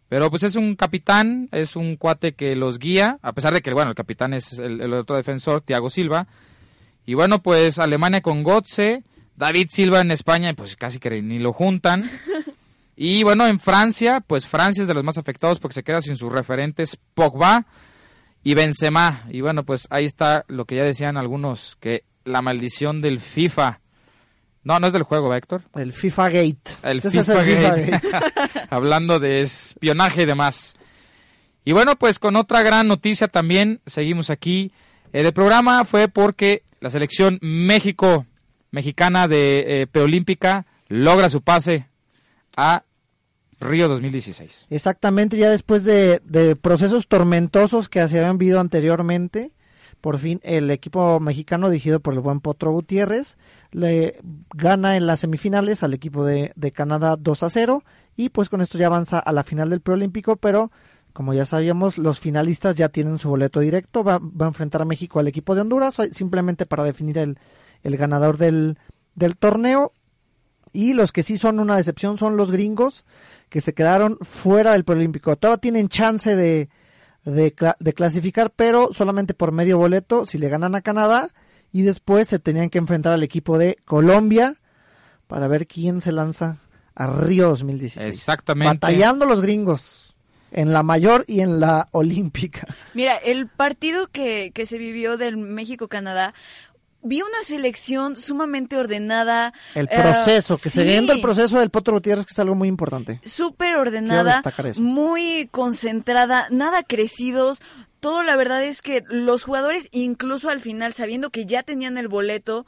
pero 0.09 0.31
pues 0.31 0.44
es 0.44 0.55
un 0.57 0.77
capitán, 0.77 1.48
es 1.53 1.74
un 1.74 1.96
cuate 1.96 2.33
que 2.35 2.55
los 2.55 2.79
guía, 2.79 3.18
a 3.22 3.33
pesar 3.33 3.53
de 3.55 3.61
que, 3.61 3.72
bueno, 3.72 3.90
el 3.90 3.96
capitán 3.96 4.35
es 4.35 4.53
el, 4.59 4.81
el 4.81 4.92
otro 4.94 5.16
defensor, 5.16 5.61
Thiago 5.62 5.90
Silva. 5.90 6.27
Y 7.09 7.14
bueno, 7.14 7.42
pues 7.42 7.79
Alemania 7.79 8.21
con 8.21 8.42
Gotze, 8.42 9.03
David 9.35 9.68
Silva 9.71 10.03
en 10.03 10.11
España, 10.11 10.53
pues 10.55 10.77
casi 10.77 10.99
que 10.99 11.23
ni 11.23 11.38
lo 11.38 11.55
juntan. 11.55 12.11
Y 13.01 13.23
bueno, 13.23 13.47
en 13.47 13.61
Francia, 13.61 14.21
pues 14.27 14.44
Francia 14.44 14.83
es 14.83 14.88
de 14.88 14.94
los 14.94 15.05
más 15.05 15.18
afectados 15.18 15.61
porque 15.61 15.75
se 15.75 15.85
queda 15.85 16.01
sin 16.01 16.16
sus 16.16 16.33
referentes 16.33 16.99
Pogba 17.14 17.64
y 18.42 18.55
Benzema. 18.55 19.25
Y 19.31 19.40
bueno, 19.40 19.64
pues 19.64 19.87
ahí 19.90 20.05
está 20.05 20.44
lo 20.49 20.64
que 20.64 20.75
ya 20.75 20.83
decían 20.83 21.16
algunos, 21.16 21.77
que 21.79 22.03
la 22.25 22.42
maldición 22.42 23.01
del 23.01 23.21
FIFA. 23.21 23.81
No, 24.64 24.81
no 24.81 24.88
es 24.88 24.92
del 24.92 25.05
juego, 25.05 25.29
¿va, 25.29 25.37
Héctor. 25.37 25.62
El 25.77 25.92
FIFA 25.92 26.29
Gate. 26.29 26.71
El 26.83 27.01
FIFA, 27.01 27.21
es 27.21 27.29
el 27.29 27.38
FIFA. 27.38 27.75
Gate. 27.77 28.01
Hablando 28.71 29.21
de 29.21 29.42
espionaje 29.42 30.25
y 30.25 30.27
demás. 30.27 30.75
Y 31.64 31.71
bueno, 31.71 31.94
pues 31.94 32.18
con 32.18 32.35
otra 32.35 32.62
gran 32.62 32.88
noticia 32.88 33.29
también, 33.29 33.81
seguimos 33.87 34.29
aquí. 34.29 34.73
Del 35.12 35.33
programa 35.33 35.85
fue 35.85 36.09
porque 36.09 36.62
la 36.81 36.90
selección 36.90 37.38
México, 37.40 38.27
mexicana 38.71 39.29
de 39.29 39.83
eh, 39.83 39.87
preolímpica, 39.87 40.66
logra 40.88 41.29
su 41.29 41.42
pase 41.42 41.88
a 42.57 42.85
Río 43.61 43.88
2016. 43.88 44.66
Exactamente, 44.71 45.37
ya 45.37 45.51
después 45.51 45.85
de, 45.85 46.21
de 46.25 46.57
procesos 46.57 47.09
tormentosos 47.09 47.88
que 47.88 48.07
se 48.09 48.18
habían 48.18 48.38
vivido 48.38 48.61
anteriormente, 48.61 49.53
por 50.01 50.18
fin 50.18 50.40
el 50.44 50.71
equipo 50.71 51.18
mexicano 51.21 51.71
dirigido 51.71 52.01
por 52.01 52.14
el 52.14 52.21
buen 52.21 52.40
Potro 52.40 52.71
Gutiérrez 52.71 53.37
le 53.73 54.21
gana 54.55 54.97
en 54.97 55.07
las 55.07 55.21
semifinales 55.21 55.83
al 55.83 55.94
equipo 55.94 56.25
de, 56.25 56.53
de 56.55 56.73
Canadá 56.73 57.16
2 57.16 57.42
a 57.42 57.51
0 57.51 57.85
y 58.16 58.31
pues 58.31 58.49
con 58.49 58.61
esto 58.61 58.79
ya 58.79 58.87
avanza 58.87 59.18
a 59.18 59.33
la 59.33 59.44
final 59.44 59.71
del 59.71 59.81
preolímpico, 59.81 60.37
pero 60.37 60.71
como 61.18 61.35
ya 61.35 61.44
sabíamos, 61.44 61.98
los 61.98 62.20
finalistas 62.20 62.76
ya 62.76 62.90
tienen 62.90 63.18
su 63.18 63.28
boleto 63.28 63.59
directo, 63.59 64.04
va, 64.04 64.19
va 64.21 64.46
a 64.46 64.50
enfrentar 64.50 64.83
a 64.83 64.85
México 64.85 65.19
al 65.19 65.27
equipo 65.27 65.56
de 65.56 65.62
Honduras, 65.62 65.96
simplemente 66.12 66.64
para 66.64 66.85
definir 66.85 67.19
el, 67.19 67.40
el 67.83 67.96
ganador 67.96 68.38
del, 68.38 68.79
del 69.16 69.37
torneo. 69.37 69.92
Y 70.73 70.92
los 70.92 71.10
que 71.10 71.25
sí 71.25 71.37
son 71.37 71.58
una 71.58 71.77
decepción 71.77 72.19
son 72.19 72.37
los 72.37 72.52
gringos, 72.52 73.04
que 73.48 73.60
se 73.60 73.75
quedaron 73.75 74.16
fuera 74.21 74.75
del 74.75 74.85
preolímpico. 74.85 75.35
Todavía 75.35 75.60
tienen 75.60 75.88
chance 75.88 76.37
de, 76.37 76.69
de, 77.25 77.52
cla- 77.52 77.75
de 77.81 77.94
clasificar, 77.94 78.52
pero 78.54 78.90
solamente 78.92 79.35
por 79.35 79.50
medio 79.50 79.77
boleto 79.77 80.25
si 80.25 80.38
le 80.38 80.48
ganan 80.48 80.77
a 80.77 80.83
Canadá. 80.83 81.31
Y 81.73 81.83
después 81.83 82.29
se 82.29 82.38
tenían 82.38 82.71
que 82.71 82.79
enfrentar 82.79 83.12
al 83.12 83.25
equipo 83.25 83.58
de 83.58 83.77
Colombia 83.85 84.54
para 85.27 85.48
ver 85.48 85.66
quién 85.66 86.00
se 86.00 86.12
lanza 86.12 86.58
a 86.94 87.08
Río 87.08 87.48
2016. 87.48 88.06
Exactamente. 88.06 88.73
Batallando 88.87 89.27
los 89.27 89.40
gringos 89.42 90.08
en 90.51 90.73
la 90.73 90.83
mayor 90.83 91.25
y 91.27 91.40
en 91.40 91.61
la 91.61 91.88
olímpica. 91.92 92.67
Mira, 92.94 93.17
el 93.17 93.49
partido 93.49 94.09
que, 94.09 94.51
que 94.55 94.67
se 94.67 94.79
vivió 94.79 95.17
del 95.17 95.37
México-Canadá, 95.37 96.35
vi 97.03 97.23
una 97.23 97.42
selección 97.46 98.17
sumamente 98.17 98.77
ordenada. 98.77 99.53
El 99.75 99.88
eh, 99.90 99.96
proceso, 100.01 100.59
que 100.59 100.71
se 100.71 100.83
sí, 100.83 100.88
viendo 100.88 101.13
el 101.13 101.21
proceso 101.21 101.59
del 101.59 101.71
Potro 101.71 101.94
Gutiérrez, 101.94 102.27
que 102.27 102.33
es 102.33 102.38
algo 102.38 102.55
muy 102.55 102.69
importante. 102.69 103.21
Súper 103.25 103.77
ordenada, 103.77 104.42
muy 104.77 105.49
concentrada, 105.51 106.49
nada 106.51 106.83
crecidos. 106.83 107.61
Todo 108.01 108.23
la 108.23 108.37
verdad 108.37 108.63
es 108.63 108.83
que 108.83 109.03
los 109.09 109.42
jugadores, 109.42 109.88
incluso 109.90 110.51
al 110.51 110.61
final, 110.61 110.94
sabiendo 110.94 111.31
que 111.31 111.46
ya 111.46 111.63
tenían 111.63 111.99
el 111.99 112.09
boleto, 112.09 112.67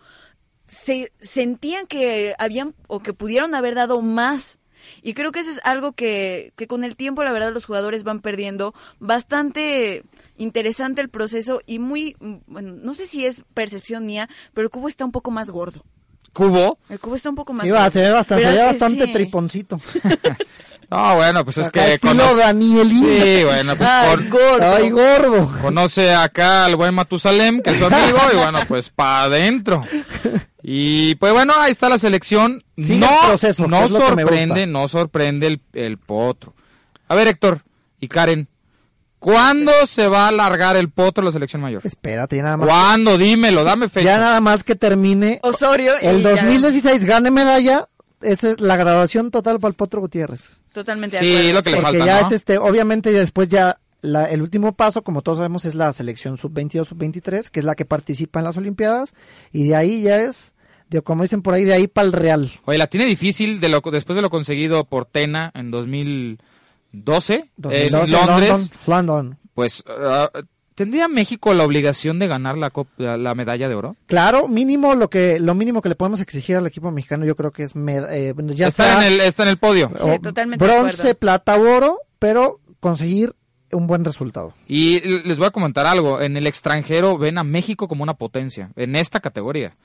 se 0.66 1.12
sentían 1.20 1.86
que 1.86 2.34
habían 2.38 2.74
o 2.86 3.00
que 3.00 3.12
pudieron 3.12 3.54
haber 3.54 3.74
dado 3.74 4.02
más. 4.02 4.58
Y 5.02 5.14
creo 5.14 5.32
que 5.32 5.40
eso 5.40 5.50
es 5.50 5.60
algo 5.64 5.92
que, 5.92 6.52
que 6.56 6.66
con 6.66 6.84
el 6.84 6.96
tiempo, 6.96 7.22
la 7.24 7.32
verdad, 7.32 7.52
los 7.52 7.66
jugadores 7.66 8.04
van 8.04 8.20
perdiendo. 8.20 8.74
Bastante 8.98 10.02
interesante 10.38 11.00
el 11.00 11.08
proceso 11.08 11.60
y 11.66 11.78
muy, 11.78 12.16
bueno, 12.46 12.72
no 12.74 12.94
sé 12.94 13.06
si 13.06 13.26
es 13.26 13.42
percepción 13.54 14.06
mía, 14.06 14.28
pero 14.54 14.64
el 14.66 14.70
cubo 14.70 14.88
está 14.88 15.04
un 15.04 15.12
poco 15.12 15.30
más 15.30 15.50
gordo. 15.50 15.84
¿Cubo? 16.32 16.78
El 16.88 17.00
cubo 17.00 17.16
está 17.16 17.28
un 17.28 17.34
poco 17.36 17.52
más 17.52 17.62
Sí, 17.62 17.70
va, 17.70 17.80
gordo. 17.80 17.90
se 17.90 18.00
ve 18.00 18.10
bastante, 18.10 18.44
se 18.44 18.48
ve 18.50 18.54
¿Verdad 18.56 18.66
que 18.68 18.78
bastante 18.78 19.04
sí? 19.06 19.12
triponcito. 19.12 19.80
No, 20.92 21.14
bueno, 21.14 21.44
pues 21.44 21.56
es 21.58 21.68
Acá 21.68 21.86
que 21.86 22.00
conoce- 22.00 22.34
Danielín. 22.38 23.04
Sí, 23.04 23.44
bueno, 23.44 23.76
pues 23.76 23.88
Ay, 23.88 24.16
con- 24.16 24.30
gordo. 24.30 24.74
Ay, 24.74 24.90
gordo. 24.90 25.58
Conoce 25.62 26.12
acá 26.12 26.64
al 26.64 26.74
buen 26.74 26.92
Matusalem, 26.96 27.60
que 27.62 27.70
es 27.70 27.78
su 27.78 27.84
amigo, 27.86 28.18
y 28.32 28.36
bueno, 28.36 28.58
pues 28.66 28.90
para 28.90 29.22
adentro. 29.22 29.84
Y 30.72 31.16
pues 31.16 31.32
bueno, 31.32 31.52
ahí 31.58 31.72
está 31.72 31.88
la 31.88 31.98
selección. 31.98 32.62
Sigue 32.76 32.98
no 32.98 33.08
el 33.08 33.28
proceso, 33.28 33.64
que 33.64 33.68
no 33.70 33.88
sorprende, 33.88 34.66
no 34.68 34.86
sorprende 34.86 35.46
el, 35.48 35.60
el 35.72 35.98
potro. 35.98 36.54
A 37.08 37.14
ver, 37.16 37.26
Héctor 37.26 37.62
y 37.98 38.06
Karen, 38.06 38.46
¿cuándo 39.18 39.72
se 39.86 40.06
va 40.06 40.26
a 40.26 40.28
alargar 40.28 40.76
el 40.76 40.88
potro 40.90 41.22
de 41.22 41.26
la 41.26 41.32
selección 41.32 41.60
mayor? 41.60 41.82
Espérate, 41.84 42.36
ya 42.36 42.42
nada 42.44 42.56
más. 42.56 42.68
¿Cuándo? 42.68 43.18
Dímelo, 43.18 43.64
dame 43.64 43.88
fecha. 43.88 44.04
Ya 44.06 44.18
nada 44.18 44.40
más 44.40 44.62
que 44.62 44.76
termine 44.76 45.40
Osorio 45.42 45.94
el 46.00 46.22
ya- 46.22 46.30
2016 46.30 47.04
gane 47.04 47.30
medalla. 47.32 47.88
Esa 48.22 48.50
es 48.50 48.60
la 48.60 48.76
graduación 48.76 49.30
total 49.30 49.58
para 49.58 49.70
el 49.70 49.74
Potro 49.76 50.00
Gutiérrez. 50.02 50.60
Totalmente 50.72 51.16
de 51.18 51.24
Sí, 51.24 51.32
acuerdo. 51.34 51.52
lo 51.54 51.62
que 51.64 51.70
le 51.70 51.76
Porque 51.76 51.98
falta, 51.98 52.06
ya 52.06 52.20
¿no? 52.20 52.26
es 52.28 52.32
este, 52.32 52.58
obviamente 52.58 53.12
ya 53.12 53.18
después 53.20 53.48
ya 53.48 53.80
la- 54.02 54.26
el 54.26 54.40
último 54.42 54.72
paso, 54.74 55.02
como 55.02 55.22
todos 55.22 55.38
sabemos, 55.38 55.64
es 55.64 55.74
la 55.74 55.92
selección 55.92 56.36
sub-22, 56.36 56.84
sub-23, 56.86 57.50
que 57.50 57.58
es 57.60 57.64
la 57.66 57.74
que 57.74 57.84
participa 57.86 58.38
en 58.38 58.44
las 58.44 58.56
Olimpiadas, 58.56 59.14
y 59.52 59.66
de 59.68 59.74
ahí 59.76 60.02
ya 60.02 60.18
es 60.18 60.52
de, 60.90 61.00
como 61.02 61.22
dicen 61.22 61.40
por 61.42 61.54
ahí, 61.54 61.64
de 61.64 61.72
ahí 61.74 61.86
para 61.86 62.06
el 62.06 62.12
Real. 62.12 62.50
Oye, 62.66 62.76
la 62.78 62.86
tiene 62.88 63.06
difícil 63.06 63.60
de 63.60 63.68
lo, 63.68 63.80
después 63.80 64.16
de 64.16 64.22
lo 64.22 64.28
conseguido 64.30 64.84
por 64.84 65.06
Tena 65.06 65.50
en 65.54 65.70
2012, 66.92 67.50
2012, 67.56 67.86
en 67.86 67.92
Londres. 68.26 68.48
London, 68.50 68.68
London. 68.86 69.38
Pues, 69.54 69.84
ah, 69.88 70.30
¿tendría 70.74 71.08
México 71.08 71.52
la 71.54 71.64
obligación 71.64 72.18
de 72.18 72.26
ganar 72.26 72.56
la, 72.56 72.72
la, 72.96 73.16
la 73.16 73.34
medalla 73.34 73.68
de 73.68 73.74
oro? 73.74 73.96
Claro, 74.06 74.48
mínimo 74.48 74.94
lo 74.94 75.10
que 75.10 75.38
lo 75.38 75.54
mínimo 75.54 75.82
que 75.82 75.88
le 75.90 75.94
podemos 75.94 76.20
exigir 76.20 76.56
al 76.56 76.66
equipo 76.66 76.90
mexicano, 76.90 77.24
yo 77.24 77.36
creo 77.36 77.50
que 77.50 77.64
es 77.64 77.74
med- 77.76 78.06
eh, 78.10 78.34
ya 78.54 78.68
está, 78.68 78.88
está, 78.94 79.06
en 79.06 79.12
el, 79.12 79.20
está 79.20 79.42
en 79.44 79.48
el 79.50 79.58
podio. 79.58 79.92
Sí, 79.96 80.08
o 80.10 80.20
totalmente 80.20 80.64
de 80.64 80.70
bronce, 80.72 81.14
plata, 81.14 81.56
oro, 81.56 81.98
pero 82.18 82.60
conseguir 82.80 83.34
un 83.72 83.86
buen 83.86 84.04
resultado. 84.04 84.52
Y 84.66 85.00
les 85.00 85.38
voy 85.38 85.46
a 85.46 85.50
comentar 85.52 85.86
algo. 85.86 86.20
En 86.20 86.36
el 86.36 86.46
extranjero 86.48 87.18
ven 87.18 87.38
a 87.38 87.44
México 87.44 87.86
como 87.86 88.02
una 88.02 88.14
potencia, 88.14 88.70
en 88.76 88.96
esta 88.96 89.20
categoría. 89.20 89.76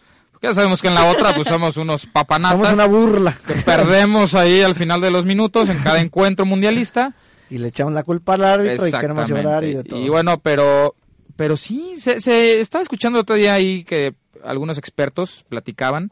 Ya 0.46 0.54
sabemos 0.54 0.80
que 0.80 0.89
en 0.89 0.93
la 0.93 1.10
otra 1.10 1.34
pues 1.34 1.48
somos 1.48 1.76
unos 1.78 2.06
papanatas. 2.06 2.60
Somos 2.60 2.74
una 2.74 2.86
burla. 2.86 3.38
que 3.48 3.54
perdemos 3.56 4.36
ahí 4.36 4.62
al 4.62 4.76
final 4.76 5.02
de 5.02 5.10
los 5.10 5.26
minutos 5.26 5.70
en 5.70 5.80
cada 5.80 6.00
encuentro 6.00 6.46
mundialista. 6.46 7.16
Y 7.50 7.58
le 7.58 7.70
echamos 7.70 7.93
la 7.93 8.04
culpa 8.04 8.36
al 8.36 8.43
árbitro 8.43 8.88
y 8.88 8.91
queremos 8.91 9.28
llorar 9.28 9.64
y 9.64 9.74
de 9.74 9.84
todo. 9.84 10.00
Y 10.00 10.10
bueno, 10.10 10.39
pero, 10.39 10.96
pero 11.36 11.58
sí, 11.58 11.93
se, 11.98 12.20
se 12.22 12.60
estaba 12.60 12.84
escuchando 12.84 13.20
otro 13.20 13.36
día 13.36 13.56
ahí 13.56 13.84
que 13.84 14.14
algunos 14.43 14.78
expertos 14.78 15.43
platicaban 15.50 16.12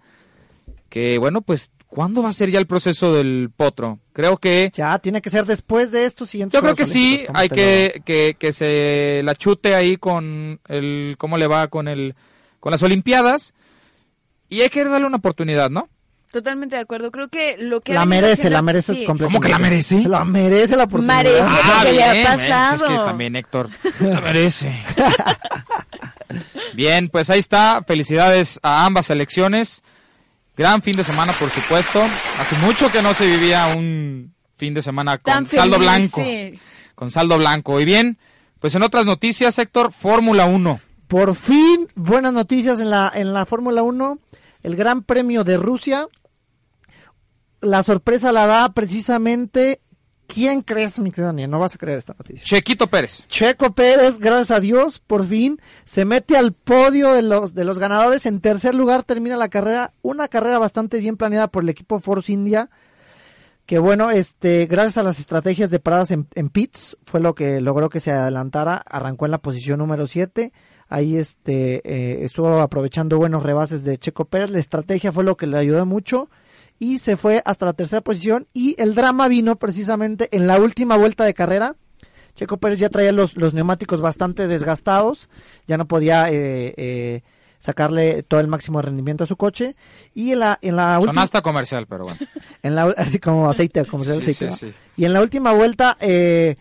que, 0.90 1.20
bueno, 1.20 1.42
pues, 1.42 1.72
¿cuándo 1.88 2.24
va 2.24 2.30
a 2.30 2.34
ser 2.34 2.50
ya 2.50 2.60
el 2.60 2.68
proceso 2.68 3.14
del 3.14 3.52
potro? 3.56 4.00
Creo 4.14 4.38
que... 4.38 4.72
Ya, 4.74 4.98
tiene 5.00 5.22
que 5.22 5.30
ser 5.30 5.46
después 5.46 5.92
de 5.92 6.06
estos 6.06 6.30
siguientes 6.30 6.56
Yo 6.56 6.62
creo 6.62 6.76
que 6.76 6.86
sí, 6.86 7.16
Olímpicos, 7.16 7.28
¿cómo 7.28 7.40
hay 7.40 7.50
que, 7.50 8.02
que, 8.06 8.36
que 8.38 8.52
se 8.52 9.22
la 9.24 9.36
chute 9.36 9.76
ahí 9.76 9.98
con 9.98 10.60
el... 10.68 11.16
¿Cómo 11.18 11.38
le 11.38 11.48
va 11.48 11.68
con 11.68 11.88
el 11.88 12.16
con 12.60 12.72
las 12.72 12.82
Olimpiadas? 12.82 13.54
Y 14.54 14.62
hay 14.62 14.70
que 14.70 14.84
darle 14.84 15.08
una 15.08 15.18
oportunidad, 15.18 15.70
¿no? 15.70 15.90
Totalmente 16.32 16.76
de 16.76 16.82
acuerdo. 16.82 17.12
Creo 17.12 17.28
que 17.28 17.58
lo 17.60 17.82
que 17.82 17.94
La 17.94 18.06
merece, 18.06 18.34
haciendo- 18.34 18.58
la 18.58 18.62
merece 18.64 18.94
sí. 18.96 19.06
completamente. 19.06 19.26
¿Cómo 19.26 19.40
que 19.40 19.50
la 19.50 19.60
merece? 19.60 20.04
La 20.08 20.24
merece 20.26 20.76
la 20.76 20.84
oportunidad. 20.86 21.18
Merece 21.24 21.40
lo 21.42 21.84
que 21.86 21.92
le 21.94 22.04
ha 22.04 22.12
bien, 22.12 22.24
bueno, 22.24 22.38
pues 22.38 22.50
pasado. 22.50 22.76
es 22.76 22.82
que 22.92 23.06
también 23.06 23.36
Héctor 23.36 23.70
la 24.00 24.22
merece. 24.22 24.84
Bien, 26.74 27.10
pues 27.10 27.30
ahí 27.30 27.40
está. 27.40 27.84
Felicidades 27.86 28.60
a 28.64 28.86
ambas 28.86 29.06
selecciones. 29.08 29.84
Gran 30.58 30.82
fin 30.82 30.96
de 30.96 31.04
semana, 31.04 31.34
por 31.34 31.50
supuesto. 31.50 32.02
Hace 32.40 32.56
mucho 32.58 32.92
que 32.92 33.02
no 33.02 33.14
se 33.14 33.26
vivía 33.26 33.74
un 33.76 34.34
fin 34.56 34.74
de 34.74 34.82
semana 34.82 35.18
con 35.18 35.34
Tan 35.34 35.46
saldo 35.46 35.76
feliz, 35.78 35.90
blanco. 35.90 36.24
sí. 36.24 36.60
Con 36.96 37.12
saldo 37.12 37.38
blanco. 37.38 37.80
Y 37.80 37.86
bien, 37.86 38.18
pues 38.60 38.76
en 38.76 38.84
otras 38.84 39.06
noticias, 39.06 39.58
Héctor, 39.60 39.92
Fórmula 39.92 40.46
1. 40.46 40.80
Por 41.08 41.36
fin, 41.36 41.88
buenas 41.96 42.34
noticias 42.34 42.80
en 42.80 42.90
la, 42.90 43.12
en 43.14 43.34
la 43.34 43.46
Fórmula 43.46 43.84
1. 43.84 44.20
El 44.64 44.76
Gran 44.76 45.04
Premio 45.04 45.44
de 45.44 45.58
Rusia. 45.58 46.08
La 47.62 47.84
sorpresa 47.84 48.32
la 48.32 48.48
da 48.48 48.74
precisamente. 48.74 49.82
¿Quién 50.28 50.62
crees, 50.62 51.00
mi 51.00 51.12
Daniel? 51.12 51.50
No 51.50 51.60
vas 51.60 51.76
a 51.76 51.78
creer 51.78 51.98
esta 51.98 52.16
noticia. 52.18 52.44
Chequito 52.44 52.88
Pérez. 52.88 53.26
Checo 53.28 53.74
Pérez, 53.74 54.18
gracias 54.20 54.52
a 54.52 54.60
Dios, 54.60 55.00
por 55.00 55.28
fin 55.28 55.60
se 55.84 56.06
mete 56.06 56.38
al 56.38 56.54
podio 56.54 57.14
de 57.14 57.22
los, 57.22 57.54
de 57.54 57.66
los 57.66 57.78
ganadores. 57.78 58.26
En 58.26 58.40
tercer 58.40 58.74
lugar 58.74 59.04
termina 59.04 59.36
la 59.36 59.50
carrera. 59.50 59.94
Una 60.02 60.30
carrera 60.30 60.60
bastante 60.60 61.00
bien 61.00 61.18
planeada 61.18 61.50
por 61.50 61.64
el 61.64 61.70
equipo 61.70 62.00
Force 62.00 62.32
India. 62.32 62.70
Que 63.66 63.80
bueno, 63.80 64.12
este, 64.12 64.66
gracias 64.66 64.98
a 64.98 65.04
las 65.04 65.20
estrategias 65.20 65.70
de 65.70 65.80
paradas 65.80 66.12
en, 66.12 66.28
en 66.36 66.50
pits, 66.50 66.98
fue 67.06 67.20
lo 67.20 67.36
que 67.36 67.62
logró 67.62 67.90
que 67.90 68.00
se 68.00 68.12
adelantara. 68.12 68.78
Arrancó 68.78 69.26
en 69.26 69.32
la 69.32 69.38
posición 69.38 69.80
número 69.80 70.08
7. 70.08 70.52
Ahí 70.94 71.18
este, 71.18 71.82
eh, 71.86 72.24
estuvo 72.24 72.60
aprovechando 72.62 73.18
buenos 73.18 73.42
rebases 73.42 73.84
de 73.84 73.98
Checo 73.98 74.26
Pérez. 74.26 74.52
La 74.52 74.60
estrategia 74.60 75.12
fue 75.12 75.24
lo 75.24 75.36
que 75.38 75.48
le 75.48 75.58
ayudó 75.58 75.88
mucho. 75.88 76.30
Y 76.78 77.00
se 77.00 77.18
fue 77.18 77.42
hasta 77.46 77.66
la 77.66 77.74
tercera 77.74 78.02
posición. 78.02 78.46
Y 78.54 78.76
el 78.80 78.94
drama 78.94 79.28
vino 79.28 79.56
precisamente 79.56 80.30
en 80.32 80.46
la 80.46 80.60
última 80.60 80.96
vuelta 80.96 81.24
de 81.24 81.34
carrera. 81.34 81.76
Checo 82.36 82.58
Pérez 82.58 82.78
ya 82.78 82.90
traía 82.90 83.12
los, 83.12 83.36
los 83.38 83.56
neumáticos 83.56 84.02
bastante 84.02 84.48
desgastados, 84.48 85.30
ya 85.66 85.78
no 85.78 85.88
podía 85.88 86.30
eh, 86.30 86.76
eh, 86.78 87.22
sacarle 87.58 88.22
todo 88.22 88.40
el 88.40 88.48
máximo 88.48 88.80
rendimiento 88.80 89.24
a 89.24 89.28
su 89.28 89.36
coche. 89.36 89.76
Y 90.14 90.34
en 90.34 90.40
la, 90.42 90.60
en 90.62 90.76
la 90.76 91.00
última, 91.00 91.14
Sonasta 91.14 91.42
comercial, 91.42 91.88
pero 91.88 92.04
bueno. 92.04 92.20
en 92.62 92.76
la, 92.76 92.84
así 92.98 93.18
como 93.18 93.50
aceite, 93.50 93.84
se 93.84 93.90
Sí, 93.90 94.12
aceite. 94.12 94.52
sí, 94.52 94.72
sí. 94.72 94.78
Y 94.96 95.06
en 95.06 95.14
la 95.14 95.22
última 95.24 95.54
vuelta, 95.54 95.98
eh, 96.00 96.56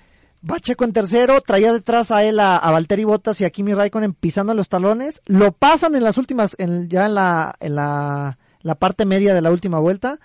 va 0.49 0.61
Checo 0.61 0.85
en 0.85 0.93
tercero, 0.93 1.41
traía 1.41 1.73
detrás 1.73 2.11
a 2.11 2.25
él 2.25 2.41
a, 2.41 2.57
a 2.57 2.71
Valtteri 2.71 3.05
Bottas 3.05 3.41
y 3.41 3.45
a 3.45 3.51
Kimi 3.51 3.75
Raikkonen 3.75 4.15
pisando 4.15 4.55
los 4.55 4.69
talones, 4.69 5.23
lo 5.27 5.53
pasan 5.53 5.95
en 5.95 6.05
las 6.05 6.19
últimas, 6.19 6.57
en, 6.59 6.89
ya 6.89 7.07
en 7.07 7.15
la, 7.15 7.55
en 7.61 7.77
la, 7.77 8.39
la 8.63 8.75
parte 8.75 9.05
media 9.05 9.35
de 9.35 9.41
la 9.41 9.51
última 9.51 9.79
vuelta, 9.79 10.19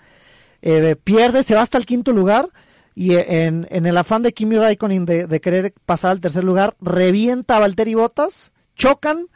eh, 0.62 0.96
pierde, 1.02 1.44
se 1.44 1.54
va 1.54 1.62
hasta 1.62 1.78
el 1.78 1.86
quinto 1.86 2.12
lugar 2.12 2.48
y 2.94 3.14
eh, 3.14 3.44
en, 3.46 3.66
en 3.70 3.86
el 3.86 3.96
afán 3.96 4.22
de 4.22 4.32
Kimi 4.32 4.56
Raikkonen 4.56 5.04
de, 5.04 5.26
de 5.26 5.40
querer 5.40 5.72
pasar 5.86 6.10
al 6.10 6.20
tercer 6.20 6.44
lugar, 6.44 6.76
revienta 6.80 7.56
a 7.56 7.60
Valtteri 7.60 7.94
Bottas, 7.94 8.52
chocan, 8.74 9.28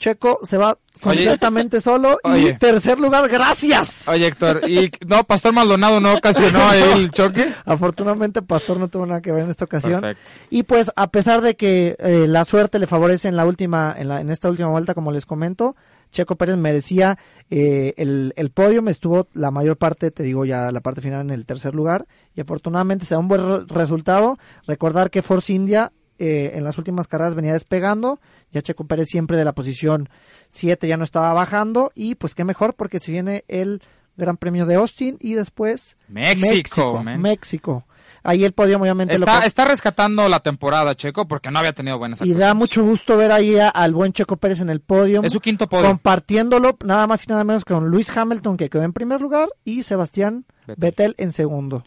Checo 0.00 0.40
se 0.42 0.56
va 0.56 0.76
completamente 1.00 1.80
solo 1.82 2.18
y 2.36 2.52
tercer 2.54 2.98
lugar, 2.98 3.28
gracias. 3.28 4.08
Oye, 4.08 4.26
Héctor, 4.26 4.68
y 4.68 4.90
no, 5.06 5.22
Pastor 5.24 5.52
Maldonado 5.52 6.00
no 6.00 6.14
ocasionó 6.14 6.72
el 6.72 7.10
choque. 7.12 7.52
Afortunadamente 7.64 8.42
Pastor 8.42 8.78
no 8.78 8.88
tuvo 8.88 9.06
nada 9.06 9.20
que 9.20 9.30
ver 9.32 9.44
en 9.44 9.50
esta 9.50 9.66
ocasión. 9.66 10.00
Perfecto. 10.00 10.30
Y 10.50 10.62
pues 10.64 10.90
a 10.96 11.10
pesar 11.10 11.42
de 11.42 11.54
que 11.54 11.96
eh, 11.98 12.26
la 12.26 12.44
suerte 12.44 12.78
le 12.78 12.86
favorece 12.86 13.28
en 13.28 13.36
la 13.36 13.44
última, 13.46 13.94
en, 13.96 14.08
la, 14.08 14.20
en 14.20 14.30
esta 14.30 14.48
última 14.50 14.68
vuelta, 14.70 14.94
como 14.94 15.12
les 15.12 15.26
comento, 15.26 15.76
Checo 16.12 16.34
Pérez 16.36 16.56
merecía 16.56 17.18
eh, 17.50 17.94
el, 17.96 18.32
el 18.36 18.50
podio, 18.50 18.82
me 18.82 18.90
estuvo 18.90 19.28
la 19.32 19.50
mayor 19.52 19.76
parte, 19.76 20.10
te 20.10 20.22
digo 20.24 20.44
ya 20.44 20.72
la 20.72 20.80
parte 20.80 21.00
final 21.02 21.20
en 21.20 21.30
el 21.30 21.46
tercer 21.46 21.74
lugar 21.74 22.06
y 22.34 22.40
afortunadamente 22.40 23.04
se 23.06 23.14
da 23.14 23.20
un 23.20 23.28
buen 23.28 23.40
re- 23.46 23.64
resultado. 23.68 24.36
Recordar 24.66 25.10
que 25.10 25.22
Force 25.22 25.52
India 25.52 25.92
eh, 26.18 26.52
en 26.54 26.64
las 26.64 26.76
últimas 26.78 27.06
carreras 27.08 27.34
venía 27.34 27.52
despegando, 27.52 28.20
ya 28.52 28.62
Checo 28.62 28.84
Pérez 28.84 29.08
siempre 29.08 29.36
de 29.36 29.44
la 29.44 29.52
posición 29.52 30.08
7 30.48 30.86
ya 30.88 30.96
no 30.96 31.04
estaba 31.04 31.32
bajando 31.32 31.92
y 31.94 32.14
pues 32.16 32.34
qué 32.34 32.44
mejor 32.44 32.74
porque 32.74 32.98
se 33.00 33.12
viene 33.12 33.44
el 33.48 33.82
Gran 34.16 34.36
Premio 34.36 34.66
de 34.66 34.74
Austin 34.74 35.16
y 35.20 35.34
después 35.34 35.96
México, 36.08 37.02
México. 37.18 37.86
Ahí 38.22 38.44
el 38.44 38.52
podio 38.52 38.76
obviamente 38.78 39.14
Está, 39.14 39.38
está 39.46 39.64
rescatando 39.64 40.28
la 40.28 40.40
temporada, 40.40 40.94
Checo, 40.94 41.26
porque 41.26 41.50
no 41.50 41.58
había 41.58 41.72
tenido 41.72 41.96
buenas 41.96 42.20
y 42.20 42.34
da 42.34 42.52
mucho 42.52 42.84
gusto 42.84 43.16
ver 43.16 43.32
ahí 43.32 43.56
a- 43.58 43.70
al 43.70 43.94
buen 43.94 44.12
Checo 44.12 44.36
Pérez 44.36 44.60
en 44.60 44.68
el 44.68 44.80
podio. 44.80 45.22
Es 45.22 45.32
su 45.32 45.40
quinto 45.40 45.68
podio. 45.68 45.86
Compartiéndolo 45.86 46.76
nada 46.84 47.06
más 47.06 47.24
y 47.24 47.28
nada 47.30 47.44
menos 47.44 47.64
con 47.64 47.86
Luis 47.88 48.14
Hamilton 48.14 48.58
que 48.58 48.68
quedó 48.68 48.82
en 48.82 48.92
primer 48.92 49.22
lugar 49.22 49.48
y 49.64 49.84
Sebastián 49.84 50.44
Vettel, 50.76 51.14
en 51.16 51.32
segundo. 51.32 51.84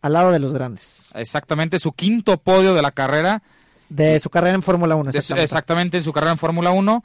Al 0.00 0.14
lado 0.14 0.30
de 0.32 0.38
los 0.38 0.54
grandes. 0.54 1.10
Exactamente, 1.12 1.78
su 1.78 1.92
quinto 1.92 2.38
podio 2.38 2.72
de 2.72 2.80
la 2.80 2.92
carrera. 2.92 3.42
De 3.90 4.18
su 4.20 4.30
carrera 4.30 4.54
en 4.54 4.62
Fórmula 4.62 4.96
1. 4.96 5.04
De 5.06 5.12
su- 5.12 5.18
Exactamente. 5.18 5.44
exactamente, 5.44 5.96
en 5.98 6.02
su 6.04 6.12
carrera 6.14 6.32
en 6.32 6.38
Fórmula 6.38 6.70
1. 6.70 7.04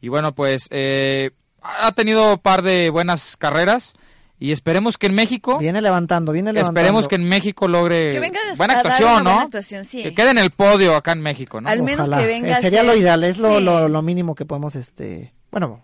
Y 0.00 0.08
bueno, 0.08 0.34
pues 0.34 0.68
eh, 0.70 1.32
ha 1.62 1.90
tenido 1.92 2.34
un 2.34 2.38
par 2.38 2.62
de 2.62 2.90
buenas 2.90 3.36
carreras. 3.36 3.94
Y 4.38 4.52
esperemos 4.52 4.98
que 4.98 5.06
en 5.06 5.14
México. 5.14 5.56
Viene 5.56 5.80
levantando, 5.80 6.30
viene 6.30 6.52
levantando. 6.52 6.78
Esperemos 6.78 7.08
que 7.08 7.14
en 7.14 7.24
México 7.26 7.66
logre 7.68 8.12
Que 8.12 8.20
venga 8.20 8.38
buena 8.58 8.74
actuación, 8.74 9.10
una 9.12 9.18
¿no? 9.20 9.24
buena 9.30 9.42
actuación, 9.44 9.84
sí. 9.84 10.02
Que 10.02 10.12
quede 10.14 10.30
en 10.32 10.38
el 10.38 10.50
podio 10.50 10.94
acá 10.94 11.12
en 11.12 11.22
México, 11.22 11.58
¿no? 11.62 11.70
Al 11.70 11.80
menos 11.82 12.06
Ojalá. 12.06 12.18
que 12.22 12.26
venga 12.26 12.58
Eh, 12.58 12.60
sería 12.60 12.82
lo 12.82 12.94
ideal, 12.94 13.24
es 13.24 13.38
lo, 13.38 13.56
Sí. 13.58 13.64
lo, 13.64 13.88
lo 13.88 14.02
mínimo 14.02 14.34
que 14.34 14.44
podemos, 14.44 14.76
este, 14.76 15.32
bueno, 15.50 15.80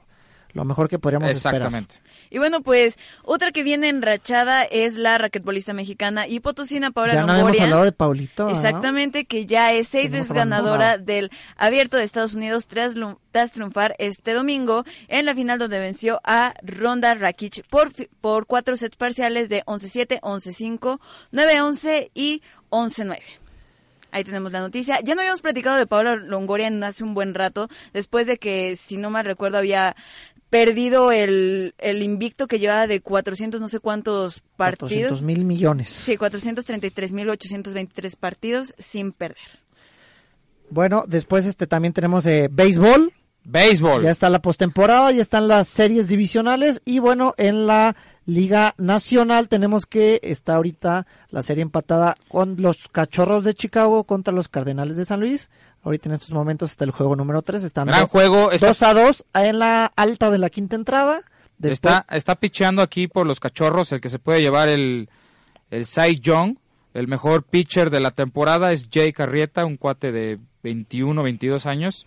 lo 0.53 0.65
mejor 0.67 0.91
que 0.91 0.99
podríamos 0.99 1.31
Exactamente. 1.31 1.95
Y 2.33 2.39
bueno, 2.39 2.63
pues 2.63 2.99
otra 3.25 3.53
que 3.53 3.63
viene 3.63 3.91
enrachada 3.91 4.63
es 4.63 4.95
la 4.95 5.19
raquetbolista 5.19 5.75
mexicana 5.75 6.27
y 6.27 6.41
potosina 6.41 6.91
Paula 6.91 7.13
esperar. 7.13 7.29
Ya 7.29 7.43
no 7.43 7.49
hemos 7.49 7.61
hablado 7.61 7.85
de 7.85 7.93
Paulito. 7.93 8.45
¿no? 8.45 8.51
Exactamente, 8.51 9.27
que 9.27 9.45
ya 9.45 9.71
es 9.75 9.89
seis 9.89 10.11
veces 10.11 10.33
ganadora 10.33 10.97
del 10.97 11.31
Abierto 11.59 11.99
de 11.99 12.05
Estados 12.05 12.33
Unidos 12.35 12.69
tras, 12.69 12.95
tras 13.33 13.53
triunfar 13.53 13.95
este 13.99 14.33
domingo 14.33 14.85
en 15.09 15.27
la 15.27 15.35
final 15.35 15.59
donde 15.59 15.79
venció 15.79 16.23
a 16.25 16.55
Ronda 16.63 17.13
Rakic 17.13 17.67
por, 17.69 17.93
por 18.23 18.47
cuatro 18.47 18.79
sets 18.79 18.97
parciales 18.97 19.51
de 19.51 19.63
11-7, 19.65 20.21
11-5, 20.21 21.01
9-11 21.33 22.11
y 22.15 22.41
11-9. 22.71 23.19
Ahí 24.13 24.25
tenemos 24.25 24.53
la 24.53 24.61
noticia. 24.61 25.01
Ya 25.01 25.15
no 25.15 25.23
habíamos 25.23 25.41
platicado 25.41 25.79
de 25.79 25.87
Paula 25.87 26.17
Longoria 26.17 26.71
hace 26.87 27.03
un 27.03 27.15
buen 27.15 27.33
rato, 27.33 27.69
después 27.95 28.27
de 28.27 28.37
que, 28.37 28.77
si 28.77 28.99
no 28.99 29.09
mal 29.09 29.25
recuerdo, 29.25 29.57
había 29.57 29.97
perdido 30.53 31.11
el, 31.13 31.75
el 31.79 32.03
invicto 32.03 32.47
que 32.47 32.59
llevaba 32.59 32.87
de 32.87 33.01
400 33.01 33.59
no 33.59 33.69
sé 33.69 33.81
cuántos 33.81 34.43
partidos. 34.59 35.21
400 35.21 35.23
mil 35.23 35.47
millones. 35.47 35.89
Sí, 35.89 36.19
433.823 36.19 38.17
partidos 38.17 38.75
sin 38.77 39.13
perder. 39.13 39.39
Bueno, 40.69 41.05
después 41.09 41.47
este 41.47 41.67
también 41.67 41.95
tenemos 41.95 42.27
eh, 42.27 42.51
béisbol. 42.53 43.15
Béisbol. 43.45 44.03
Ya 44.03 44.11
está 44.11 44.29
la 44.29 44.43
postemporada, 44.43 45.11
ya 45.11 45.23
están 45.23 45.49
las 45.49 45.69
series 45.69 46.07
divisionales 46.07 46.83
y 46.85 46.99
bueno, 46.99 47.33
en 47.39 47.67
la 47.67 47.97
Liga 48.27 48.75
Nacional 48.77 49.49
tenemos 49.49 49.87
que 49.87 50.21
está 50.23 50.57
ahorita 50.57 51.07
la 51.31 51.41
serie 51.41 51.63
empatada 51.63 52.19
con 52.29 52.61
los 52.61 52.89
Cachorros 52.89 53.45
de 53.45 53.55
Chicago 53.55 54.05
contra 54.05 54.35
los 54.35 54.49
Cardenales 54.49 54.99
de 54.99 55.07
San 55.07 55.21
Luis. 55.21 55.49
Ahorita 55.83 56.09
en 56.09 56.15
estos 56.15 56.31
momentos 56.33 56.71
está 56.71 56.85
el 56.85 56.93
juego 56.93 57.17
número 57.17 57.43
3, 57.43 57.65
están 57.65 57.87
Gran 57.89 58.03
do- 58.03 58.09
juego, 58.09 58.51
está- 58.53 58.69
2 58.69 58.83
a 58.83 58.95
2 58.95 59.25
en 59.35 59.59
la 59.59 59.87
alta 59.97 60.31
de 60.31 60.39
la 60.39 60.49
quinta 60.51 60.77
entrada. 60.77 61.23
Después- 61.59 61.73
Está, 61.75 62.07
está 62.17 62.35
picheando 62.37 62.83
aquí 62.83 63.09
por 63.09 63.27
los 63.27 63.41
cachorros. 63.41 63.91
El 63.93 64.01
que 64.01 64.09
se 64.09 64.19
puede 64.19 64.41
llevar 64.41 64.69
el, 64.69 65.09
el 65.71 65.87
Cy 65.87 66.19
Young. 66.21 66.57
El 66.95 67.09
mejor 67.09 67.43
pitcher 67.45 67.91
de 67.91 68.01
la 68.01 68.11
temporada 68.11 68.71
es 68.73 68.89
Jay 68.93 69.13
Carrieta, 69.13 69.65
un 69.65 69.77
cuate 69.77 70.13
de 70.13 70.39
21, 70.63 71.23
22 71.23 71.67
años. 71.67 72.07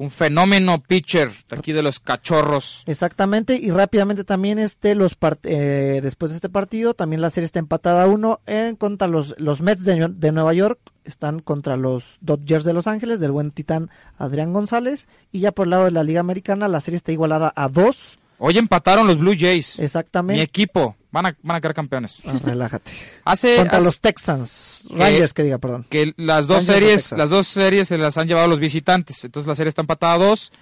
Un 0.00 0.08
fenómeno 0.10 0.82
pitcher 0.82 1.30
de 1.50 1.56
aquí 1.58 1.72
de 1.72 1.82
los 1.82 2.00
cachorros. 2.00 2.84
Exactamente, 2.86 3.56
y 3.56 3.70
rápidamente 3.70 4.24
también 4.24 4.58
este 4.58 4.94
los 4.94 5.20
part- 5.20 5.40
eh, 5.44 6.00
después 6.02 6.30
de 6.30 6.36
este 6.36 6.48
partido, 6.48 6.94
también 6.94 7.20
la 7.20 7.28
serie 7.28 7.44
está 7.44 7.58
empatada 7.58 8.04
a 8.04 8.06
uno 8.06 8.40
en 8.46 8.76
contra 8.76 9.08
los, 9.08 9.34
los 9.36 9.60
Mets 9.60 9.84
de, 9.84 10.08
de 10.08 10.32
Nueva 10.32 10.54
York, 10.54 10.78
están 11.04 11.40
contra 11.40 11.76
los 11.76 12.16
Dodgers 12.22 12.64
de 12.64 12.72
Los 12.72 12.86
Ángeles, 12.86 13.20
del 13.20 13.30
buen 13.32 13.50
titán 13.50 13.90
Adrián 14.16 14.54
González, 14.54 15.06
y 15.32 15.40
ya 15.40 15.52
por 15.52 15.66
el 15.66 15.70
lado 15.72 15.84
de 15.84 15.90
la 15.90 16.02
Liga 16.02 16.20
Americana, 16.20 16.66
la 16.66 16.80
serie 16.80 16.96
está 16.96 17.12
igualada 17.12 17.52
a 17.54 17.68
dos. 17.68 18.18
Hoy 18.38 18.56
empataron 18.56 19.06
los 19.06 19.18
Blue 19.18 19.34
Jays. 19.38 19.78
Exactamente. 19.78 20.38
Mi 20.40 20.42
equipo. 20.42 20.96
Van 21.12 21.26
a, 21.26 21.36
van 21.42 21.56
a 21.56 21.60
quedar 21.60 21.74
campeones. 21.74 22.18
Ah, 22.24 22.38
relájate. 22.44 22.92
Hace, 23.24 23.56
contra 23.56 23.78
hace- 23.78 23.84
los 23.86 24.00
Texans, 24.00 24.84
Rangers 24.90 25.32
que 25.34 25.42
diga, 25.42 25.58
perdón. 25.58 25.84
que 25.88 26.14
las 26.16 26.46
dos 26.46 26.66
Rangers 26.68 26.78
series, 27.04 27.12
las 27.12 27.30
dos 27.30 27.46
series 27.48 27.88
se 27.88 27.98
las 27.98 28.16
han 28.16 28.28
llevado 28.28 28.46
los 28.46 28.60
visitantes. 28.60 29.24
Entonces 29.24 29.48
la 29.48 29.54
serie 29.56 29.70
está 29.70 29.82
empatada 29.82 30.14
a 30.14 30.18
dos 30.18 30.52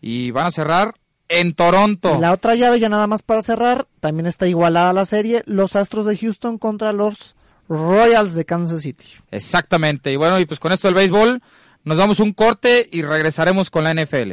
y 0.00 0.30
van 0.30 0.46
a 0.46 0.50
cerrar 0.50 0.94
en 1.28 1.52
Toronto. 1.52 2.18
La 2.18 2.32
otra 2.32 2.54
llave, 2.54 2.80
ya 2.80 2.88
nada 2.88 3.06
más 3.06 3.22
para 3.22 3.42
cerrar, 3.42 3.86
también 4.00 4.26
está 4.26 4.46
igualada 4.46 4.94
la 4.94 5.04
serie, 5.04 5.42
los 5.44 5.76
Astros 5.76 6.06
de 6.06 6.16
Houston 6.16 6.56
contra 6.56 6.94
los 6.94 7.36
Royals 7.68 8.34
de 8.34 8.46
Kansas 8.46 8.80
City. 8.80 9.06
Exactamente. 9.30 10.10
Y 10.10 10.16
bueno, 10.16 10.40
y 10.40 10.46
pues 10.46 10.58
con 10.58 10.72
esto 10.72 10.88
del 10.88 10.94
béisbol, 10.94 11.42
nos 11.84 11.98
damos 11.98 12.18
un 12.20 12.32
corte 12.32 12.88
y 12.90 13.02
regresaremos 13.02 13.68
con 13.68 13.84
la 13.84 13.92
NFL. 13.92 14.32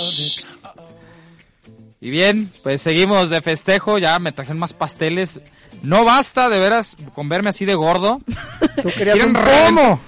Y 2.03 2.09
bien, 2.09 2.51
pues 2.63 2.81
seguimos 2.81 3.29
de 3.29 3.41
festejo. 3.41 3.99
Ya 3.99 4.17
me 4.19 4.31
trajeron 4.31 4.59
más 4.59 4.73
pasteles. 4.73 5.39
No 5.83 6.03
basta, 6.03 6.49
de 6.49 6.57
veras, 6.59 6.97
con 7.13 7.29
verme 7.29 7.49
así 7.51 7.63
de 7.65 7.75
gordo. 7.75 8.19
Tú 8.81 8.89
querías 8.89 9.15
Quieren 9.15 9.35
un 9.35 9.43
pomo. 9.43 9.99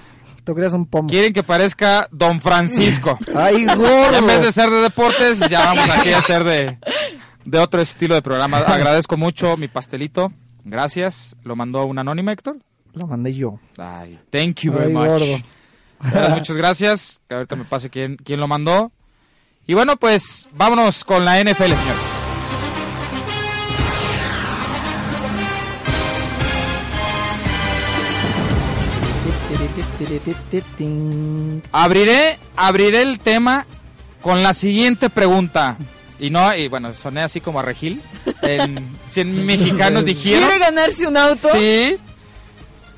Tú 0.44 0.54
querías 0.54 0.72
un 0.72 0.86
pomo. 0.86 1.08
Quieren 1.08 1.32
que 1.32 1.42
parezca 1.44 2.08
Don 2.10 2.40
Francisco. 2.40 3.16
Ay, 3.36 3.64
gordo. 3.64 4.18
en 4.18 4.26
vez 4.26 4.42
de 4.42 4.52
ser 4.52 4.70
de 4.70 4.78
deportes, 4.82 5.38
ya 5.48 5.60
vamos 5.72 5.88
aquí 5.88 6.10
a 6.12 6.20
ser 6.20 6.42
de, 6.44 6.78
de 7.44 7.58
otro 7.60 7.80
estilo 7.80 8.14
de 8.16 8.22
programa. 8.22 8.58
Agradezco 8.58 9.16
mucho 9.16 9.56
mi 9.56 9.68
pastelito. 9.68 10.32
Gracias. 10.64 11.36
Lo 11.44 11.54
mandó 11.54 11.84
un 11.86 11.98
anónimo, 11.98 12.30
Héctor. 12.32 12.56
Lo 12.92 13.06
mandé 13.06 13.32
yo. 13.34 13.58
Ay, 13.78 14.18
thank 14.30 14.60
you 14.62 14.72
very 14.72 14.86
Ay, 14.88 14.92
much. 14.92 15.06
gordo. 15.06 15.38
Muchas 16.30 16.56
gracias. 16.56 17.20
Que 17.28 17.36
ahorita 17.36 17.54
me 17.56 17.64
pase 17.64 17.88
quién, 17.88 18.16
quién 18.16 18.40
lo 18.40 18.48
mandó. 18.48 18.90
Y 19.66 19.74
bueno, 19.74 19.96
pues 19.96 20.46
vámonos 20.52 21.04
con 21.04 21.24
la 21.24 21.42
NFL, 21.42 21.62
señores. 21.62 22.14
Abriré, 31.72 32.38
abriré 32.56 33.02
el 33.02 33.18
tema 33.18 33.66
con 34.20 34.42
la 34.42 34.52
siguiente 34.52 35.08
pregunta. 35.08 35.76
Y 36.18 36.30
no, 36.30 36.54
y 36.54 36.68
bueno, 36.68 36.92
soné 36.92 37.22
así 37.22 37.40
como 37.40 37.60
a 37.60 37.62
Regil. 37.62 38.02
En 38.42 38.86
100 39.10 39.46
mexicanos 39.46 40.04
dijeron. 40.04 40.46
¿Quiere 40.46 40.58
ganarse 40.58 41.06
un 41.06 41.16
auto? 41.16 41.48
Sí. 41.52 41.96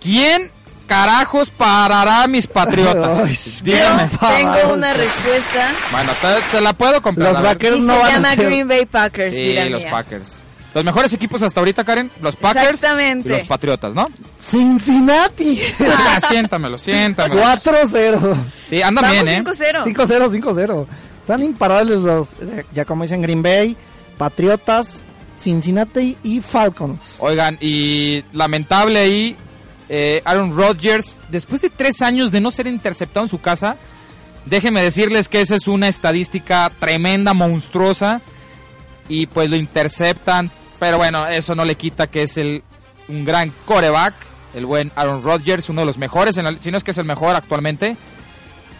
¿Quién 0.01 0.51
carajos 0.87 1.51
parará 1.51 2.23
a 2.23 2.27
mis 2.29 2.47
patriotas? 2.47 3.63
Dígame. 3.63 4.09
Tengo 4.09 4.75
una 4.75 4.93
respuesta. 4.95 5.73
Bueno, 5.93 6.13
te, 6.21 6.57
te 6.57 6.61
la 6.63 6.73
puedo 6.73 7.03
comprar. 7.03 7.33
Los 7.35 7.45
a 7.45 7.53
Y 7.77 7.81
no 7.81 7.95
se 7.95 7.99
van 8.01 8.11
a 8.11 8.13
llama 8.15 8.35
ser- 8.35 8.47
Green 8.47 8.69
Bay 8.69 8.87
Packers, 8.87 9.35
Sí, 9.37 9.43
vida 9.43 9.65
los 9.67 9.83
mía. 9.83 9.91
Packers. 9.91 10.29
Los 10.75 10.85
mejores 10.85 11.13
equipos 11.15 11.43
hasta 11.43 11.59
ahorita, 11.61 11.85
Karen, 11.85 12.11
los 12.21 12.37
Packers 12.37 12.75
Exactamente. 12.75 13.29
y 13.29 13.33
los 13.33 13.45
Patriotas, 13.45 13.95
¿no? 13.95 14.09
Cincinnati. 14.41 15.61
Ah, 15.81 16.19
siéntamelo, 16.29 16.77
siéntamelo. 16.79 17.41
4-0. 17.43 18.37
Sí, 18.67 18.83
andan 18.83 19.05
Vamos 19.05 19.23
bien, 19.25 19.29
¿eh? 19.29 19.43
5-0. 19.45 19.85
5-0, 19.85 20.31
5-0. 20.31 20.87
Están 21.23 21.43
imparables 21.43 21.99
los, 21.99 22.33
eh, 22.43 22.65
ya 22.75 22.85
como 22.85 23.03
dicen, 23.05 23.23
Green 23.23 23.43
Bay, 23.43 23.75
Patriotas, 24.19 25.03
Cincinnati 25.39 26.17
y 26.23 26.41
Falcons. 26.41 27.17
Oigan, 27.21 27.57
y 27.61 28.23
lamentable 28.33 28.99
ahí, 28.99 29.37
eh, 29.89 30.23
Aaron 30.25 30.57
Rodgers, 30.57 31.17
después 31.29 31.61
de 31.61 31.71
tres 31.71 32.03
años 32.03 32.31
de 32.33 32.41
no 32.41 32.51
ser 32.51 32.67
interceptado 32.67 33.25
en 33.27 33.31
su 33.31 33.41
casa, 33.41 33.77
déjenme 34.45 34.83
decirles 34.83 35.29
que 35.29 35.41
esa 35.41 35.55
es 35.57 35.69
una 35.69 35.89
estadística 35.89 36.71
tremenda, 36.79 37.35
monstruosa, 37.35 38.21
y 39.09 39.27
pues 39.27 39.49
lo 39.51 39.57
interceptan, 39.57 40.51
pero 40.79 40.97
bueno, 40.99 41.27
eso 41.29 41.55
no 41.55 41.65
le 41.65 41.75
quita 41.77 42.09
que 42.09 42.23
es 42.23 42.37
el, 42.37 42.63
un 43.09 43.25
gran 43.25 43.53
coreback, 43.65 44.15
el 44.55 44.67
buen 44.67 44.91
Aaron 44.97 45.23
Rodgers, 45.23 45.69
uno 45.69 45.83
de 45.83 45.87
los 45.87 45.99
mejores, 45.99 46.37
en 46.39 46.45
la- 46.45 46.57
si 46.59 46.71
no 46.71 46.79
es 46.79 46.85
que 46.85 46.93
es 46.93 46.99
el 46.99 47.05
mejor 47.05 47.37
actualmente. 47.37 47.97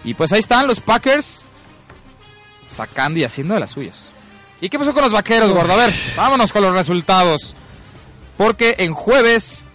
Y 0.05 0.15
pues 0.15 0.33
ahí 0.33 0.39
están 0.39 0.67
los 0.67 0.81
Packers 0.81 1.45
sacando 2.75 3.19
y 3.19 3.25
haciendo 3.25 3.55
de 3.55 3.61
las 3.61 3.71
suyas. 3.71 4.11
¿Y 4.61 4.69
qué 4.71 4.79
pasó 4.79 4.95
con 4.95 5.03
los 5.03 5.13
vaqueros, 5.13 5.51
gordo? 5.51 5.75
A 5.75 5.77
ver, 5.77 5.93
vámonos 6.17 6.51
con 6.53 6.63
los 6.63 6.73
resultados. 6.75 7.55
Porque 8.39 8.77
en 8.79 8.95
jueves, 8.95 9.66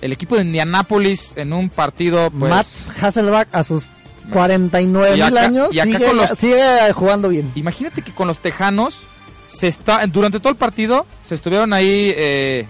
el 0.00 0.12
equipo 0.12 0.36
de 0.36 0.42
Indianápolis 0.42 1.34
en 1.36 1.52
un 1.52 1.68
partido, 1.68 2.30
pues. 2.30 2.50
Matt 2.50 2.66
Hasselback 3.02 3.48
a 3.52 3.62
sus 3.64 3.84
49 4.30 5.10
Y 5.16 5.22
mil 5.22 5.22
acá- 5.36 5.46
años 5.46 5.68
y 5.74 5.80
acá 5.80 5.92
sigue, 5.92 6.04
con 6.06 6.16
los- 6.16 6.30
sigue 6.30 6.92
jugando 6.94 7.28
bien. 7.28 7.50
Imagínate 7.54 8.02
que 8.02 8.12
con 8.12 8.28
los 8.28 8.38
Tejanos, 8.38 8.94
se 9.48 9.66
está, 9.66 10.06
durante 10.06 10.38
todo 10.38 10.50
el 10.50 10.56
partido, 10.56 11.06
se 11.26 11.34
estuvieron 11.34 11.72
ahí 11.72 12.12
eh, 12.16 12.66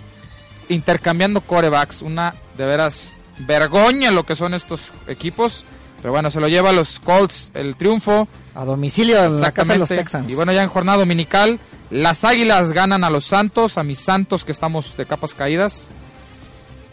intercambiando 0.68 1.40
corebacks. 1.40 2.02
Una 2.02 2.34
de 2.56 2.64
veras 2.66 3.14
vergoña 3.40 4.10
lo 4.10 4.24
que 4.24 4.36
son 4.36 4.54
estos 4.54 4.90
equipos. 5.06 5.64
Pero 6.00 6.12
bueno, 6.12 6.30
se 6.30 6.40
lo 6.40 6.48
lleva 6.48 6.70
a 6.70 6.72
los 6.72 6.98
Colts 7.00 7.50
el 7.54 7.76
triunfo. 7.76 8.26
A 8.54 8.64
domicilio 8.64 9.22
en 9.22 9.40
la 9.40 9.52
casa 9.52 9.74
de 9.74 9.78
los. 9.80 9.88
Texans. 9.88 10.30
Y 10.30 10.34
bueno, 10.34 10.52
ya 10.52 10.62
en 10.62 10.70
jornada 10.70 10.98
dominical, 10.98 11.58
las 11.90 12.24
Águilas 12.24 12.72
ganan 12.72 13.04
a 13.04 13.10
los 13.10 13.24
Santos, 13.26 13.76
a 13.76 13.82
mis 13.82 13.98
Santos 13.98 14.44
que 14.46 14.52
estamos 14.52 14.96
de 14.96 15.04
capas 15.04 15.34
caídas. 15.34 15.88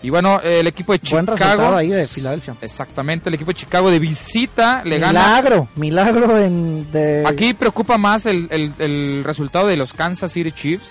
Y 0.04 0.10
bueno, 0.10 0.40
eh, 0.44 0.60
el 0.60 0.68
equipo 0.68 0.94
de 0.94 1.00
Buen 1.10 1.26
Chicago. 1.26 1.36
resultado 1.36 1.76
ahí 1.78 1.90
de 1.90 2.06
Filadelfia. 2.08 2.56
Exactamente, 2.62 3.30
el 3.30 3.36
equipo 3.36 3.52
de 3.52 3.56
Chicago 3.56 3.90
de 3.90 4.00
visita 4.00 4.82
le 4.86 5.00
gana. 5.00 5.22
milagro, 5.22 5.70
milagro 5.76 6.38
en- 6.40 6.92
de... 6.92 7.24
Aquí 7.26 7.54
preocupa 7.54 7.98
más 7.98 8.26
el, 8.28 8.48
el- 8.52 8.74
el 8.80 9.24
resultado 9.24 9.68
de 9.68 9.76
los 9.78 9.94
Kansas 9.94 10.32
City 10.32 10.52
Chiefs. 10.52 10.86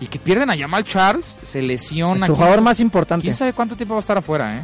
Y 0.00 0.06
que 0.06 0.18
pierden 0.18 0.50
a 0.50 0.58
Jamal 0.58 0.84
Charles, 0.84 1.38
se 1.46 1.62
lesiona. 1.62 2.26
Su 2.26 2.32
¿Quién 2.32 2.36
jugador 2.36 2.62
más 2.62 2.80
importante. 2.80 3.22
¿Quién 3.22 3.34
sabe 3.34 3.52
cuánto 3.52 3.76
tiempo 3.76 3.94
va 3.94 3.98
a 3.98 4.00
estar 4.00 4.18
afuera, 4.18 4.56
eh? 4.58 4.62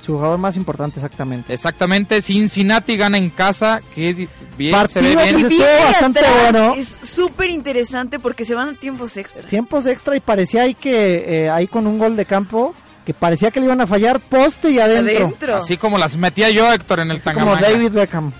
Su 0.00 0.14
jugador 0.14 0.38
más 0.38 0.56
importante, 0.56 0.98
exactamente. 0.98 1.52
Exactamente, 1.52 2.20
Cincinnati 2.22 2.96
gana 2.96 3.18
en 3.18 3.28
casa, 3.30 3.80
que 3.94 4.28
bien, 4.58 4.88
se 4.88 5.00
ve 5.02 5.14
Partido 5.14 5.48
bien. 5.48 5.48
que 5.48 5.84
bastante 5.84 6.20
atrás, 6.20 6.52
bueno. 6.52 6.74
Es 6.74 6.96
súper 7.08 7.50
interesante 7.50 8.18
porque 8.18 8.44
se 8.46 8.54
van 8.54 8.70
a 8.70 8.74
tiempos 8.74 9.16
extra. 9.18 9.42
Tiempos 9.42 9.84
extra 9.86 10.16
y 10.16 10.20
parecía 10.20 10.62
ahí 10.62 10.74
que 10.74 11.44
eh, 11.44 11.50
ahí 11.50 11.66
con 11.68 11.86
un 11.86 11.98
gol 11.98 12.16
de 12.16 12.24
campo 12.24 12.74
que 13.04 13.14
parecía 13.14 13.50
que 13.50 13.60
le 13.60 13.66
iban 13.66 13.80
a 13.80 13.86
fallar 13.86 14.20
poste 14.20 14.70
y 14.70 14.78
adentro. 14.78 15.16
Adentro. 15.26 15.56
Así 15.56 15.76
como 15.76 15.98
las 15.98 16.16
metía 16.16 16.50
yo, 16.50 16.72
Héctor, 16.72 17.00
en 17.00 17.10
el 17.10 17.16
Así 17.18 17.30
como. 17.32 17.56
David 17.56 17.90
Beckham. 17.90 18.32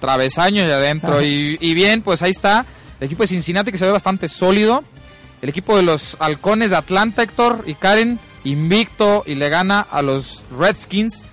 travesaño 0.00 0.66
y 0.66 0.70
adentro. 0.70 1.22
Y, 1.22 1.58
y 1.60 1.74
bien, 1.74 2.02
pues 2.02 2.22
ahí 2.22 2.30
está. 2.30 2.64
El 3.00 3.06
equipo 3.06 3.22
de 3.22 3.26
Cincinnati 3.28 3.70
que 3.72 3.78
se 3.78 3.84
ve 3.86 3.92
bastante 3.92 4.28
sólido. 4.28 4.84
El 5.42 5.50
equipo 5.50 5.76
de 5.76 5.82
los 5.82 6.16
halcones 6.18 6.70
de 6.70 6.76
Atlanta, 6.76 7.22
Héctor 7.22 7.62
y 7.66 7.74
Karen, 7.74 8.18
invicto 8.44 9.22
y 9.26 9.34
le 9.34 9.48
gana 9.50 9.80
a 9.90 10.00
los 10.02 10.42
Redskins. 10.58 11.24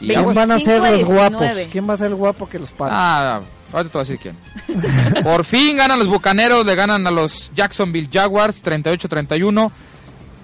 Y 0.00 0.08
¿Quién 0.08 0.20
aguas. 0.20 0.34
van 0.36 0.50
a 0.52 0.58
ser 0.58 0.80
25 0.80 0.86
a 0.86 0.90
los 0.90 1.04
guapos? 1.04 1.40
19. 1.40 1.70
¿Quién 1.70 1.88
va 1.88 1.94
a 1.94 1.96
ser 1.98 2.06
el 2.08 2.14
guapo 2.14 2.48
que 2.48 2.58
los 2.58 2.70
para? 2.70 2.92
Ah, 2.94 3.40
ahorita 3.72 3.92
te 3.92 3.98
voy 3.98 4.06
a 4.06 4.10
decir 4.10 4.18
quién. 4.18 5.22
Por 5.22 5.44
fin 5.44 5.76
ganan 5.76 5.98
los 5.98 6.08
Bucaneros, 6.08 6.64
le 6.64 6.74
ganan 6.74 7.06
a 7.06 7.10
los 7.10 7.50
Jacksonville 7.54 8.08
Jaguars 8.12 8.62
38-31. 8.64 9.70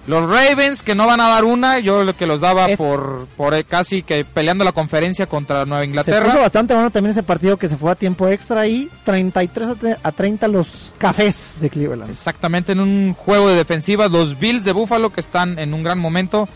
Los 0.05 0.29
Ravens 0.29 0.83
que 0.83 0.95
no 0.95 1.07
van 1.07 1.21
a 1.21 1.29
dar 1.29 1.45
una, 1.45 1.79
yo 1.79 2.03
lo 2.03 2.13
que 2.15 2.27
los 2.27 2.41
daba 2.41 2.65
Es- 2.67 2.77
por, 2.77 3.25
por 3.37 3.53
eh, 3.53 3.63
casi 3.63 4.03
que 4.03 4.25
peleando 4.25 4.65
la 4.65 4.73
conferencia 4.73 5.27
contra 5.27 5.63
Nueva 5.63 5.81
se 5.83 5.87
Inglaterra. 5.87 6.25
puso 6.25 6.39
bastante 6.41 6.73
bueno 6.73 6.91
también 6.91 7.11
ese 7.11 7.23
partido 7.23 7.55
que 7.55 7.69
se 7.69 7.77
fue 7.77 7.89
a 7.91 7.95
tiempo 7.95 8.27
extra 8.27 8.67
y 8.67 8.89
33 9.05 9.67
a 9.69 9.75
tre- 9.75 9.97
a 10.03 10.11
30 10.11 10.47
los 10.49 10.91
cafés 10.97 11.55
de 11.61 11.69
Cleveland. 11.69 12.09
Exactamente, 12.09 12.73
en 12.73 12.81
un 12.81 13.13
juego 13.13 13.47
de 13.47 13.55
defensiva, 13.55 14.09
los 14.09 14.37
Bills 14.37 14.65
de 14.65 14.73
Buffalo 14.73 15.09
que 15.11 15.21
están 15.21 15.57
en 15.57 15.73
un 15.73 15.83
gran 15.83 15.99
momento 15.99 16.49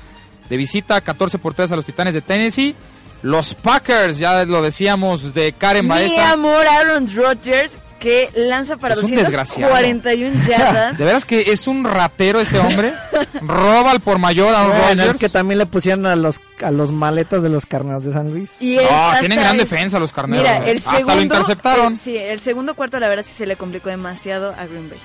de 0.49 0.57
visita, 0.57 0.99
14 0.99 1.39
por 1.39 1.53
3 1.53 1.71
a 1.71 1.75
los 1.77 1.85
Titanes 1.85 2.13
de 2.13 2.21
Tennessee. 2.21 2.75
Los 3.23 3.55
Packers, 3.55 4.17
ya 4.19 4.43
lo 4.45 4.61
decíamos, 4.61 5.33
de 5.33 5.53
Karen 5.53 5.85
Mi 5.85 5.89
Baeza. 5.89 6.31
amor, 6.33 6.67
Aaron 6.67 7.07
Rodgers, 7.15 7.71
que 7.99 8.29
lanza 8.35 8.77
para 8.77 8.93
Es 8.95 9.03
un 9.03 9.11
desgraciado. 9.11 9.69
241 9.73 10.43
yardas. 10.47 10.97
De 10.97 11.03
veras 11.05 11.25
que 11.25 11.41
es 11.51 11.67
un 11.67 11.83
ratero 11.83 12.39
ese 12.39 12.59
hombre. 12.59 12.93
Roba 13.41 13.91
al 13.91 13.99
por 13.99 14.19
mayor 14.19 14.53
a 14.55 14.63
Bueno, 14.67 14.81
Rodgers. 14.89 15.15
es 15.15 15.19
que 15.21 15.29
también 15.29 15.57
le 15.59 15.65
pusieron 15.65 16.05
a 16.05 16.15
los 16.15 16.39
a 16.61 16.71
los 16.71 16.91
maletas 16.91 17.43
de 17.43 17.49
los 17.49 17.65
carneros 17.65 18.03
de 18.03 18.13
San 18.13 18.31
Luis. 18.31 18.61
Y 18.61 18.77
No, 18.77 18.81
hasta 18.89 19.19
tienen 19.19 19.39
gran 19.39 19.55
es- 19.59 19.69
defensa 19.69 19.99
los 19.99 20.11
carneros. 20.13 20.43
Mira, 20.43 20.65
¿eh? 20.67 20.71
el 20.71 20.77
Hasta 20.77 20.91
segundo, 20.91 21.15
lo 21.15 21.21
interceptaron. 21.21 21.93
el- 21.93 21.99
sí, 21.99 22.17
el 22.17 22.39
segundo 22.39 22.73
cuarto 22.75 22.99
la 22.99 23.07
verdad 23.07 23.25
sí 23.27 23.33
se 23.37 23.45
le 23.45 23.55
complicó 23.55 23.89
demasiado 23.89 24.49
a 24.51 24.65
Green 24.65 24.89
Bay. 24.89 24.99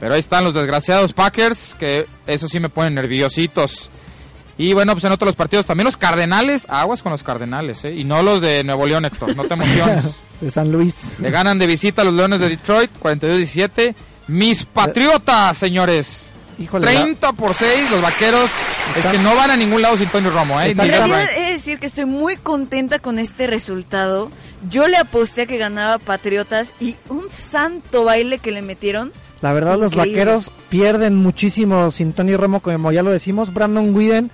Pero 0.00 0.14
ahí 0.14 0.20
están 0.20 0.44
los 0.44 0.54
desgraciados 0.54 1.12
Packers, 1.12 1.76
que 1.78 2.06
eso 2.26 2.48
sí 2.48 2.58
me 2.58 2.68
ponen 2.70 2.94
nerviositos. 2.94 3.90
Y 4.60 4.74
bueno, 4.74 4.92
pues 4.92 5.04
en 5.04 5.12
otros 5.12 5.34
partidos 5.36 5.64
también 5.64 5.86
los 5.86 5.96
Cardenales, 5.96 6.66
aguas 6.68 7.02
con 7.02 7.12
los 7.12 7.22
Cardenales, 7.22 7.82
¿eh? 7.86 7.94
Y 7.94 8.04
no 8.04 8.22
los 8.22 8.42
de 8.42 8.62
Nuevo 8.62 8.86
León, 8.86 9.06
Héctor, 9.06 9.34
no 9.34 9.44
te 9.44 9.54
emociones. 9.54 10.20
de 10.42 10.50
San 10.50 10.70
Luis. 10.70 11.18
Le 11.18 11.30
ganan 11.30 11.58
de 11.58 11.66
visita 11.66 12.02
a 12.02 12.04
los 12.04 12.12
Leones 12.12 12.40
de 12.40 12.50
Detroit, 12.50 12.90
42-17. 13.02 13.94
Mis 14.26 14.66
Patriotas, 14.66 15.56
señores. 15.56 16.26
Híjole, 16.58 16.86
30 16.88 17.32
por 17.32 17.54
6, 17.54 17.90
los 17.90 18.02
vaqueros. 18.02 18.50
Es 18.98 19.06
que 19.06 19.16
no 19.20 19.34
van 19.34 19.50
a 19.50 19.56
ningún 19.56 19.80
lado 19.80 19.96
sin 19.96 20.08
Tony 20.08 20.28
Romo, 20.28 20.60
¿eh? 20.60 20.72
He 20.72 20.74
de 20.74 21.52
decir 21.52 21.78
que 21.78 21.86
estoy 21.86 22.04
muy 22.04 22.36
contenta 22.36 22.98
con 22.98 23.18
este 23.18 23.46
resultado. 23.46 24.30
Yo 24.68 24.88
le 24.88 24.98
aposté 24.98 25.42
a 25.42 25.46
que 25.46 25.56
ganaba 25.56 25.96
Patriotas 25.96 26.68
y 26.80 26.96
un 27.08 27.30
santo 27.30 28.04
baile 28.04 28.38
que 28.38 28.50
le 28.50 28.60
metieron. 28.60 29.10
La 29.40 29.54
verdad, 29.54 29.78
los 29.78 29.94
vaqueros 29.94 30.50
pierden 30.68 31.16
muchísimo 31.16 31.90
sin 31.92 32.12
Tony 32.12 32.36
Romo, 32.36 32.60
como 32.60 32.92
ya 32.92 33.02
lo 33.02 33.10
decimos. 33.10 33.54
Brandon 33.54 33.94
Whedon 33.94 34.30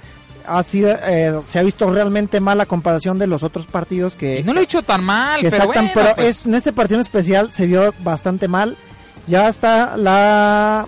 ha 0.49 0.63
sido, 0.63 0.95
eh, 1.05 1.39
se 1.49 1.59
ha 1.59 1.63
visto 1.63 1.91
realmente 1.91 2.41
mal 2.41 2.61
a 2.61 2.67
comparación 2.67 3.19
de 3.19 3.27
los 3.27 3.43
otros 3.43 3.67
partidos 3.67 4.15
que, 4.15 4.43
no 4.45 4.53
lo 4.55 4.61
he 4.61 4.65
hecho 4.65 4.83
tan 4.83 5.03
mal, 5.05 5.41
pero 5.43 5.57
saltan, 5.65 5.67
bueno, 5.87 5.91
pero 5.95 6.15
pues, 6.17 6.29
es- 6.41 6.47
en 6.47 6.55
este 6.55 6.73
partido 6.73 6.99
en 7.01 7.07
especial 7.07 7.53
se 7.53 7.67
vio 7.67 7.93
bastante 8.01 8.49
mal. 8.49 8.77
Ya 9.27 9.49
está 9.49 9.97
la... 9.97 10.87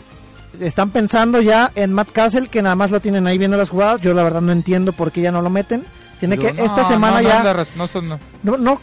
Están 0.61 0.91
pensando 0.91 1.41
ya 1.41 1.71
en 1.75 1.93
Matt 1.93 2.11
Castle, 2.13 2.49
que 2.49 2.63
nada 2.63 2.75
más 2.75 2.91
lo 2.91 3.01
tienen 3.01 3.27
ahí 3.27 3.39
viendo 3.39 3.57
las 3.57 3.69
jugadas. 3.71 4.01
Yo 4.01 4.15
la 4.15 4.23
verdad 4.25 4.41
no 4.41 4.51
entiendo 4.53 4.93
por 4.93 5.13
qué 5.13 5.21
ya 5.21 5.31
no 5.33 5.43
lo 5.43 5.51
meten. 5.51 5.85
Tiene 6.19 6.37
que 6.37 6.53
no, 6.53 6.65
esta 6.65 6.89
semana 6.89 7.21
no 7.23 7.29
ya... 7.29 7.43
la 7.45 7.67
no 7.77 7.87
son- 7.87 8.09
no. 8.09 8.19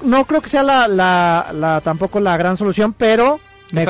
No, 0.03 0.25
creo 0.25 0.41
que 0.41 0.49
sea 0.49 0.63
la, 0.63 0.87
la, 0.87 1.47
la- 1.53 1.81
tampoco 1.81 2.19
la 2.21 2.37
gran 2.37 2.55
solución, 2.55 2.93
pero 2.97 3.39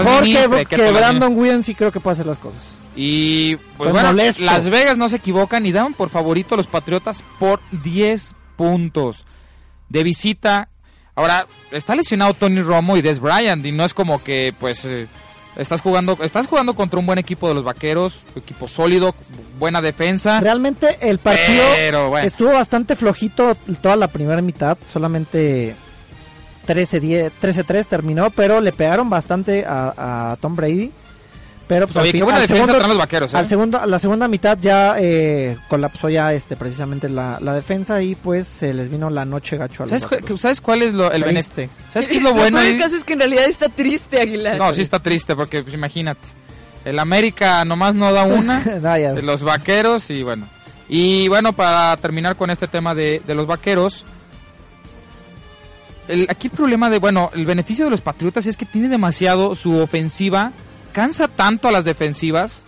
mejor 0.04 0.24
que, 0.24 0.48
la 0.78 0.92
Brandon 0.98 1.38
Whedon 1.38 1.64
sí 1.64 1.76
creo 1.76 1.92
que 1.92 2.00
puede 2.00 2.14
hacer 2.16 2.26
las 2.26 2.38
cosas. 2.40 2.62
Y 2.96 3.56
pues 3.56 3.72
Pues 3.78 3.92
bueno, 3.92 4.10
molesto. 4.10 4.44
Las 4.44 4.70
Vegas 4.70 4.98
no 4.98 5.10
se 5.10 5.18
equivocan 5.18 5.66
y 5.66 5.72
dan 5.72 5.94
por 5.94 6.10
favorito 6.10 6.56
a 6.56 6.58
los 6.58 6.68
Patriotas 6.68 7.24
por 7.40 7.60
10 7.72 8.34
puntos 8.56 9.26
de 9.90 10.04
visita. 10.04 10.70
Ahora, 11.16 11.48
está 11.72 11.96
lesionado 11.96 12.34
Tony 12.34 12.62
Romo 12.62 12.98
y 12.98 13.02
Des 13.02 13.20
Bryant 13.20 13.66
y 13.66 13.72
no 13.72 13.86
es 13.86 13.94
como 13.94 14.22
que 14.24 14.54
pues 14.60 14.84
eh, 14.86 15.08
estás 15.56 15.82
jugando 15.82 16.18
estás 16.22 16.48
jugando 16.48 16.74
contra 16.74 17.00
un 17.00 17.06
buen 17.06 17.20
equipo 17.20 17.48
de 17.48 17.54
los 17.54 17.64
Vaqueros, 17.64 18.20
equipo 18.36 18.68
sólido, 18.68 19.16
buena 19.60 19.82
defensa. 19.82 20.40
Realmente 20.40 20.98
el 21.02 21.20
partido 21.20 21.64
Pero, 21.76 22.10
bueno. 22.10 22.28
estuvo 22.28 22.52
bastante 22.52 22.96
flojito 22.96 23.56
toda 23.82 23.96
la 23.96 24.08
primera 24.10 24.42
mitad, 24.42 24.78
solamente 24.92 25.76
13-10 26.68 27.32
13-3 27.42 27.86
terminó, 27.86 28.30
pero 28.30 28.60
le 28.60 28.72
pegaron 28.74 29.10
bastante 29.10 29.66
a, 29.66 30.32
a 30.32 30.38
Tom 30.38 30.56
Brady. 30.56 30.92
Pero 31.68 31.88
pues 31.88 31.98
Oye, 31.98 32.10
al 32.10 32.12
qué 32.12 32.18
fin- 32.20 32.24
buena 32.26 32.38
al 32.38 32.42
defensa 32.44 32.64
segundo- 32.66 32.78
traen 32.78 32.90
los 32.90 32.98
Vaqueros, 33.00 33.34
¿eh? 33.34 33.38
Al 33.38 33.48
segundo, 33.50 33.86
la 33.88 33.98
segunda 34.00 34.28
mitad 34.28 34.56
ya 34.62 34.96
eh, 35.00 35.58
colapsó 35.68 36.10
ya 36.10 36.32
este 36.32 36.56
precisamente 36.56 37.10
la, 37.10 37.40
la 37.42 37.54
defensa 37.54 38.02
y 38.04 38.14
pues 38.14 38.46
se 38.48 38.72
les 38.72 38.88
vino 38.90 39.10
la 39.10 39.26
noche 39.26 39.58
gacho 39.58 39.82
a 39.82 39.88
los 39.88 40.02
¿Sabes, 40.02 40.06
cu-. 40.28 40.38
¿Sabes 40.38 40.62
cuál 40.62 40.84
es 40.84 40.94
lo, 40.94 41.12
el 41.12 41.24
Triste. 41.24 41.62
beneficio? 41.64 41.70
¿Sabes 41.92 42.08
qué 42.08 42.18
es 42.18 42.22
lo 42.24 42.34
bueno? 42.34 42.60
del 42.62 42.78
caso 42.78 42.96
es 42.96 43.04
que 43.04 43.14
en 43.14 43.20
realidad 43.20 43.46
está 43.46 43.68
triste 43.70 44.22
Aguilar. 44.22 44.58
No, 44.58 44.72
sí 44.74 44.82
está 44.84 45.00
triste 45.00 45.36
porque 45.36 45.64
pues, 45.64 45.74
imagínate. 45.74 46.28
El 46.86 47.00
América 47.00 47.66
nomás 47.66 47.96
no 47.96 48.14
da 48.14 48.24
una. 48.26 48.64
No, 48.82 48.94
de 48.94 49.24
los 49.24 49.42
vaqueros 49.42 50.12
y 50.12 50.22
bueno. 50.22 50.48
Y 50.88 51.28
bueno, 51.30 51.52
para 51.54 51.98
terminar 51.98 52.36
con 52.36 52.52
este 52.52 52.68
tema 52.68 52.94
de, 52.94 53.24
de 53.26 53.34
los 53.34 53.48
vaqueros. 53.48 54.06
El, 56.08 56.28
aquí 56.30 56.48
el 56.48 56.54
problema 56.54 56.92
de, 56.92 57.00
bueno, 57.00 57.32
el 57.34 57.46
beneficio 57.48 57.86
de 57.86 57.92
los 57.92 58.02
Patriotas 58.02 58.46
es 58.46 58.56
que 58.58 58.66
tiene 58.66 58.88
demasiado 58.88 59.56
su 59.56 59.80
ofensiva, 59.80 60.52
cansa 60.96 61.28
tanto 61.28 61.68
a 61.68 61.72
las 61.74 61.84
defensivas 61.84 62.64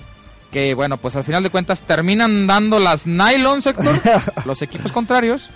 que 0.52 0.74
bueno, 0.74 0.98
pues 0.98 1.16
al 1.16 1.24
final 1.24 1.44
de 1.44 1.50
cuentas 1.50 1.84
terminan 1.84 2.46
dando 2.46 2.80
las 2.80 3.08
nylon 3.08 3.62
sector, 3.62 4.02
los 4.46 4.62
equipos 4.62 4.92
contrarios. 4.92 5.50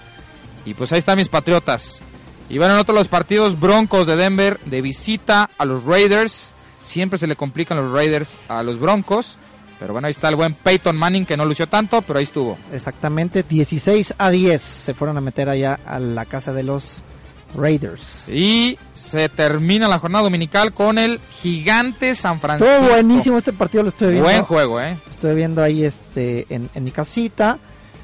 Y 0.65 0.73
pues 0.73 0.91
ahí 0.93 0.99
están 0.99 1.17
mis 1.17 1.27
Patriotas. 1.27 2.01
Y 2.49 2.57
bueno, 2.57 2.75
en 2.75 2.79
otro 2.79 2.93
de 2.93 2.99
los 2.99 3.07
partidos, 3.07 3.59
Broncos 3.59 4.07
de 4.07 4.15
Denver 4.15 4.59
de 4.65 4.81
visita 4.81 5.49
a 5.57 5.65
los 5.65 5.83
Raiders. 5.83 6.51
Siempre 6.83 7.19
se 7.19 7.27
le 7.27 7.35
complican 7.35 7.77
los 7.77 7.91
Raiders 7.91 8.37
a 8.47 8.63
los 8.63 8.79
Broncos. 8.79 9.37
Pero 9.79 9.93
bueno, 9.93 10.07
ahí 10.07 10.11
está 10.11 10.29
el 10.29 10.35
buen 10.35 10.53
Peyton 10.53 10.95
Manning 10.95 11.25
que 11.25 11.35
no 11.35 11.45
lució 11.45 11.67
tanto, 11.67 12.01
pero 12.03 12.19
ahí 12.19 12.23
estuvo. 12.23 12.57
Exactamente, 12.71 13.43
16 13.43 14.13
a 14.17 14.29
10 14.29 14.61
se 14.61 14.93
fueron 14.93 15.17
a 15.17 15.21
meter 15.21 15.49
allá 15.49 15.79
a 15.85 15.97
la 15.99 16.25
casa 16.25 16.53
de 16.53 16.63
los 16.63 17.01
Raiders. 17.55 18.27
Y 18.27 18.77
se 19.11 19.27
termina 19.29 19.87
la 19.87 19.99
jornada 19.99 20.23
dominical 20.23 20.71
con 20.73 20.97
el 20.97 21.19
gigante 21.41 22.15
San 22.15 22.39
Francisco. 22.39 22.73
Todo 22.79 22.89
buenísimo 22.89 23.37
este 23.37 23.53
partido, 23.53 23.83
lo 23.83 23.89
estuve 23.89 24.11
viendo. 24.11 24.29
Buen 24.29 24.43
juego, 24.43 24.81
¿eh? 24.81 24.97
Estuve 25.09 25.35
viendo 25.35 25.61
ahí 25.61 25.83
este 25.83 26.45
en, 26.49 26.69
en 26.73 26.83
mi 26.83 26.91
casita. 26.91 27.59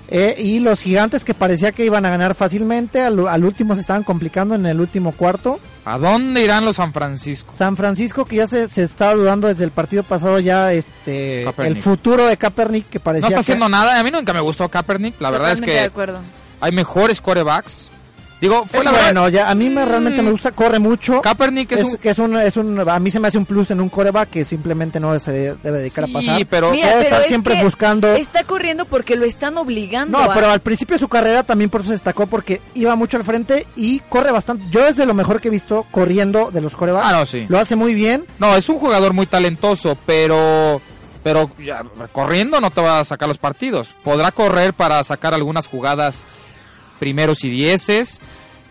Eh, 0.09 0.35
y 0.41 0.59
los 0.59 0.81
gigantes 0.81 1.25
que 1.25 1.33
parecía 1.33 1.73
que 1.73 1.83
iban 1.83 2.05
a 2.05 2.09
ganar 2.09 2.33
fácilmente, 2.33 3.01
al, 3.01 3.27
al 3.27 3.43
último 3.43 3.75
se 3.75 3.81
estaban 3.81 4.03
complicando 4.03 4.55
en 4.55 4.65
el 4.65 4.79
último 4.79 5.11
cuarto. 5.11 5.59
¿A 5.83 5.97
dónde 5.97 6.43
irán 6.45 6.63
los 6.63 6.77
San 6.77 6.93
Francisco? 6.93 7.53
San 7.53 7.75
Francisco 7.75 8.23
que 8.23 8.37
ya 8.37 8.47
se, 8.47 8.69
se 8.69 8.83
estaba 8.83 9.15
dudando 9.15 9.49
desde 9.49 9.65
el 9.65 9.71
partido 9.71 10.03
pasado 10.03 10.39
ya 10.39 10.71
este 10.71 11.41
Kaepernick. 11.45 11.77
el 11.77 11.83
futuro 11.83 12.25
de 12.25 12.37
Kaepernick 12.37 12.89
que 12.89 13.01
parecía 13.01 13.21
No 13.23 13.27
está 13.27 13.35
que- 13.39 13.41
haciendo 13.41 13.67
nada. 13.67 13.99
A 13.99 14.03
mí 14.03 14.09
nunca 14.11 14.31
me 14.31 14.39
gustó 14.39 14.69
Kaepernick. 14.69 15.19
La 15.19 15.29
verdad 15.29 15.51
es 15.51 15.59
que 15.61 15.77
acuerdo. 15.81 16.19
hay 16.61 16.71
mejores 16.71 17.19
quarterbacks. 17.19 17.86
Digo, 18.39 18.65
fue 18.67 18.79
Es 18.79 18.85
la 18.85 18.91
verdad. 18.91 19.05
bueno, 19.07 19.29
ya 19.29 19.49
a 19.49 19.55
mí 19.55 19.67
me 19.69 19.83
realmente 19.83 20.21
me 20.21 20.29
gusta, 20.29 20.51
corre 20.51 20.77
mucho. 20.77 21.21
Kaepernick 21.21 21.71
es 21.71 21.79
es, 21.79 21.85
un- 21.85 21.95
que 21.97 22.09
es 22.11 22.17
un, 22.19 22.37
es 22.37 22.55
un, 22.55 22.87
a 22.87 22.99
mí 22.99 23.09
se 23.09 23.19
me 23.19 23.27
hace 23.29 23.37
un 23.39 23.45
plus 23.45 23.71
en 23.71 23.81
un 23.81 23.89
coreback 23.89 24.29
que 24.29 24.45
simplemente 24.45 24.99
no 24.99 25.17
se 25.19 25.31
de- 25.31 25.55
debe 25.63 25.79
dedicar 25.79 26.05
Sí, 26.05 26.11
a 26.11 26.13
pasar. 26.13 26.45
pero- 26.47 26.71
Mira, 26.71 26.87
pero 26.89 27.01
estar 27.01 27.21
es 27.21 27.27
siempre 27.27 27.55
que 27.57 27.63
buscando. 27.63 28.13
Está 28.13 28.43
corriendo 28.43 28.85
porque 28.85 29.15
lo 29.15 29.25
están 29.25 29.57
obligando. 29.57 30.19
No, 30.19 30.23
a- 30.23 30.33
pero 30.35 30.51
al 30.51 30.59
principio 30.59 30.95
de 30.95 30.99
su 30.99 31.07
carrera 31.07 31.41
también 31.41 31.71
por 31.71 31.81
eso 31.81 31.87
se 31.87 31.93
destacó 31.95 32.27
porque 32.27 32.61
iba 32.75 32.95
mucho 32.95 33.17
al 33.17 33.23
frente 33.23 33.65
y 33.75 33.99
corre 34.01 34.29
bastante. 34.31 34.65
Yo 34.69 34.85
es 34.85 34.95
de 34.97 35.07
lo 35.07 35.15
mejor 35.15 35.41
que 35.41 35.47
he 35.47 35.51
visto 35.51 35.87
corriendo 35.89 36.51
de 36.51 36.61
los 36.61 36.75
corebacks. 36.75 37.07
Ah, 37.07 37.13
no, 37.13 37.25
sí. 37.25 37.47
Lo 37.49 37.57
hace 37.59 37.75
muy 37.75 37.95
bien. 37.95 38.25
No, 38.37 38.55
es 38.55 38.69
un 38.69 38.77
jugador 38.77 39.13
muy 39.13 39.25
talentoso, 39.25 39.97
pero 40.05 40.79
pero 41.23 41.49
ya, 41.59 41.83
corriendo 42.11 42.61
no 42.61 42.69
te 42.71 42.79
va 42.81 42.99
a 42.99 43.03
sacar 43.03 43.27
los 43.27 43.37
partidos. 43.39 43.89
Podrá 44.03 44.31
correr 44.31 44.73
para 44.73 45.03
sacar 45.03 45.33
algunas 45.33 45.67
jugadas 45.67 46.23
primeros 46.99 47.43
y 47.43 47.49
dieces 47.49 48.19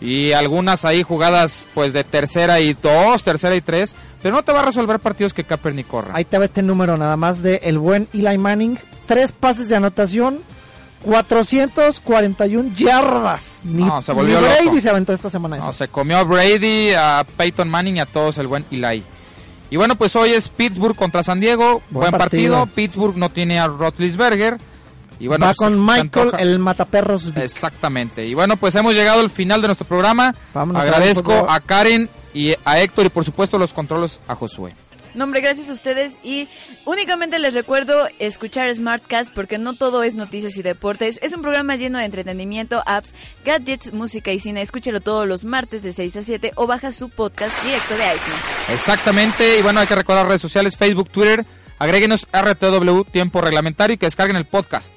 y 0.01 0.33
algunas 0.33 0.85
ahí 0.85 1.03
jugadas 1.03 1.65
pues 1.75 1.93
de 1.93 2.05
tercera 2.05 2.61
y 2.61 2.75
dos, 2.75 3.23
tercera 3.25 3.57
y 3.57 3.61
tres, 3.63 3.95
pero 4.23 4.35
no 4.35 4.43
te 4.43 4.53
va 4.53 4.61
a 4.61 4.65
resolver 4.65 4.99
partidos 4.99 5.33
que 5.33 5.45
Kaepernick 5.45 5.87
corra. 5.87 6.11
Ahí 6.15 6.25
te 6.25 6.37
va 6.39 6.45
este 6.45 6.63
número 6.63 6.97
nada 6.99 7.17
más 7.17 7.43
de 7.43 7.61
el 7.65 7.79
buen 7.79 8.07
Eli 8.13 8.37
Manning. 8.39 8.79
Tres 9.07 9.33
pases 9.33 9.69
de 9.69 9.77
anotación, 9.77 10.41
441 11.05 12.71
yardas. 12.75 13.61
Ni, 13.65 13.83
No, 13.85 14.03
se 14.03 14.13
volvió 14.13 14.41
ni 14.41 14.47
Brady 14.47 14.65
loco. 14.67 14.81
se 14.81 14.91
aventó 14.91 15.13
esta 15.13 15.31
semana. 15.31 15.57
No, 15.59 15.73
se 15.73 15.89
comió 15.89 16.19
a 16.19 16.25
Brady, 16.25 16.93
a 16.93 17.25
Peyton 17.37 17.69
Manning 17.69 17.97
y 17.97 18.01
a 18.01 18.07
todos 18.07 18.39
el 18.39 18.47
buen 18.47 18.65
Eli. 18.71 19.05
Y 19.71 19.77
bueno, 19.77 19.97
pues 19.97 20.15
hoy 20.17 20.31
es 20.31 20.49
Pittsburgh 20.49 20.95
contra 20.97 21.23
San 21.23 21.41
Diego. 21.41 21.83
Buen, 21.91 22.11
Buen 22.11 22.19
partido. 22.19 22.59
partido. 22.59 22.75
Pittsburgh 22.75 23.17
no 23.17 23.31
tiene 23.31 23.59
a 23.59 23.67
Roethlisberger. 23.67 24.59
Y 25.19 25.27
bueno, 25.29 25.47
Va 25.47 25.55
pues, 25.55 25.69
con 25.69 25.85
Michael, 25.85 26.33
el 26.39 26.59
mataperros. 26.59 27.31
Exactamente. 27.37 28.27
Y 28.27 28.35
bueno, 28.35 28.57
pues 28.57 28.75
hemos 28.75 28.95
llegado 28.95 29.21
al 29.21 29.31
final 29.31 29.63
de 29.63 29.69
nuestro 29.69 29.87
programa. 29.87 30.35
Vámonos 30.53 30.83
Agradezco 30.83 31.33
fútbol. 31.33 31.47
a 31.49 31.61
Karen 31.61 32.09
y 32.35 32.55
a 32.65 32.81
Héctor 32.81 33.07
y 33.07 33.09
por 33.09 33.25
supuesto 33.25 33.59
los 33.59 33.73
controles 33.73 34.21
a 34.29 34.35
Josué. 34.35 34.75
No, 35.15 35.25
hombre, 35.25 35.41
gracias 35.41 35.71
a 35.71 35.73
ustedes. 35.73 36.13
Y 36.23 36.47
únicamente 36.85 37.39
les 37.39 37.55
recuerdo 37.55 38.07
escuchar 38.19 38.73
Smartcast 38.75 39.33
porque 39.33 39.57
no 39.57 39.73
todo 39.73 40.03
es 40.03 40.15
noticias 40.15 40.59
y 40.59 40.63
deportes. 40.63 41.19
Es 41.23 41.33
un 41.33 41.41
programa 41.41 41.77
lleno 41.77 41.99
de 41.99 42.05
entretenimiento, 42.05 42.83
apps, 42.85 43.15
gadgets, 43.43 43.95
música 43.95 44.31
y 44.33 44.39
cine. 44.39 44.61
Escúchelo 44.61 45.01
todos 45.01 45.27
los 45.27 45.43
martes 45.45 45.83
de 45.83 45.93
6 45.95 46.17
a 46.17 46.23
7 46.23 46.53
o 46.57 46.67
baja 46.67 46.93
su 46.93 47.09
podcast 47.09 47.65
directo 47.65 47.95
de 47.97 48.05
iTunes. 48.05 48.43
Exactamente. 48.69 49.59
Y 49.59 49.63
bueno, 49.63 49.81
hay 49.81 49.87
que 49.87 49.95
recordar 49.95 50.27
redes 50.27 50.43
sociales, 50.43 50.77
Facebook, 50.77 51.09
Twitter. 51.09 51.47
Agréguenos 51.79 52.27
RTW 52.33 53.03
Tiempo 53.11 53.41
Reglamentario 53.41 53.95
y 53.95 53.99
que 53.99 54.07
descarguen 54.07 54.37
el 54.37 54.47
podcast. 54.47 54.93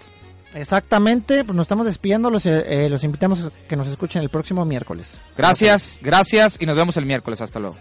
Exactamente, 0.53 1.43
pues 1.43 1.55
nos 1.55 1.65
estamos 1.65 1.86
despidiendo. 1.86 2.32
Los, 2.32 2.45
eh, 2.45 2.86
eh, 2.86 2.89
los 2.89 3.03
invitamos 3.03 3.41
a 3.41 3.51
que 3.67 3.75
nos 3.75 3.88
escuchen 3.88 4.21
el 4.21 4.30
próximo 4.30 4.65
miércoles. 4.65 5.19
Gracias, 5.38 5.99
gracias 6.01 6.57
y 6.59 6.65
nos 6.65 6.75
vemos 6.75 6.97
el 6.97 7.05
miércoles. 7.05 7.41
Hasta 7.41 7.59
luego. 7.59 7.77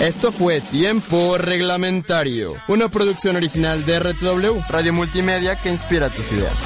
Esto 0.00 0.32
fue 0.32 0.60
Tiempo 0.60 1.38
Reglamentario, 1.38 2.56
una 2.68 2.88
producción 2.90 3.36
original 3.36 3.86
de 3.86 4.00
RTW, 4.00 4.60
Radio 4.68 4.92
Multimedia 4.92 5.56
que 5.56 5.70
inspira 5.70 6.10
tus 6.10 6.30
ideas. 6.30 6.58